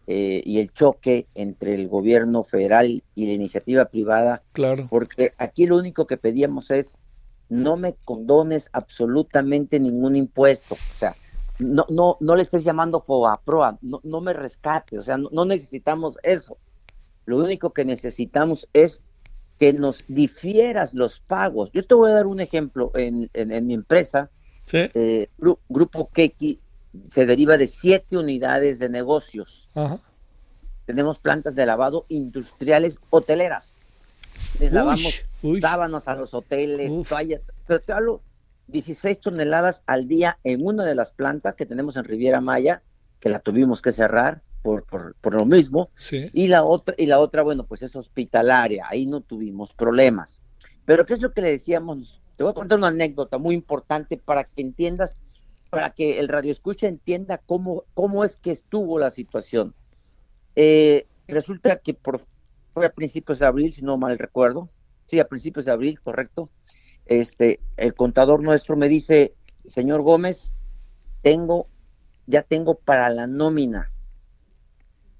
eh, 0.07 0.41
y 0.45 0.59
el 0.59 0.71
choque 0.71 1.27
entre 1.33 1.73
el 1.73 1.87
gobierno 1.87 2.43
federal 2.43 3.03
y 3.15 3.25
la 3.25 3.33
iniciativa 3.33 3.85
privada, 3.85 4.43
claro. 4.51 4.87
porque 4.89 5.33
aquí 5.37 5.65
lo 5.65 5.77
único 5.77 6.05
que 6.05 6.17
pedíamos 6.17 6.69
es 6.71 6.97
no 7.49 7.75
me 7.75 7.95
condones 8.05 8.69
absolutamente 8.71 9.79
ningún 9.79 10.15
impuesto, 10.15 10.75
o 10.75 10.97
sea, 10.97 11.15
no, 11.59 11.85
no, 11.89 12.17
no 12.19 12.35
le 12.35 12.43
estés 12.43 12.63
llamando 12.63 13.01
FOBAPROA, 13.01 13.79
no, 13.81 14.01
no 14.03 14.21
me 14.21 14.33
rescate, 14.33 14.99
o 14.99 15.03
sea, 15.03 15.17
no, 15.17 15.29
no, 15.31 15.45
necesitamos 15.45 16.17
eso. 16.21 16.57
Lo 17.25 17.37
único 17.37 17.71
que 17.71 17.85
necesitamos 17.85 18.67
es 18.73 19.01
que 19.59 19.73
nos 19.73 20.03
difieras 20.07 20.93
los 20.93 21.21
pagos. 21.21 21.71
Yo 21.71 21.85
te 21.85 21.95
voy 21.95 22.11
a 22.11 22.15
dar 22.15 22.27
un 22.27 22.39
ejemplo, 22.39 22.91
en, 22.93 23.29
en, 23.33 23.51
en 23.51 23.67
mi 23.67 23.73
empresa, 23.73 24.29
¿Sí? 24.65 24.89
eh, 24.93 25.29
Gru 25.37 25.57
Grupo 25.69 26.09
Keki 26.11 26.59
se 27.09 27.25
deriva 27.25 27.57
de 27.57 27.67
siete 27.67 28.17
unidades 28.17 28.79
de 28.79 28.89
negocios. 28.89 29.69
Ajá. 29.75 29.99
Tenemos 30.85 31.19
plantas 31.19 31.55
de 31.55 31.65
lavado 31.65 32.05
industriales 32.09 32.99
hoteleras 33.09 33.75
les 34.59 34.69
uy, 34.69 34.75
lavamos 34.75 35.25
uy. 35.41 35.61
sábanos 35.61 36.07
a 36.07 36.15
los 36.15 36.33
hoteles, 36.33 37.07
toallas, 37.07 37.41
pero 37.67 37.79
te 37.79 37.93
hablo 37.93 38.21
16 38.67 39.19
toneladas 39.19 39.81
al 39.85 40.07
día 40.07 40.37
en 40.43 40.65
una 40.65 40.85
de 40.85 40.95
las 40.95 41.11
plantas 41.11 41.55
que 41.55 41.65
tenemos 41.65 41.95
en 41.97 42.03
Riviera 42.03 42.41
Maya, 42.41 42.81
que 43.19 43.29
la 43.29 43.39
tuvimos 43.39 43.81
que 43.81 43.91
cerrar 43.91 44.41
por, 44.61 44.83
por, 44.85 45.15
por 45.21 45.35
lo 45.35 45.45
mismo, 45.45 45.89
sí. 45.95 46.29
y 46.33 46.47
la 46.47 46.63
otra, 46.63 46.95
y 46.97 47.05
la 47.05 47.19
otra, 47.19 47.43
bueno, 47.43 47.65
pues 47.65 47.83
es 47.83 47.95
hospitalaria, 47.95 48.85
ahí 48.89 49.05
no 49.05 49.21
tuvimos 49.21 49.73
problemas. 49.73 50.41
Pero 50.85 51.05
¿qué 51.05 51.13
es 51.13 51.21
lo 51.21 51.31
que 51.31 51.41
le 51.41 51.51
decíamos? 51.51 52.19
Te 52.35 52.43
voy 52.43 52.51
a 52.51 52.55
contar 52.55 52.77
una 52.77 52.87
anécdota 52.87 53.37
muy 53.37 53.53
importante 53.53 54.17
para 54.17 54.45
que 54.45 54.61
entiendas, 54.61 55.15
para 55.75 55.89
que 55.89 56.19
el 56.19 56.29
radio 56.29 56.53
escucha 56.53 56.87
entienda 56.87 57.37
cómo, 57.37 57.83
cómo 57.93 58.23
es 58.23 58.37
que 58.37 58.51
estuvo 58.51 58.97
la 58.97 59.11
situación. 59.11 59.75
Eh, 60.55 61.05
resulta 61.27 61.79
que 61.79 61.93
por 61.93 62.21
fue 62.73 62.85
a 62.85 62.93
principios 62.93 63.39
de 63.39 63.45
abril, 63.45 63.73
si 63.73 63.81
no 63.81 63.97
mal 63.97 64.17
recuerdo. 64.17 64.69
Sí, 65.07 65.19
a 65.19 65.27
principios 65.27 65.65
de 65.65 65.73
abril, 65.73 65.99
correcto. 65.99 66.49
Este, 67.05 67.59
el 67.75 67.93
contador 67.93 68.41
nuestro 68.41 68.77
me 68.77 68.87
dice, 68.87 69.35
señor 69.65 70.01
Gómez, 70.01 70.53
tengo, 71.21 71.67
ya 72.25 72.43
tengo 72.43 72.75
para 72.75 73.09
la 73.09 73.27
nómina, 73.27 73.91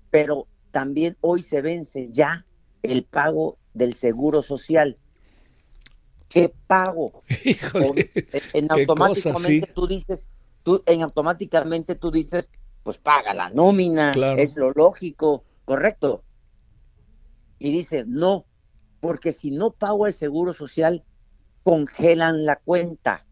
pero 0.09 0.47
también 0.71 1.17
hoy 1.19 1.41
se 1.41 1.61
vence 1.61 2.07
ya 2.13 2.45
el 2.81 3.03
pago 3.03 3.57
del 3.73 3.95
seguro 3.95 4.41
social. 4.41 4.97
¿Qué 6.29 6.53
pago? 6.65 7.23
Híjole, 7.43 8.09
en 8.53 8.71
automáticamente 8.71 9.59
cosa, 9.59 9.67
sí. 9.67 9.73
tú 9.75 9.87
dices, 9.87 10.29
tú 10.65 10.83
en 10.85 11.01
automáticamente 11.01 11.95
tú 11.95 12.11
dices, 12.11 12.49
pues 12.83 12.97
paga 12.97 13.33
la 13.33 13.49
nómina, 13.49 14.11
claro. 14.11 14.41
es 14.41 14.57
lo 14.57 14.71
lógico, 14.71 15.45
correcto 15.63 16.25
y 17.59 17.71
dice, 17.71 18.03
no, 18.05 18.45
porque 18.99 19.31
si 19.31 19.51
no 19.51 19.71
pago 19.71 20.07
el 20.07 20.13
seguro 20.13 20.53
social, 20.53 21.03
congelan 21.63 22.45
la 22.45 22.57
cuenta. 22.57 23.25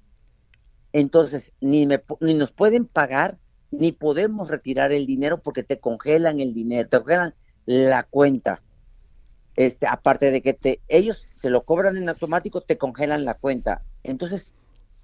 Entonces, 0.92 1.52
ni, 1.60 1.86
me, 1.86 2.02
ni 2.20 2.34
nos 2.34 2.52
pueden 2.52 2.86
pagar, 2.86 3.38
ni 3.72 3.92
podemos 3.92 4.50
retirar 4.50 4.92
el 4.92 5.06
dinero 5.06 5.42
porque 5.42 5.64
te 5.64 5.80
congelan 5.80 6.40
el 6.40 6.54
dinero, 6.54 6.90
te 6.90 6.98
congelan 6.98 7.34
la 7.66 8.04
cuenta. 8.04 8.62
Este, 9.56 9.88
aparte 9.88 10.32
de 10.32 10.42
que 10.42 10.54
te, 10.54 10.82
ellos 10.88 11.28
se 11.36 11.50
lo 11.50 11.64
cobran 11.64 11.98
en 11.98 12.10
automático, 12.10 12.62
te 12.62 12.78
congelan 12.78 13.26
la 13.26 13.36
cuenta. 13.36 13.84
Entonces, 14.04 14.56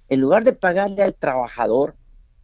en 0.08 0.20
lugar 0.20 0.44
de 0.44 0.54
pagarle 0.54 1.02
al 1.02 1.14
trabajador, 1.14 1.94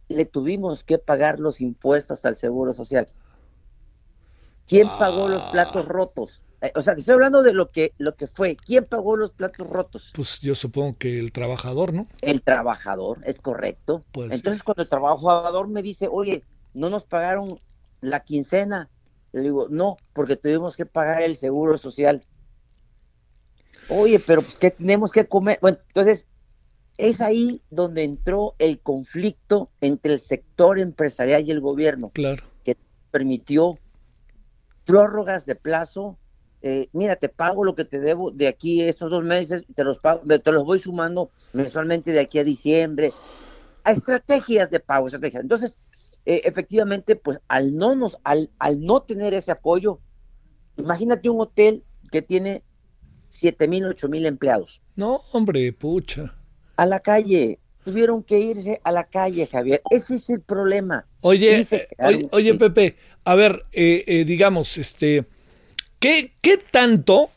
le 0.09 0.25
tuvimos 0.25 0.83
que 0.83 0.97
pagar 0.97 1.39
los 1.39 1.61
impuestos 1.61 2.23
al 2.25 2.37
Seguro 2.37 2.73
Social. 2.73 3.07
¿Quién 4.67 4.87
pagó 4.99 5.27
los 5.29 5.43
platos 5.51 5.85
Ah. 5.85 5.89
rotos? 5.91 6.43
Eh, 6.61 6.71
O 6.75 6.81
sea, 6.81 6.95
te 6.95 7.01
estoy 7.01 7.13
hablando 7.13 7.43
de 7.43 7.53
lo 7.53 7.69
que, 7.69 7.93
lo 7.99 8.15
que 8.15 8.27
fue. 8.27 8.55
¿Quién 8.55 8.85
pagó 8.85 9.15
los 9.15 9.31
platos 9.31 9.69
rotos? 9.69 10.11
Pues 10.15 10.39
yo 10.41 10.55
supongo 10.55 10.97
que 10.97 11.19
el 11.19 11.31
trabajador, 11.31 11.93
¿no? 11.93 12.07
El 12.21 12.41
trabajador, 12.41 13.19
es 13.25 13.39
correcto. 13.39 14.03
Puede 14.11 14.33
Entonces, 14.33 14.63
cuando 14.63 14.81
el 14.83 14.89
trabajador 14.89 15.67
me 15.67 15.81
dice, 15.83 16.07
oye, 16.11 16.43
no 16.73 16.89
nos 16.89 17.03
pagaron 17.05 17.59
la 18.01 18.21
quincena, 18.21 18.89
le 19.33 19.41
digo, 19.41 19.67
no, 19.69 19.97
porque 20.13 20.35
tuvimos 20.35 20.75
que 20.75 20.85
pagar 20.87 21.21
el 21.21 21.35
seguro 21.35 21.77
social. 21.77 22.23
Oye, 23.89 24.19
pero 24.19 24.41
pues, 24.41 24.55
¿qué 24.57 24.71
tenemos 24.71 25.11
que 25.11 25.27
comer? 25.27 25.59
Bueno, 25.61 25.77
entonces, 25.87 26.25
es 26.97 27.21
ahí 27.21 27.61
donde 27.69 28.03
entró 28.03 28.55
el 28.59 28.79
conflicto 28.79 29.69
entre 29.81 30.13
el 30.13 30.19
sector 30.19 30.79
empresarial 30.79 31.47
y 31.47 31.51
el 31.51 31.61
gobierno, 31.61 32.09
Claro. 32.13 32.43
que 32.63 32.75
permitió 33.11 33.77
prórrogas 34.85 35.45
de 35.45 35.55
plazo. 35.55 36.17
eh, 36.63 36.89
mira, 36.91 37.15
te 37.17 37.29
pago 37.29 37.63
lo 37.63 37.75
que 37.75 37.85
te 37.85 37.99
debo 37.99 38.31
de 38.31 38.47
aquí 38.47 38.81
estos 38.81 39.11
dos 39.11 39.23
meses, 39.23 39.63
te 39.75 39.83
los 39.83 39.99
pago, 39.99 40.21
te 40.25 40.51
los 40.51 40.65
voy 40.65 40.79
sumando 40.79 41.29
mensualmente 41.53 42.11
de 42.11 42.19
aquí 42.19 42.39
a 42.39 42.43
diciembre. 42.43 43.13
A 43.83 43.91
estrategias 43.91 44.69
de 44.71 44.79
pago, 44.79 45.05
estrategias. 45.07 45.43
Entonces, 45.43 45.77
eh, 46.25 46.41
efectivamente, 46.45 47.15
pues 47.15 47.39
al 47.47 47.75
no 47.75 47.95
nos, 47.95 48.17
al, 48.23 48.49
al 48.57 48.81
no 48.81 49.03
tener 49.03 49.35
ese 49.35 49.51
apoyo, 49.51 49.99
imagínate 50.77 51.29
un 51.29 51.41
hotel 51.41 51.83
que 52.11 52.23
tiene 52.23 52.63
siete 53.29 53.67
mil, 53.67 53.85
ocho 53.85 54.09
mil 54.09 54.25
empleados 54.25 54.81
No, 54.95 55.21
hombre, 55.33 55.71
pucha. 55.73 56.33
A 56.77 56.85
la 56.85 57.01
calle. 57.01 57.59
Tuvieron 57.83 58.23
que 58.23 58.39
irse 58.39 58.81
a 58.83 58.91
la 58.91 59.05
calle, 59.05 59.47
Javier. 59.47 59.81
Ese 59.89 60.15
es 60.15 60.29
el 60.29 60.41
problema. 60.41 61.05
Oye, 61.21 61.67
eh, 61.71 62.27
oye. 62.31 62.53
Pepe, 62.55 62.95
a 63.23 63.35
ver, 63.35 63.65
eh, 63.71 64.03
eh, 64.07 64.25
digamos, 64.25 64.77
este, 64.77 65.25
¿qué, 65.99 66.33
¿qué 66.41 66.57
tanto 66.57 67.29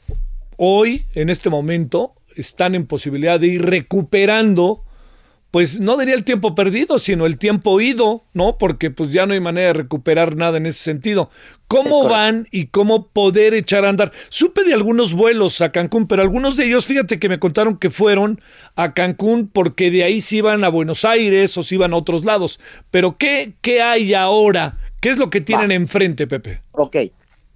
hoy, 0.56 1.04
en 1.14 1.30
este 1.30 1.50
momento, 1.50 2.14
están 2.36 2.74
en 2.74 2.86
posibilidad 2.86 3.38
de 3.38 3.46
ir 3.46 3.62
recuperando, 3.62 4.84
pues 5.50 5.80
no 5.80 5.96
diría 5.96 6.14
el 6.14 6.22
tiempo 6.24 6.54
perdido, 6.54 6.98
sino 6.98 7.26
el 7.26 7.36
tiempo 7.36 7.80
ido, 7.80 8.24
¿no? 8.34 8.56
Porque 8.56 8.90
pues 8.90 9.12
ya 9.12 9.26
no 9.26 9.34
hay 9.34 9.40
manera 9.40 9.68
de 9.68 9.72
recuperar 9.74 10.36
nada 10.36 10.58
en 10.58 10.66
ese 10.66 10.78
sentido. 10.78 11.28
¿Cómo 11.66 12.08
van 12.08 12.46
y 12.50 12.66
cómo 12.66 13.08
poder 13.08 13.54
echar 13.54 13.84
a 13.84 13.88
andar? 13.88 14.12
Supe 14.28 14.62
de 14.64 14.74
algunos 14.74 15.12
vuelos 15.14 15.60
a 15.60 15.72
Cancún, 15.72 16.06
pero 16.06 16.22
algunos 16.22 16.56
de 16.56 16.66
ellos, 16.66 16.86
fíjate 16.86 17.18
que 17.18 17.28
me 17.28 17.38
contaron 17.40 17.78
que 17.78 17.90
fueron 17.90 18.40
a 18.76 18.92
Cancún 18.94 19.48
porque 19.48 19.90
de 19.90 20.04
ahí 20.04 20.20
se 20.20 20.36
iban 20.36 20.62
a 20.64 20.68
Buenos 20.68 21.04
Aires 21.04 21.56
o 21.58 21.62
se 21.62 21.74
iban 21.76 21.92
a 21.92 21.96
otros 21.96 22.24
lados. 22.24 22.60
Pero 22.90 23.16
¿qué, 23.16 23.54
qué 23.60 23.82
hay 23.82 24.14
ahora? 24.14 24.78
¿Qué 25.00 25.10
es 25.10 25.18
lo 25.18 25.30
que 25.30 25.40
tienen 25.40 25.72
enfrente, 25.72 26.26
Pepe? 26.26 26.60
Ok. 26.72 26.96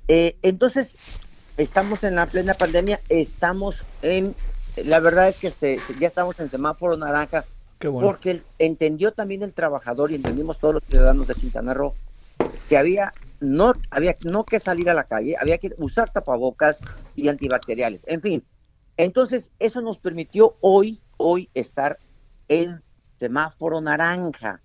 Eh, 0.08 0.36
entonces, 0.42 0.88
estamos 1.56 2.02
en 2.04 2.14
la 2.16 2.26
plena 2.26 2.54
pandemia, 2.54 3.00
estamos 3.08 3.76
en, 4.02 4.34
la 4.76 4.98
verdad 5.00 5.28
es 5.28 5.36
que 5.36 5.50
se- 5.50 5.78
ya 6.00 6.08
estamos 6.08 6.38
en 6.40 6.50
semáforo 6.50 6.96
naranja, 6.96 7.44
bueno. 7.80 8.06
porque 8.06 8.42
entendió 8.58 9.12
también 9.12 9.42
el 9.42 9.52
trabajador 9.52 10.10
y 10.10 10.14
entendimos 10.14 10.58
todos 10.58 10.74
los 10.74 10.84
ciudadanos 10.84 11.26
de 11.26 11.34
Quintana 11.34 11.74
Roo 11.74 11.94
que 12.68 12.76
había 12.76 13.12
no 13.40 13.74
había 13.90 14.14
no 14.30 14.44
que 14.44 14.58
salir 14.60 14.88
a 14.88 14.94
la 14.94 15.04
calle, 15.04 15.36
había 15.38 15.58
que 15.58 15.72
usar 15.78 16.10
tapabocas 16.10 16.78
y 17.14 17.28
antibacteriales, 17.28 18.02
en 18.06 18.22
fin. 18.22 18.44
Entonces, 18.96 19.50
eso 19.58 19.80
nos 19.80 19.98
permitió 19.98 20.56
hoy 20.60 21.00
hoy 21.16 21.50
estar 21.54 21.98
en 22.48 22.82
semáforo 23.18 23.80
naranja. 23.80 24.60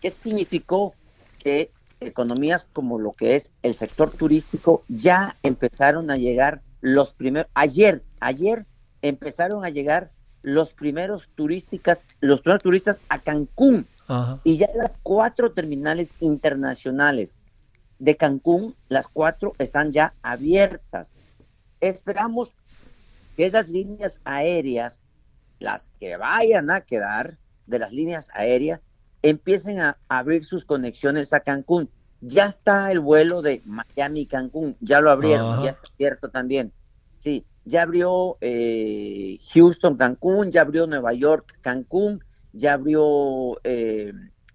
¿Qué 0.00 0.10
significó 0.10 0.94
que 1.38 1.70
economías 2.00 2.66
como 2.72 2.98
lo 2.98 3.12
que 3.12 3.36
es 3.36 3.50
el 3.62 3.74
sector 3.74 4.10
turístico 4.10 4.84
ya 4.88 5.36
empezaron 5.42 6.10
a 6.10 6.16
llegar 6.16 6.62
los 6.80 7.12
primeros 7.12 7.50
ayer, 7.54 8.02
ayer 8.20 8.66
empezaron 9.02 9.64
a 9.64 9.70
llegar 9.70 10.10
los 10.44 10.74
primeros 10.74 11.28
turísticas, 11.34 12.00
los 12.20 12.42
primeros 12.42 12.62
turistas 12.62 12.98
a 13.08 13.18
Cancún 13.18 13.86
Ajá. 14.06 14.40
y 14.44 14.58
ya 14.58 14.68
las 14.74 14.96
cuatro 15.02 15.52
terminales 15.52 16.10
internacionales 16.20 17.36
de 17.98 18.16
Cancún, 18.16 18.74
las 18.88 19.08
cuatro 19.08 19.54
están 19.58 19.92
ya 19.92 20.14
abiertas. 20.22 21.10
Esperamos 21.80 22.52
que 23.36 23.46
esas 23.46 23.68
líneas 23.68 24.20
aéreas, 24.24 25.00
las 25.58 25.90
que 25.98 26.16
vayan 26.16 26.70
a 26.70 26.82
quedar 26.82 27.38
de 27.66 27.78
las 27.78 27.92
líneas 27.92 28.28
aéreas, 28.34 28.80
empiecen 29.22 29.80
a 29.80 29.96
abrir 30.08 30.44
sus 30.44 30.66
conexiones 30.66 31.32
a 31.32 31.40
Cancún. 31.40 31.88
Ya 32.20 32.46
está 32.46 32.92
el 32.92 33.00
vuelo 33.00 33.40
de 33.40 33.62
Miami-Cancún, 33.64 34.76
ya 34.80 35.00
lo 35.00 35.10
abrieron, 35.10 35.54
Ajá. 35.54 35.64
ya 35.64 35.70
está 35.70 35.88
abierto 35.94 36.28
también. 36.28 36.72
Sí, 37.20 37.44
ya 37.64 37.82
abrió 37.82 38.36
eh, 38.40 39.38
Houston, 39.52 39.96
Cancún, 39.96 40.52
ya 40.52 40.62
abrió 40.62 40.86
Nueva 40.86 41.12
York, 41.14 41.58
Cancún, 41.60 42.22
ya 42.52 42.74
abrió 42.74 43.58
eh, 43.64 44.12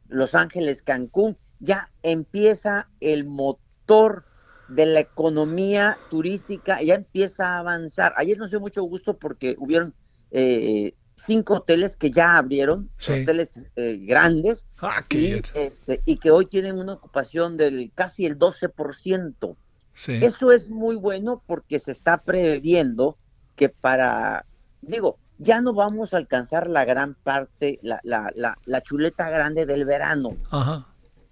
Los 0.07 0.35
Ángeles, 0.35 0.81
Cancún, 0.81 1.37
ya 1.59 1.89
empieza 2.03 2.87
el 2.99 3.25
motor 3.25 4.25
de 4.67 4.85
la 4.85 4.99
economía 4.99 5.97
turística, 6.09 6.81
ya 6.81 6.95
empieza 6.95 7.55
a 7.55 7.59
avanzar. 7.59 8.13
Ayer 8.17 8.37
nos 8.37 8.51
dio 8.51 8.59
mucho 8.59 8.83
gusto 8.83 9.17
porque 9.17 9.55
hubieron 9.57 9.95
eh, 10.31 10.93
cinco 11.25 11.55
hoteles 11.55 11.97
que 11.97 12.11
ya 12.11 12.37
abrieron, 12.37 12.89
Sí. 12.97 13.13
hoteles 13.13 13.49
eh, 13.75 13.97
grandes, 14.05 14.67
Ah, 14.79 15.03
y, 15.09 15.41
este, 15.55 16.01
y 16.05 16.17
que 16.17 16.31
hoy 16.31 16.45
tienen 16.45 16.77
una 16.77 16.93
ocupación 16.93 17.57
del 17.57 17.91
casi 17.95 18.25
el 18.25 18.37
12%. 18.37 19.57
Sí. 19.99 20.13
Eso 20.21 20.53
es 20.53 20.69
muy 20.69 20.95
bueno 20.95 21.41
porque 21.45 21.77
se 21.79 21.91
está 21.91 22.19
previendo 22.19 23.17
que 23.57 23.67
para, 23.67 24.45
digo, 24.81 25.17
ya 25.39 25.59
no 25.59 25.73
vamos 25.73 26.13
a 26.13 26.17
alcanzar 26.17 26.69
la 26.69 26.85
gran 26.85 27.15
parte, 27.15 27.79
la, 27.81 27.99
la, 28.03 28.31
la, 28.33 28.57
la 28.65 28.81
chuleta 28.81 29.29
grande 29.29 29.65
del 29.65 29.83
verano, 29.83 30.37
Ajá. 30.51 30.87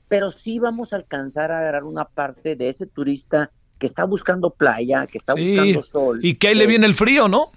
pero 0.09 0.31
sí 0.33 0.59
vamos 0.59 0.91
a 0.91 0.97
alcanzar 0.97 1.49
a 1.53 1.59
agarrar 1.59 1.85
una 1.85 2.03
parte 2.03 2.57
de 2.57 2.67
ese 2.67 2.85
turista 2.87 3.51
que 3.79 3.87
está 3.87 4.03
buscando 4.03 4.49
playa, 4.49 5.05
que 5.05 5.19
está 5.19 5.33
Sí. 5.35 5.55
buscando 5.55 5.83
sol. 5.85 6.19
Y 6.21 6.35
que 6.35 6.49
ahí 6.49 6.55
le 6.55 6.67
viene 6.67 6.87
el 6.87 6.93
frío, 6.93 7.29
¿no? 7.29 7.51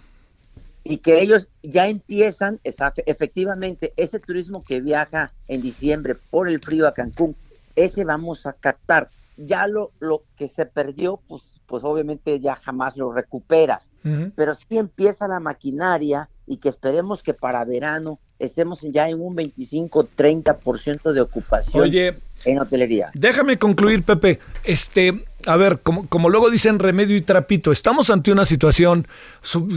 y 0.84 0.98
que 0.98 1.20
ellos 1.20 1.48
ya 1.64 1.88
empiezan, 1.88 2.60
esa- 2.64 2.94
efectivamente, 3.04 3.92
ese 3.96 4.20
turismo 4.20 4.62
que 4.62 4.80
viaja 4.80 5.32
en 5.48 5.60
diciembre 5.60 6.14
por 6.30 6.48
el 6.48 6.60
frío 6.60 6.86
a 6.86 6.94
Cancún, 6.94 7.34
ese 7.74 8.04
vamos 8.04 8.46
a 8.46 8.52
captar. 8.52 9.10
Ya 9.42 9.66
lo, 9.66 9.92
lo 10.00 10.24
que 10.36 10.48
se 10.48 10.66
perdió, 10.66 11.20
pues, 11.28 11.60
pues 11.66 11.84
obviamente 11.84 12.40
ya 12.40 12.56
jamás 12.56 12.96
lo 12.96 13.12
recuperas. 13.12 13.90
Pero 14.34 14.54
sí 14.54 14.78
empieza 14.78 15.28
la 15.28 15.40
maquinaria 15.40 16.30
y 16.46 16.56
que 16.56 16.70
esperemos 16.70 17.22
que 17.22 17.34
para 17.34 17.64
verano 17.64 18.18
estemos 18.38 18.80
ya 18.80 19.08
en 19.08 19.20
un 19.20 19.36
25-30% 19.36 21.12
de 21.12 21.20
ocupación 21.20 21.82
Oye, 21.82 22.18
en 22.44 22.58
hotelería. 22.58 23.10
Déjame 23.14 23.58
concluir, 23.58 24.02
Pepe. 24.02 24.38
Este, 24.64 25.24
a 25.46 25.56
ver, 25.56 25.80
como, 25.80 26.06
como 26.08 26.28
luego 26.28 26.50
dicen 26.50 26.78
remedio 26.78 27.16
y 27.16 27.22
trapito, 27.22 27.72
estamos 27.72 28.10
ante 28.10 28.32
una 28.32 28.44
situación, 28.44 29.06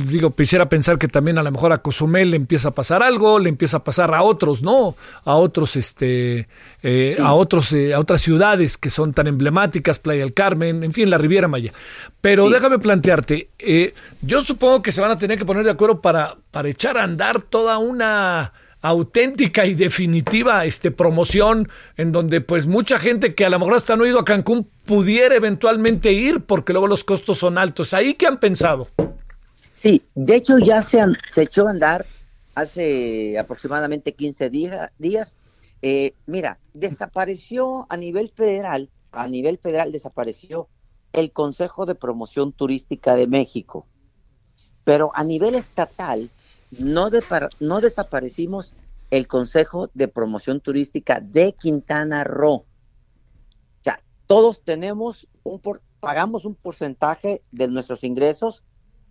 digo, 0.07 0.35
quisiera 0.35 0.67
pensar 0.69 0.97
que 0.97 1.07
también 1.07 1.37
a 1.37 1.43
lo 1.43 1.51
mejor 1.51 1.71
a 1.71 1.79
Cozumel 1.79 2.31
le 2.31 2.37
empieza 2.37 2.69
a 2.69 2.71
pasar 2.71 3.01
algo, 3.03 3.39
le 3.39 3.49
empieza 3.49 3.77
a 3.77 3.83
pasar 3.83 4.13
a 4.13 4.23
otros, 4.23 4.61
¿no? 4.61 4.95
A 5.25 5.35
otros, 5.35 5.75
este, 5.75 6.47
eh, 6.81 7.17
a 7.21 7.33
otros, 7.33 7.71
eh, 7.73 7.93
a 7.93 7.99
otras 7.99 8.21
ciudades 8.21 8.77
que 8.77 8.89
son 8.89 9.13
tan 9.13 9.27
emblemáticas, 9.27 9.99
Playa 9.99 10.21
del 10.21 10.33
Carmen, 10.33 10.83
en 10.83 10.91
fin, 10.91 11.09
la 11.09 11.17
Riviera 11.17 11.47
Maya. 11.47 11.71
Pero 12.21 12.49
déjame 12.49 12.79
plantearte, 12.79 13.49
eh, 13.59 13.93
yo 14.21 14.41
supongo 14.41 14.81
que 14.81 14.91
se 14.91 15.01
van 15.01 15.11
a 15.11 15.17
tener 15.17 15.37
que 15.37 15.45
poner 15.45 15.63
de 15.63 15.71
acuerdo 15.71 16.01
para, 16.01 16.35
para 16.51 16.69
echar 16.69 16.97
a 16.97 17.03
andar 17.03 17.41
toda 17.41 17.77
una 17.77 18.53
auténtica 18.83 19.65
y 19.65 19.73
definitiva 19.75 20.65
este 20.65 20.91
promoción 20.91 21.69
en 21.95 22.11
donde 22.11 22.41
pues 22.41 22.67
mucha 22.67 22.99
gente 22.99 23.33
que 23.33 23.45
a 23.45 23.49
lo 23.49 23.57
mejor 23.57 23.75
hasta 23.75 23.95
no 23.95 24.03
ha 24.03 24.09
ido 24.09 24.19
a 24.19 24.25
Cancún 24.25 24.69
pudiera 24.85 25.35
eventualmente 25.35 26.11
ir 26.11 26.41
porque 26.41 26.73
luego 26.73 26.87
los 26.87 27.03
costos 27.05 27.37
son 27.39 27.57
altos. 27.57 27.93
¿Ahí 27.93 28.13
qué 28.15 28.27
han 28.27 28.39
pensado? 28.41 28.89
Sí, 29.73 30.01
de 30.15 30.35
hecho 30.35 30.57
ya 30.59 30.83
se, 30.83 30.99
han- 30.99 31.17
se 31.31 31.43
echó 31.43 31.65
a 31.67 31.71
andar 31.71 32.05
hace 32.55 33.39
aproximadamente 33.39 34.13
15 34.13 34.49
día- 34.49 34.91
días. 34.99 35.29
Eh, 35.81 36.13
mira, 36.27 36.59
desapareció 36.73 37.85
a 37.89 37.95
nivel 37.95 38.31
federal, 38.35 38.89
a 39.13 39.27
nivel 39.29 39.57
federal 39.59 39.93
desapareció 39.93 40.67
el 41.13 41.31
Consejo 41.31 41.85
de 41.85 41.95
Promoción 41.95 42.51
Turística 42.51 43.15
de 43.15 43.27
México. 43.27 43.87
Pero 44.83 45.11
a 45.15 45.23
nivel 45.23 45.55
estatal, 45.55 46.29
no, 46.79 47.09
no 47.59 47.81
desaparecimos 47.81 48.73
el 49.11 49.27
Consejo 49.27 49.89
de 49.93 50.07
Promoción 50.07 50.59
Turística 50.59 51.19
de 51.19 51.53
Quintana 51.53 52.23
Roo. 52.23 52.55
O 52.55 53.83
sea, 53.83 54.01
todos 54.27 54.61
tenemos 54.63 55.27
un 55.43 55.61
pagamos 55.99 56.43
un 56.43 56.55
porcentaje 56.55 57.41
de 57.51 57.69
nuestros 57.69 58.03
ingresos 58.03 58.61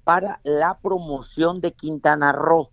para 0.05 0.41
la 0.43 0.79
promoción 0.79 1.61
de 1.61 1.73
Quintana 1.73 2.33
Roo 2.33 2.71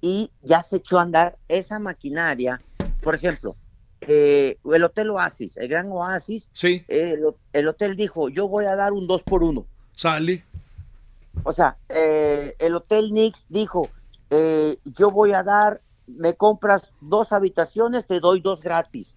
y 0.00 0.30
ya 0.42 0.62
se 0.62 0.76
echó 0.76 0.98
a 0.98 1.02
andar 1.02 1.36
esa 1.48 1.78
maquinaria. 1.78 2.60
Por 3.02 3.14
ejemplo, 3.14 3.56
eh, 4.00 4.58
el 4.72 4.84
Hotel 4.84 5.10
Oasis, 5.10 5.56
el 5.56 5.68
Gran 5.68 5.90
Oasis, 5.90 6.48
sí. 6.52 6.84
el, 6.88 7.66
hotel 7.66 7.96
dijo, 7.96 8.28
yo 8.28 8.48
voy 8.48 8.66
a 8.66 8.76
dar 8.76 8.92
un 8.92 9.06
2 9.06 9.22
por 9.22 9.42
1 9.42 9.66
Sale. 9.92 10.44
O 11.42 11.52
sea, 11.52 11.76
eh, 11.88 12.54
el 12.58 12.74
Hotel 12.74 13.12
Nix 13.12 13.44
dijo, 13.48 13.90
eh, 14.36 14.78
yo 14.84 15.10
voy 15.10 15.32
a 15.32 15.42
dar, 15.42 15.80
me 16.06 16.34
compras 16.34 16.92
dos 17.00 17.32
habitaciones, 17.32 18.06
te 18.06 18.18
doy 18.18 18.40
dos 18.40 18.60
gratis, 18.60 19.16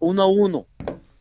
uno 0.00 0.22
a 0.22 0.26
uno. 0.26 0.66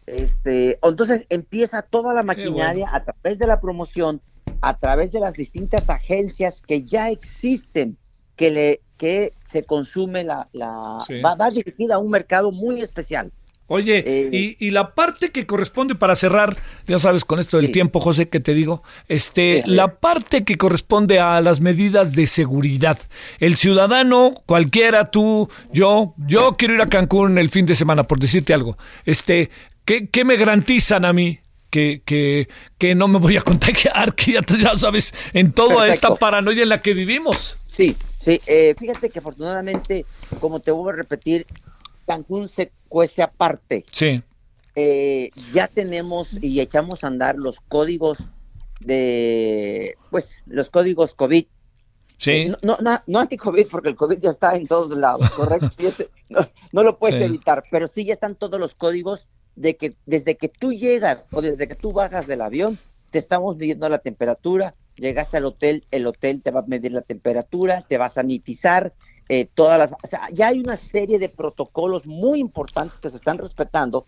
Este, 0.07 0.79
entonces 0.81 1.27
empieza 1.29 1.83
toda 1.83 2.13
la 2.13 2.23
maquinaria 2.23 2.89
a 2.91 3.03
través 3.03 3.37
de 3.37 3.45
la 3.45 3.61
promoción, 3.61 4.21
a 4.59 4.77
través 4.77 5.11
de 5.11 5.19
las 5.19 5.33
distintas 5.33 5.87
agencias 5.89 6.61
que 6.61 6.83
ya 6.83 7.09
existen, 7.09 7.97
que 8.35 8.49
le 8.49 8.81
que 8.97 9.33
se 9.41 9.63
consume 9.63 10.23
la, 10.23 10.47
la 10.51 10.99
va, 11.23 11.49
dirigida 11.49 11.95
a 11.95 11.99
un 11.99 12.11
mercado 12.11 12.51
muy 12.51 12.81
especial. 12.81 13.31
Oye, 13.73 14.03
eh, 14.05 14.57
y, 14.59 14.71
la 14.71 14.93
parte 14.93 15.29
que 15.29 15.45
corresponde 15.45 15.95
para 15.95 16.17
cerrar, 16.17 16.57
ya 16.87 16.99
sabes, 16.99 17.23
con 17.23 17.39
esto 17.39 17.55
del 17.55 17.71
tiempo, 17.71 18.01
José, 18.01 18.27
que 18.27 18.41
te 18.41 18.53
digo, 18.53 18.83
este, 19.07 19.63
la 19.65 19.95
parte 19.95 20.43
que 20.43 20.57
corresponde 20.57 21.21
a 21.21 21.39
las 21.39 21.61
medidas 21.61 22.11
de 22.11 22.27
seguridad. 22.27 22.99
El 23.39 23.55
ciudadano, 23.55 24.33
cualquiera, 24.45 25.09
tú, 25.09 25.47
yo, 25.71 26.15
yo 26.17 26.57
quiero 26.57 26.73
ir 26.73 26.81
a 26.81 26.89
Cancún 26.89 27.37
el 27.37 27.49
fin 27.49 27.65
de 27.65 27.75
semana, 27.75 28.03
por 28.03 28.19
decirte 28.19 28.53
algo. 28.53 28.77
Este, 29.05 29.49
¿qué, 29.85 30.09
qué 30.09 30.25
me 30.25 30.35
garantizan 30.35 31.05
a 31.05 31.13
mí? 31.13 31.39
Que, 31.69 32.01
que, 32.03 32.49
que, 32.77 32.93
no 32.93 33.07
me 33.07 33.19
voy 33.19 33.37
a 33.37 33.41
contagiar, 33.41 34.13
que 34.15 34.33
ya, 34.33 34.41
ya 34.45 34.75
sabes, 34.75 35.13
en 35.31 35.53
toda 35.53 35.87
esta 35.87 36.15
paranoia 36.15 36.63
en 36.63 36.67
la 36.69 36.81
que 36.81 36.93
vivimos. 36.93 37.57
Sí, 37.77 37.95
sí, 38.21 38.41
eh, 38.47 38.75
fíjate 38.77 39.09
que 39.09 39.19
afortunadamente, 39.19 40.05
como 40.41 40.59
te 40.59 40.71
voy 40.71 40.91
a 40.91 40.95
repetir, 40.97 41.47
Cancún 42.11 42.49
se 42.49 42.73
cuece 42.89 43.21
aparte. 43.23 43.85
Sí. 43.89 44.21
Eh, 44.75 45.31
ya 45.53 45.69
tenemos 45.69 46.27
y 46.41 46.59
echamos 46.59 47.05
a 47.05 47.07
andar 47.07 47.37
los 47.37 47.61
códigos 47.69 48.17
de, 48.81 49.95
pues, 50.09 50.29
los 50.45 50.69
códigos 50.69 51.15
COVID. 51.15 51.45
Sí. 52.17 52.31
Eh, 52.31 52.55
no, 52.63 52.77
no, 52.81 53.01
no 53.07 53.19
anti-COVID, 53.19 53.67
porque 53.71 53.87
el 53.87 53.95
COVID 53.95 54.19
ya 54.19 54.31
está 54.31 54.57
en 54.57 54.67
todos 54.67 54.95
lados, 54.97 55.29
¿correcto? 55.31 55.69
no, 56.73 56.83
lo 56.83 56.99
puedes 56.99 57.21
evitar, 57.21 57.63
pero 57.71 57.87
sí 57.87 58.03
ya 58.03 58.13
están 58.13 58.35
todos 58.35 58.59
los 58.59 58.75
códigos 58.75 59.25
de 59.55 59.77
que 59.77 59.95
desde 60.05 60.35
que 60.35 60.49
tú 60.49 60.73
llegas 60.73 61.29
o 61.31 61.41
desde 61.41 61.69
que 61.69 61.75
tú 61.75 61.93
bajas 61.93 62.27
del 62.27 62.41
avión, 62.41 62.77
te 63.09 63.19
estamos 63.19 63.55
midiendo 63.55 63.87
la 63.87 63.99
temperatura, 63.99 64.75
llegaste 64.95 65.37
al 65.37 65.45
hotel, 65.45 65.85
el 65.91 66.05
hotel 66.07 66.41
te 66.41 66.51
va 66.51 66.59
a 66.59 66.65
medir 66.67 66.91
la 66.91 67.03
temperatura, 67.03 67.85
te 67.87 67.97
va 67.97 68.07
a 68.07 68.09
sanitizar, 68.09 68.93
eh, 69.29 69.47
todas 69.53 69.77
las, 69.77 69.91
o 69.91 70.07
sea, 70.07 70.27
ya 70.31 70.47
hay 70.47 70.59
una 70.59 70.77
serie 70.77 71.19
de 71.19 71.29
protocolos 71.29 72.05
muy 72.05 72.39
importantes 72.39 72.99
que 72.99 73.09
se 73.09 73.15
están 73.15 73.37
respetando 73.37 74.05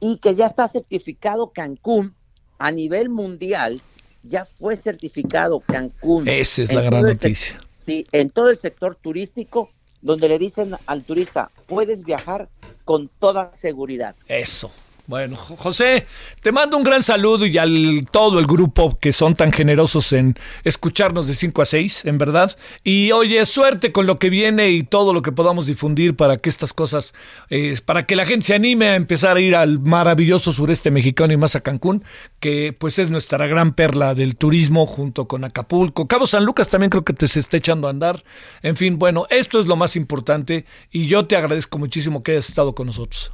y 0.00 0.18
que 0.18 0.34
ya 0.34 0.46
está 0.46 0.68
certificado 0.68 1.50
Cancún 1.50 2.14
a 2.58 2.70
nivel 2.70 3.08
mundial, 3.08 3.80
ya 4.22 4.44
fue 4.44 4.76
certificado 4.76 5.60
Cancún. 5.60 6.28
Esa 6.28 6.62
es 6.62 6.72
la 6.72 6.82
gran 6.82 7.02
noticia. 7.02 7.58
Sí, 7.86 8.06
en 8.12 8.30
todo 8.30 8.50
el 8.50 8.58
sector 8.58 8.94
turístico, 8.94 9.70
donde 10.02 10.28
le 10.28 10.38
dicen 10.38 10.76
al 10.86 11.02
turista, 11.02 11.50
puedes 11.66 12.04
viajar 12.04 12.48
con 12.84 13.08
toda 13.18 13.54
seguridad. 13.56 14.14
Eso. 14.28 14.70
Bueno, 15.10 15.34
José, 15.34 16.06
te 16.40 16.52
mando 16.52 16.76
un 16.76 16.84
gran 16.84 17.02
saludo 17.02 17.44
y 17.44 17.58
al 17.58 18.06
todo 18.12 18.38
el 18.38 18.46
grupo 18.46 18.96
que 18.96 19.12
son 19.12 19.34
tan 19.34 19.50
generosos 19.50 20.12
en 20.12 20.36
escucharnos 20.62 21.26
de 21.26 21.34
5 21.34 21.62
a 21.62 21.66
6, 21.66 22.04
en 22.04 22.16
verdad. 22.16 22.56
Y 22.84 23.10
oye, 23.10 23.44
suerte 23.44 23.90
con 23.90 24.06
lo 24.06 24.20
que 24.20 24.30
viene 24.30 24.70
y 24.70 24.84
todo 24.84 25.12
lo 25.12 25.20
que 25.20 25.32
podamos 25.32 25.66
difundir 25.66 26.14
para 26.14 26.36
que 26.36 26.48
estas 26.48 26.72
cosas, 26.72 27.12
eh, 27.48 27.76
para 27.84 28.06
que 28.06 28.14
la 28.14 28.24
gente 28.24 28.46
se 28.46 28.54
anime 28.54 28.90
a 28.90 28.94
empezar 28.94 29.36
a 29.36 29.40
ir 29.40 29.56
al 29.56 29.80
maravilloso 29.80 30.52
sureste 30.52 30.92
mexicano 30.92 31.32
y 31.32 31.36
más 31.36 31.56
a 31.56 31.60
Cancún, 31.60 32.04
que 32.38 32.72
pues 32.72 33.00
es 33.00 33.10
nuestra 33.10 33.48
gran 33.48 33.74
perla 33.74 34.14
del 34.14 34.36
turismo 34.36 34.86
junto 34.86 35.26
con 35.26 35.42
Acapulco. 35.42 36.06
Cabo 36.06 36.28
San 36.28 36.44
Lucas 36.44 36.68
también 36.68 36.90
creo 36.90 37.04
que 37.04 37.14
te 37.14 37.26
se 37.26 37.40
está 37.40 37.56
echando 37.56 37.88
a 37.88 37.90
andar. 37.90 38.22
En 38.62 38.76
fin, 38.76 38.96
bueno, 38.96 39.26
esto 39.30 39.58
es 39.58 39.66
lo 39.66 39.74
más 39.74 39.96
importante 39.96 40.66
y 40.92 41.08
yo 41.08 41.26
te 41.26 41.34
agradezco 41.34 41.80
muchísimo 41.80 42.22
que 42.22 42.30
hayas 42.30 42.48
estado 42.48 42.76
con 42.76 42.86
nosotros. 42.86 43.32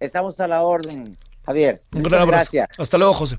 Estamos 0.00 0.40
a 0.40 0.48
la 0.48 0.62
orden, 0.62 1.04
Javier. 1.44 1.82
Un 1.92 2.02
gran 2.02 2.22
abrazo. 2.22 2.50
Gracias. 2.52 2.80
Hasta 2.80 2.98
luego, 2.98 3.12
José. 3.12 3.38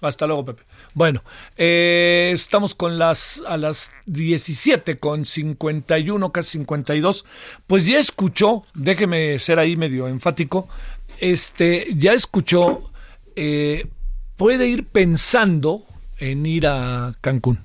Hasta, 0.00 0.26
luego, 0.26 0.46
Pepe. 0.46 0.62
Bueno, 0.94 1.22
eh, 1.58 2.30
estamos 2.32 2.74
con 2.74 2.98
las 2.98 3.42
a 3.46 3.58
las 3.58 3.92
17 4.06 4.96
con 4.96 5.26
51, 5.26 6.32
casi 6.32 6.52
52. 6.52 7.26
Pues 7.66 7.86
ya 7.86 7.98
escuchó, 7.98 8.64
déjeme 8.72 9.38
ser 9.38 9.58
ahí 9.58 9.76
medio 9.76 10.08
enfático, 10.08 10.66
este, 11.20 11.88
ya 11.94 12.14
escuchó, 12.14 12.82
eh, 13.36 13.86
puede 14.36 14.66
ir 14.66 14.86
pensando 14.86 15.82
en 16.18 16.46
ir 16.46 16.66
a 16.66 17.14
Cancún. 17.20 17.60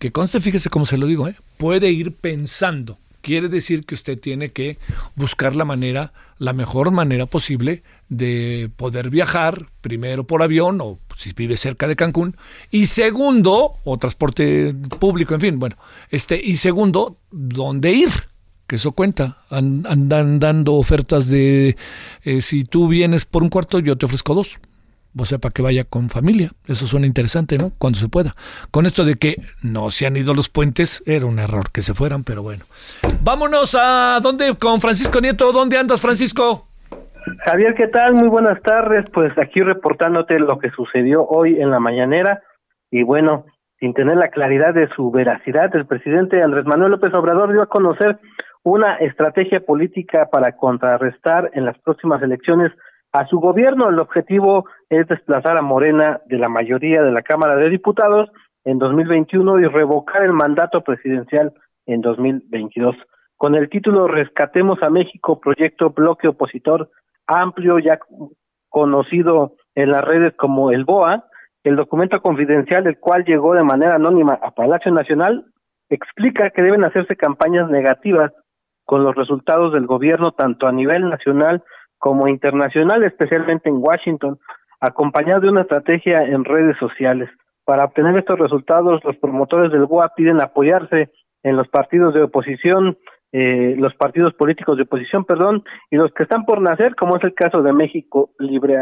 Que 0.00 0.10
conste, 0.10 0.40
fíjese 0.40 0.70
cómo 0.70 0.86
se 0.86 0.98
lo 0.98 1.06
digo, 1.06 1.28
¿eh? 1.28 1.36
puede 1.56 1.90
ir 1.90 2.16
pensando 2.16 2.98
quiere 3.24 3.48
decir 3.48 3.84
que 3.84 3.94
usted 3.94 4.20
tiene 4.20 4.50
que 4.50 4.78
buscar 5.16 5.56
la 5.56 5.64
manera, 5.64 6.12
la 6.38 6.52
mejor 6.52 6.90
manera 6.90 7.26
posible 7.26 7.82
de 8.08 8.70
poder 8.76 9.08
viajar, 9.08 9.70
primero 9.80 10.24
por 10.24 10.42
avión 10.42 10.80
o 10.82 10.98
si 11.16 11.32
vive 11.32 11.56
cerca 11.56 11.88
de 11.88 11.96
Cancún, 11.96 12.36
y 12.70 12.86
segundo, 12.86 13.72
o 13.82 13.96
transporte 13.96 14.74
público, 15.00 15.34
en 15.34 15.40
fin, 15.40 15.58
bueno, 15.58 15.76
este, 16.10 16.40
y 16.40 16.56
segundo, 16.56 17.16
dónde 17.30 17.92
ir, 17.92 18.10
que 18.66 18.76
eso 18.76 18.92
cuenta. 18.92 19.38
Andan 19.48 20.38
dando 20.38 20.74
ofertas 20.74 21.28
de 21.28 21.76
eh, 22.22 22.40
si 22.42 22.64
tú 22.64 22.88
vienes 22.88 23.24
por 23.24 23.42
un 23.42 23.48
cuarto, 23.48 23.78
yo 23.78 23.96
te 23.96 24.06
ofrezco 24.06 24.34
dos 24.34 24.60
o 25.16 25.24
sea, 25.24 25.38
para 25.38 25.52
que 25.52 25.62
vaya 25.62 25.84
con 25.84 26.08
familia. 26.08 26.50
Eso 26.66 26.86
suena 26.86 27.06
interesante, 27.06 27.58
¿no? 27.58 27.70
Cuando 27.78 27.98
se 27.98 28.08
pueda. 28.08 28.34
Con 28.70 28.86
esto 28.86 29.04
de 29.04 29.14
que 29.16 29.36
no 29.62 29.90
se 29.90 30.06
han 30.06 30.16
ido 30.16 30.34
los 30.34 30.48
puentes, 30.48 31.02
era 31.06 31.26
un 31.26 31.38
error 31.38 31.70
que 31.72 31.82
se 31.82 31.94
fueran, 31.94 32.24
pero 32.24 32.42
bueno. 32.42 32.64
Vámonos 33.22 33.76
a 33.78 34.18
dónde 34.22 34.54
con 34.56 34.80
Francisco 34.80 35.20
Nieto. 35.20 35.52
¿Dónde 35.52 35.78
andas, 35.78 36.00
Francisco? 36.00 36.68
Javier, 37.46 37.74
¿qué 37.74 37.88
tal? 37.88 38.14
Muy 38.14 38.28
buenas 38.28 38.60
tardes. 38.62 39.08
Pues 39.12 39.36
aquí 39.38 39.60
reportándote 39.60 40.38
lo 40.38 40.58
que 40.58 40.70
sucedió 40.70 41.26
hoy 41.26 41.60
en 41.60 41.70
la 41.70 41.80
mañanera. 41.80 42.42
Y 42.90 43.02
bueno, 43.02 43.46
sin 43.80 43.94
tener 43.94 44.16
la 44.16 44.28
claridad 44.28 44.74
de 44.74 44.88
su 44.94 45.10
veracidad, 45.10 45.74
el 45.74 45.86
presidente 45.86 46.42
Andrés 46.42 46.64
Manuel 46.64 46.92
López 46.92 47.12
Obrador 47.14 47.52
dio 47.52 47.62
a 47.62 47.68
conocer 47.68 48.18
una 48.62 48.96
estrategia 48.96 49.60
política 49.60 50.28
para 50.32 50.56
contrarrestar 50.56 51.50
en 51.52 51.66
las 51.66 51.78
próximas 51.78 52.22
elecciones 52.22 52.72
a 53.14 53.26
su 53.28 53.38
gobierno. 53.38 53.88
El 53.88 54.00
objetivo 54.00 54.66
es 54.90 55.06
desplazar 55.06 55.56
a 55.56 55.62
Morena 55.62 56.20
de 56.26 56.36
la 56.36 56.48
mayoría 56.48 57.00
de 57.02 57.12
la 57.12 57.22
Cámara 57.22 57.54
de 57.54 57.70
Diputados 57.70 58.28
en 58.64 58.78
2021 58.78 59.60
y 59.60 59.66
revocar 59.66 60.24
el 60.24 60.32
mandato 60.32 60.82
presidencial 60.82 61.52
en 61.86 62.00
2022. 62.00 62.96
Con 63.36 63.54
el 63.54 63.70
título 63.70 64.08
Rescatemos 64.08 64.82
a 64.82 64.90
México, 64.90 65.40
proyecto 65.40 65.90
bloque 65.90 66.26
opositor 66.26 66.90
amplio, 67.26 67.78
ya 67.78 68.00
conocido 68.68 69.52
en 69.76 69.92
las 69.92 70.04
redes 70.04 70.34
como 70.36 70.72
el 70.72 70.84
BOA, 70.84 71.24
el 71.62 71.76
documento 71.76 72.20
confidencial 72.20 72.82
del 72.82 72.98
cual 72.98 73.24
llegó 73.24 73.54
de 73.54 73.62
manera 73.62 73.94
anónima 73.94 74.40
a 74.42 74.50
Palacio 74.50 74.90
Nacional, 74.90 75.46
explica 75.88 76.50
que 76.50 76.62
deben 76.62 76.82
hacerse 76.82 77.16
campañas 77.16 77.70
negativas 77.70 78.32
con 78.84 79.04
los 79.04 79.14
resultados 79.14 79.72
del 79.72 79.86
gobierno 79.86 80.32
tanto 80.32 80.66
a 80.66 80.72
nivel 80.72 81.08
nacional 81.08 81.62
como 82.04 82.28
internacional, 82.28 83.02
especialmente 83.02 83.70
en 83.70 83.76
Washington, 83.78 84.38
acompañado 84.78 85.40
de 85.40 85.48
una 85.48 85.62
estrategia 85.62 86.22
en 86.22 86.44
redes 86.44 86.76
sociales. 86.76 87.30
Para 87.64 87.86
obtener 87.86 88.14
estos 88.18 88.38
resultados, 88.38 89.02
los 89.04 89.16
promotores 89.16 89.72
del 89.72 89.86
BOA 89.86 90.10
piden 90.14 90.42
apoyarse 90.42 91.08
en 91.42 91.56
los 91.56 91.66
partidos 91.68 92.12
de 92.12 92.24
oposición, 92.24 92.98
eh, 93.32 93.74
los 93.78 93.94
partidos 93.94 94.34
políticos 94.34 94.76
de 94.76 94.82
oposición, 94.82 95.24
perdón, 95.24 95.64
y 95.90 95.96
los 95.96 96.12
que 96.12 96.24
están 96.24 96.44
por 96.44 96.60
nacer, 96.60 96.94
como 96.94 97.16
es 97.16 97.24
el 97.24 97.32
caso 97.32 97.62
de 97.62 97.72
México 97.72 98.32
Libre, 98.38 98.76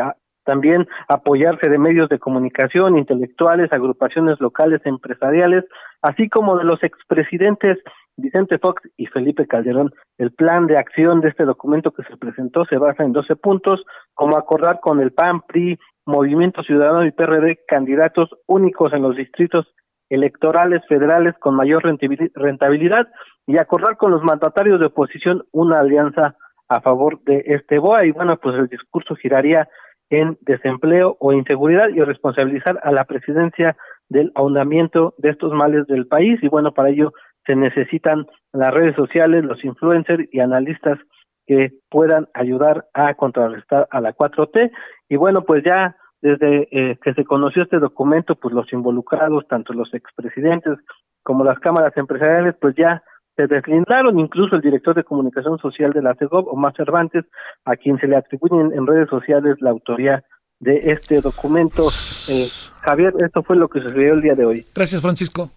también 0.44 0.88
apoyarse 1.06 1.70
de 1.70 1.78
medios 1.78 2.08
de 2.08 2.18
comunicación, 2.18 2.98
intelectuales, 2.98 3.72
agrupaciones 3.72 4.40
locales, 4.40 4.80
empresariales, 4.84 5.64
así 6.02 6.28
como 6.28 6.58
de 6.58 6.64
los 6.64 6.82
expresidentes 6.82 7.78
Vicente 8.16 8.58
Fox 8.58 8.82
y 8.96 9.06
Felipe 9.06 9.46
Calderón. 9.46 9.92
El 10.18 10.32
plan 10.32 10.66
de 10.66 10.76
acción 10.76 11.20
de 11.20 11.28
este 11.28 11.44
documento 11.44 11.92
que 11.92 12.02
se 12.04 12.16
presentó 12.16 12.64
se 12.66 12.76
basa 12.76 13.04
en 13.04 13.12
12 13.12 13.36
puntos, 13.36 13.84
como 14.14 14.36
acordar 14.36 14.80
con 14.80 15.00
el 15.00 15.12
PAN, 15.12 15.40
PRI, 15.42 15.78
Movimiento 16.04 16.62
Ciudadano 16.62 17.04
y 17.06 17.12
PRD 17.12 17.60
candidatos 17.66 18.28
únicos 18.46 18.92
en 18.92 19.02
los 19.02 19.16
distritos 19.16 19.72
electorales 20.10 20.82
federales 20.88 21.34
con 21.38 21.54
mayor 21.54 21.82
rentabilidad 21.84 23.08
y 23.46 23.56
acordar 23.56 23.96
con 23.96 24.10
los 24.10 24.22
mandatarios 24.22 24.78
de 24.78 24.86
oposición 24.86 25.44
una 25.52 25.78
alianza 25.78 26.36
a 26.68 26.80
favor 26.80 27.22
de 27.22 27.42
este 27.46 27.78
BOA 27.78 28.06
y 28.06 28.12
bueno, 28.12 28.36
pues 28.36 28.56
el 28.56 28.68
discurso 28.68 29.14
giraría 29.14 29.68
en 30.10 30.36
desempleo 30.42 31.16
o 31.20 31.32
inseguridad 31.32 31.88
y 31.88 32.00
responsabilizar 32.00 32.78
a 32.82 32.92
la 32.92 33.04
presidencia 33.04 33.76
del 34.08 34.30
ahondamiento 34.34 35.14
de 35.18 35.30
estos 35.30 35.52
males 35.52 35.86
del 35.86 36.06
país 36.06 36.38
y 36.42 36.48
bueno, 36.48 36.72
para 36.72 36.90
ello 36.90 37.12
se 37.46 37.56
necesitan 37.56 38.26
las 38.52 38.72
redes 38.72 38.94
sociales, 38.96 39.44
los 39.44 39.64
influencers 39.64 40.28
y 40.32 40.40
analistas 40.40 40.98
que 41.46 41.72
puedan 41.90 42.28
ayudar 42.34 42.86
a 42.94 43.14
contrarrestar 43.14 43.88
a 43.90 44.00
la 44.00 44.14
4T 44.14 44.70
y 45.08 45.16
bueno, 45.16 45.42
pues 45.42 45.64
ya 45.64 45.96
desde 46.20 46.68
eh, 46.70 46.98
que 47.02 47.14
se 47.14 47.24
conoció 47.24 47.64
este 47.64 47.80
documento, 47.80 48.36
pues 48.36 48.54
los 48.54 48.72
involucrados, 48.72 49.46
tanto 49.48 49.72
los 49.72 49.92
expresidentes 49.92 50.78
como 51.24 51.44
las 51.44 51.58
cámaras 51.58 51.96
empresariales, 51.96 52.54
pues 52.60 52.76
ya 52.76 53.02
se 53.36 53.46
deslindaron, 53.46 54.18
incluso 54.18 54.56
el 54.56 54.62
director 54.62 54.94
de 54.94 55.04
comunicación 55.04 55.58
social 55.58 55.92
de 55.92 56.02
la 56.02 56.14
CEGOV, 56.14 56.48
Omar 56.48 56.74
Cervantes, 56.76 57.24
a 57.64 57.76
quien 57.76 57.98
se 57.98 58.06
le 58.06 58.16
atribuyen 58.16 58.72
en 58.72 58.86
redes 58.86 59.08
sociales 59.08 59.56
la 59.60 59.70
autoría 59.70 60.22
de 60.60 60.92
este 60.92 61.20
documento. 61.20 61.82
Eh, 61.82 62.46
Javier, 62.82 63.14
esto 63.18 63.42
fue 63.42 63.56
lo 63.56 63.68
que 63.68 63.80
sucedió 63.80 64.14
el 64.14 64.20
día 64.20 64.34
de 64.34 64.44
hoy. 64.44 64.66
Gracias, 64.74 65.02
Francisco. 65.02 65.50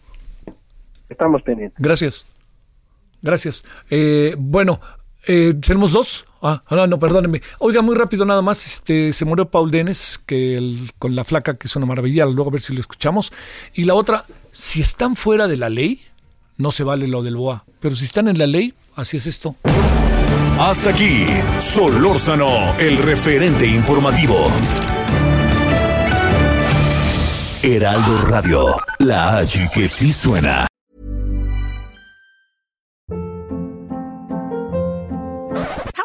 Estamos 1.09 1.41
pendientes. 1.41 1.79
Gracias. 1.79 2.25
Gracias. 3.21 3.63
Eh, 3.89 4.35
bueno, 4.37 4.79
eh, 5.27 5.53
¿tenemos 5.59 5.91
dos? 5.93 6.25
Ah, 6.41 6.63
no, 6.69 6.85
no, 6.85 6.99
perdónenme. 6.99 7.41
Oiga, 7.57 7.81
muy 7.81 7.95
rápido 7.95 8.25
nada 8.25 8.41
más, 8.43 8.65
este, 8.67 9.11
se 9.13 9.25
murió 9.25 9.49
Paul 9.49 9.71
Denes, 9.71 10.19
que 10.25 10.75
con 10.99 11.15
la 11.15 11.23
flaca, 11.23 11.57
que 11.57 11.67
es 11.67 11.75
una 11.75 11.87
maravilla, 11.87 12.25
luego 12.25 12.49
a 12.49 12.51
ver 12.51 12.61
si 12.61 12.73
lo 12.73 12.79
escuchamos. 12.79 13.33
Y 13.73 13.85
la 13.85 13.95
otra, 13.95 14.25
si 14.51 14.81
están 14.81 15.15
fuera 15.15 15.47
de 15.47 15.57
la 15.57 15.69
ley, 15.69 16.01
no 16.57 16.71
se 16.71 16.83
vale 16.83 17.07
lo 17.07 17.23
del 17.23 17.35
BOA. 17.35 17.65
Pero 17.79 17.95
si 17.95 18.05
están 18.05 18.27
en 18.27 18.37
la 18.37 18.45
ley, 18.45 18.73
así 18.95 19.17
es 19.17 19.25
esto. 19.25 19.55
Hasta 20.59 20.91
aquí, 20.91 21.25
Solórzano, 21.59 22.77
el 22.77 22.97
referente 22.97 23.65
informativo. 23.65 24.51
Heraldo 27.63 28.21
Radio, 28.27 28.75
la 28.99 29.39
H 29.39 29.69
que 29.73 29.87
sí 29.87 30.11
suena. 30.11 30.67